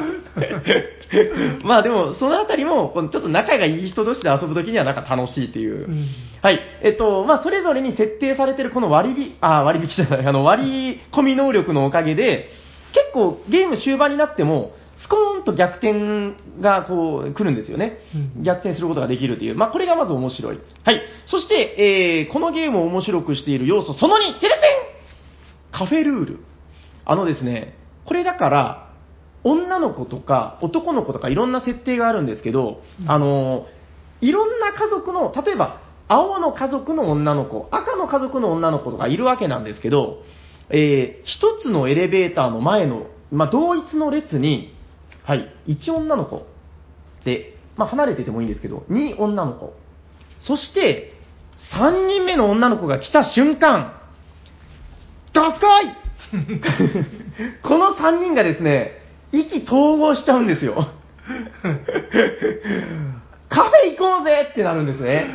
[1.63, 5.87] まあでも、そのあたりも、ちょっと仲がいい人同士で遊ぶときにはなんか楽しいっていう。
[5.87, 6.07] うん
[6.41, 6.59] はい。
[6.83, 12.49] えっと、まあそれぞれに設定されてるこの割引、あ、割引じゃない、あの割り込み能力のおかげで、
[12.93, 17.99] 結構ゲーム終盤になっても、スコーンと逆転がこう来るんですよね。
[18.15, 19.55] うん逆転することができるという。
[19.55, 20.59] まあ、これがまず面白い。
[20.83, 21.01] はい。
[21.25, 26.39] そして、えー、このゲームを面白くしている要素、その2、テレセンカフェルール。
[27.05, 27.75] あのですね、
[28.05, 28.93] これだから、
[29.43, 33.67] 女の子とか男の子とかいろんな設定があるんですけど、うんあの、
[34.21, 40.23] いろんな家族の、例えば、青の家族の女の子、赤の家族の女の子とかいるわけなんですけど、
[40.69, 44.73] えー、一つのエレベーターの前の、まあ、同一の列に、
[45.27, 46.47] はい、1女の子
[47.25, 49.73] で、まあ、離れててもいいんですけど、2女の子。
[50.39, 51.11] そして、
[51.73, 53.99] 3人目の女の子が来た瞬間、
[55.33, 55.91] どすこい
[57.61, 58.93] この3人がですね、
[59.33, 60.75] 意気投合しちゃうんですよ。
[63.49, 65.27] カフェ行こうぜってなるんですね。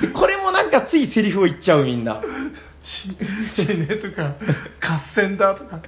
[0.00, 2.22] でこれもなんかついセリフを言っちゃうみんな。
[2.82, 3.16] し
[3.54, 4.36] 死ねとか、
[4.80, 5.82] 合戦だとか。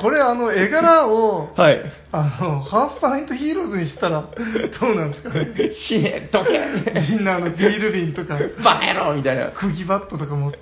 [0.00, 1.82] これあの絵柄を、はい。
[2.12, 4.28] あの、ハーフパイントヒーローズにしたら、
[4.80, 5.72] どうなんですかね。
[5.88, 6.52] 死ね、どけ
[7.10, 9.50] みんなあのビール瓶とか、バカ野郎みたいな。
[9.52, 10.58] 釘バットとか持って。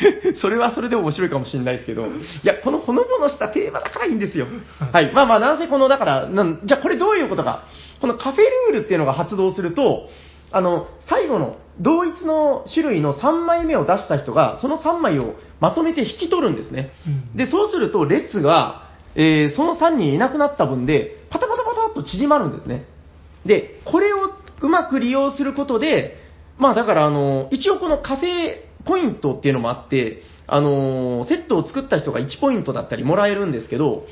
[0.40, 2.10] それはそれで面白いかもしれないですけど、い
[2.42, 4.46] や、このほのぼのしたテーマだからいいんですよ。
[4.92, 5.12] はい。
[5.12, 7.64] まあまあ、なぜこの、だから、なんじゃあこれどういうことか。
[8.00, 8.40] このカフェ
[8.72, 10.08] ルールっていうのが発動すると、
[10.52, 16.92] あの、最後の同一の種類の3枚目を出した人が、その3枚をまとめて引き取るんですね。
[17.06, 22.86] うんで、そうすると、列が、えーその3人いなくなった分で、パタパタパタっと縮まるんですね。
[23.46, 26.16] で、これをうまく利用することで、
[26.58, 34.06] まあだから、あの、一応このカフェポイントっていうのもあって、あの、セットを作った人が1ポイントだったりもらえるんですけど、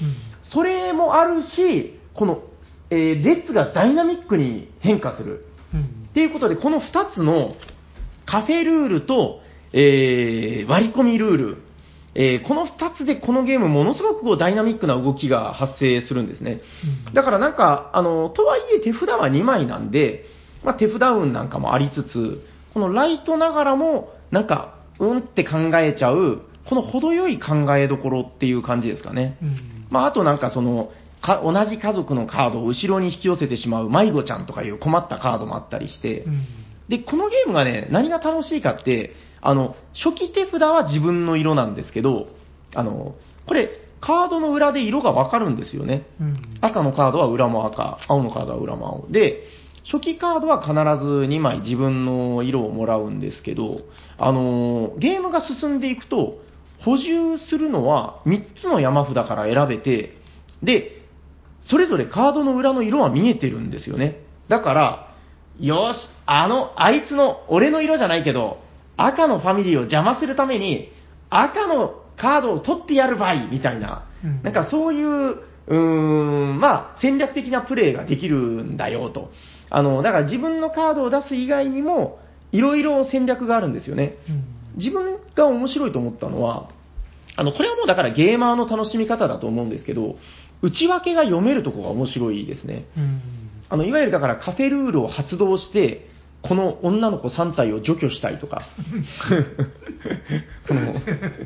[0.45, 2.43] それもあるし、この、
[2.91, 5.45] えー列がダイナミックに変化する。
[5.75, 7.55] うんっていうことで、この2つの
[8.27, 9.41] カフェルールと、
[9.73, 11.57] えー割り込みルール、
[12.17, 16.61] えーこの2つでこのゲーム、ものすごくこうダイナミックな動きが発生するんですね。
[17.07, 20.25] うんだからなんか、あの、とはいえ手札は2枚なんで、
[20.65, 22.43] まあ、手札運なんかもありつつ、
[22.75, 29.39] このライトながらも、なんか、うんって考えちゃう、この程よい考えどころっていう感じですかね。
[29.41, 30.91] うんまあ、あとなんかその、
[31.21, 36.47] か同じ家族のカードを後ろに引き寄せてしまう迷子ちゃんとかいう困ったカードもあったりして、うん
[36.89, 42.29] で、このゲームがね、何が楽しいかって、あの、初期手札は自分の色なんですけど、
[42.75, 43.15] あの、
[43.47, 43.71] これ、
[44.01, 46.07] カードの裏で色がわかるんですよね。
[46.21, 49.13] うん赤のカードは裏も赤、青のカードは裏も青。
[49.13, 49.45] で、
[49.91, 50.73] 初期カードは必
[51.05, 53.81] ず2枚自分の色をもらうんですけど、
[54.19, 56.39] あのーゲームが進んでいくと、
[56.81, 60.17] 補充するのは3つの山札から選べて、
[60.63, 60.98] で、
[61.63, 64.23] それぞれカードの裏の色は見えてるんですよね。
[64.49, 65.15] だから、
[65.61, 68.59] よし、あの、あいつの、俺の色じゃないけど、
[68.97, 70.93] 赤のファミリーを邪魔するために、
[71.31, 79.31] 赤のカードを取ってやる場合、みたいな、うんなんかそういう、うーん、まあ、戦略的なプレーができるんだよと。
[79.71, 82.19] あの、だから自分のカードを出す以外にも、
[82.51, 84.17] いろいろ戦略があるんですよね。
[84.29, 86.71] うん自分が面白いと思ったのは、
[87.37, 90.17] あの、これはもうだからゲーマーの楽しみ方だと思うんですけど、
[90.63, 92.87] 内訳が読めるところが面白いですね。
[92.97, 93.23] うん
[93.71, 96.09] あの、いわゆるだからカフェルールを発動して、
[96.43, 98.63] この女の子3体を除去したいとか、
[100.67, 100.95] この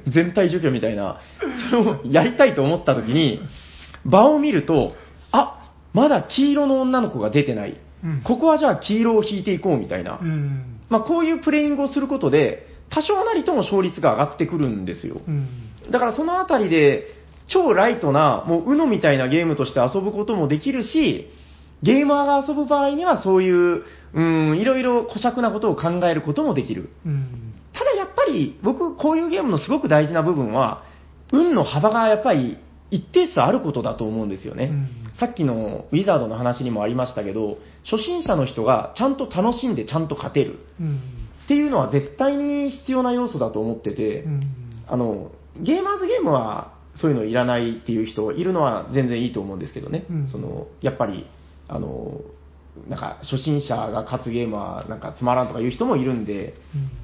[0.06, 1.20] 全体除去みたいな、
[1.70, 3.40] それをやりたいと思った時に、
[4.04, 4.94] 場を見ると、
[5.32, 7.70] あまだ黄色の女の子が出てない。
[8.04, 10.18] うんここはじゃあ黄色を引いていこうみたいな。
[10.20, 10.80] うん。
[10.90, 15.20] まあ、こういうプレイングをすることで、多少なりとも勝率が上がってくるんですよ。
[15.26, 15.48] うん。
[15.90, 17.21] だからそのあたりで、
[17.52, 21.28] 超ライトな、もう UNO みたいなゲームとして遊ぶこともできるし、
[21.82, 23.84] ゲーマーが遊ぶ場合にはそういう、
[24.14, 24.22] う
[24.54, 26.90] ん、いろいろ古尺なことを考えることもできる。
[27.04, 27.54] うん。
[27.72, 30.84] ただやっぱり、僕、こういうゲームのすごく大事な部分は、
[31.32, 32.58] 運の幅がやっぱり
[32.90, 34.64] 一定数あることだと思うんですよね。
[34.66, 37.58] うんさっきのウィザードの話にもありましたけど、
[37.88, 41.00] 初心者の人がちゃんと楽しんでちゃんと勝てるうん。
[41.44, 44.40] っていうのは絶対に必要な要素だと思ってて、うん。
[44.88, 45.30] あの、
[45.60, 50.04] ゲーマーズゲームはそういうのいらないっていう人いるのは全然いいと思うんですけどね。
[50.10, 51.26] うんその、やっぱり、
[51.68, 52.20] あの、
[52.88, 56.54] なんか初心者が勝つゲームはなんかつまらんとかいう人もいるんで、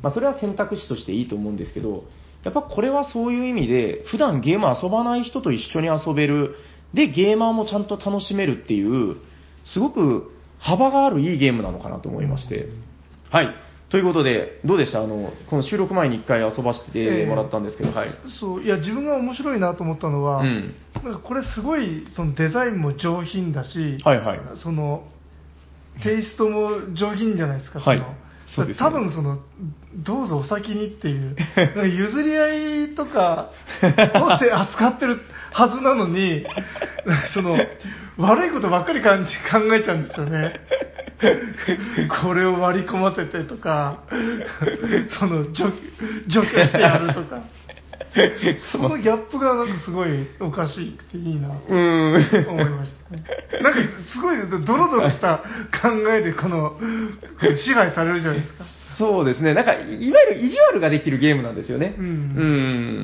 [0.02, 2.05] まあそれは選択肢としていいと思うんですけど、
[2.44, 6.55] やっぱこれはそういう意味で、普段ゲーム遊ばない人と一緒に遊べる、
[6.94, 9.16] で、ゲーマーもちゃんと楽しめるっていう、
[9.66, 12.69] すごく幅があるいいゲームなのかなと思いまして。
[13.31, 13.55] はい。
[13.90, 15.02] ということで、どうでした？
[15.02, 18.10] あの、この収録前に一回遊ばせてもらったんですけど、はい。
[18.39, 20.74] そう、いや、自分が面白いなと思ったのは、うん。
[21.02, 24.40] なんかこれすごい、そのデザインも上品だし、はいはい。
[24.62, 25.05] その、
[26.02, 28.15] テイストも上品じゃないですか、はいの
[28.55, 29.39] そうですね多分その、
[29.95, 33.51] どうぞお先にっていう、 なんか譲り合いとか
[33.83, 35.20] をで扱ってる
[35.53, 36.45] はずなのに、
[37.35, 37.59] その、
[38.16, 40.61] 悪いことばっかり感じ考えちゃうんですよね。
[42.23, 44.01] これを割り込ませてとか、
[45.19, 45.73] その除、
[46.29, 47.43] 除去してやるとか。
[48.72, 51.48] そのギャップがなんかすごいおかしくていいな。
[51.48, 52.48] うーん。
[52.48, 53.24] 思いましたね。
[53.62, 53.78] なんか、
[54.12, 55.39] すごいドロドロした
[55.82, 56.78] 考えで、この、
[57.40, 58.64] 支配されるじゃないですか。
[58.98, 59.55] そうですね。
[59.55, 61.94] なんか、いわゆる意地悪ができるゲームなんですよね。
[61.97, 62.06] うん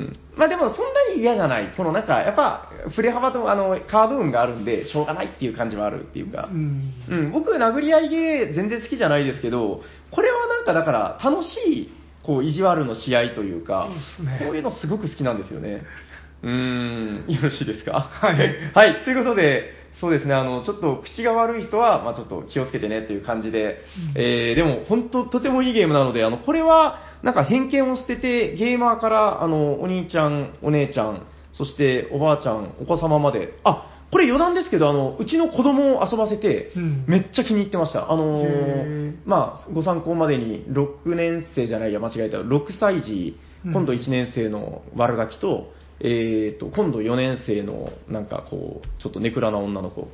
[0.03, 1.73] んまあでも、そんなに嫌じゃない。
[1.77, 6.49] このなんか、やっぱ、振れ幅と、あの、カード運があるんで、しょうがないっていう感じはあるっていうか。
[6.51, 6.93] うん。
[7.09, 11.93] うん、僕、殴り合いゲー全然好きじゃないですけど、これはなんかだから、楽しい、
[12.25, 13.87] こう、意地悪の試合というか、
[14.17, 14.45] そうですね。
[14.47, 15.83] こういうのすごく好きなんですよね。
[16.43, 18.09] うーん、よろしいですか？
[18.11, 18.55] はい。
[18.73, 23.81] はい、ということで、そうですね、あの、ちょっと口が悪い人は、まあちょっと気をつけてねという感じで、
[24.15, 31.21] えー、でも本当とてもいいゲームなので、あの、これは、なんか偏見を捨てて、ゲーマーから、あの、お兄ちゃん、お姉ちゃん、
[31.53, 33.85] そしておばあちゃん、お子様まで、あ、
[34.15, 37.03] これ余談ですけど、あの、うちの子供を遊ばせて、うん。
[37.05, 38.09] めっちゃ気に入ってました。
[38.09, 38.45] あのへー。
[38.45, 43.73] ーまあ、ご参考までに、6年生じゃないや、間違えた、6歳児、うん。
[43.73, 50.07] 今度1年生の悪ガキと、えーと、今度4年生の、なんかこう、ちょっとネクラな女の子。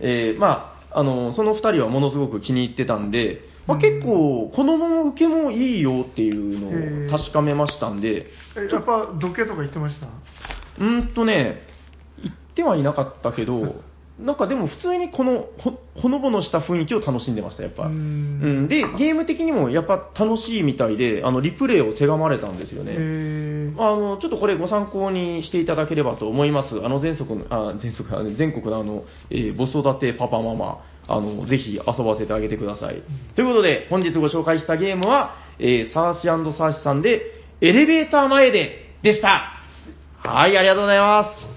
[0.00, 3.80] えーまあ、あの、その2人はものすごく気に入ってたんで、まあ、うん。
[3.80, 10.08] 結構、子供の受けもいいよっていうのを確かめましたんで、えやっぱ、時計とか言ってました？
[10.08, 11.75] うーんとね、言
[12.56, 13.74] ってはいなかったけど、
[14.18, 17.82] なんかでも普通にこのほほのぼのした雰囲気を楽しんでました、やっぱ。
[17.84, 22.94] ううんん、で、ゲーム的にもやっぱ楽しいみたいで、あのリプレイをせがまれたんですよね。
[22.96, 26.82] えー、あの、ちょっとこれご参考にしていただければと思います。
[26.82, 27.92] あの、全国の、あ、全
[28.34, 30.78] 全国のあの、えー、子育てパパママ、
[31.08, 33.02] あの、ぜひ遊ばせてあげてください。
[33.34, 37.20] ということで、本日ご紹介したゲームは、えー、サーシサーシさんで、
[37.60, 39.52] エレベーター前で、でした。
[40.24, 41.55] はい、ありがとうございます。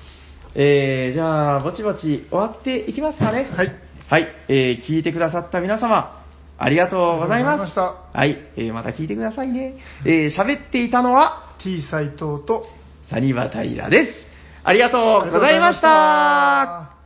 [0.55, 3.49] えー、じゃあ、ぼちぼち終わっていきますかね。
[3.55, 3.71] はい。
[4.09, 6.23] はい、えー、聞いてくださった皆様、
[6.57, 7.59] ありがとうございます。
[7.59, 9.75] ましたはい、えー、また聞いてくださいね。
[10.05, 12.67] えー、喋っていたのは、T 斎藤と、
[13.09, 14.27] サニバタイラです。
[14.63, 16.98] ありがとうございました。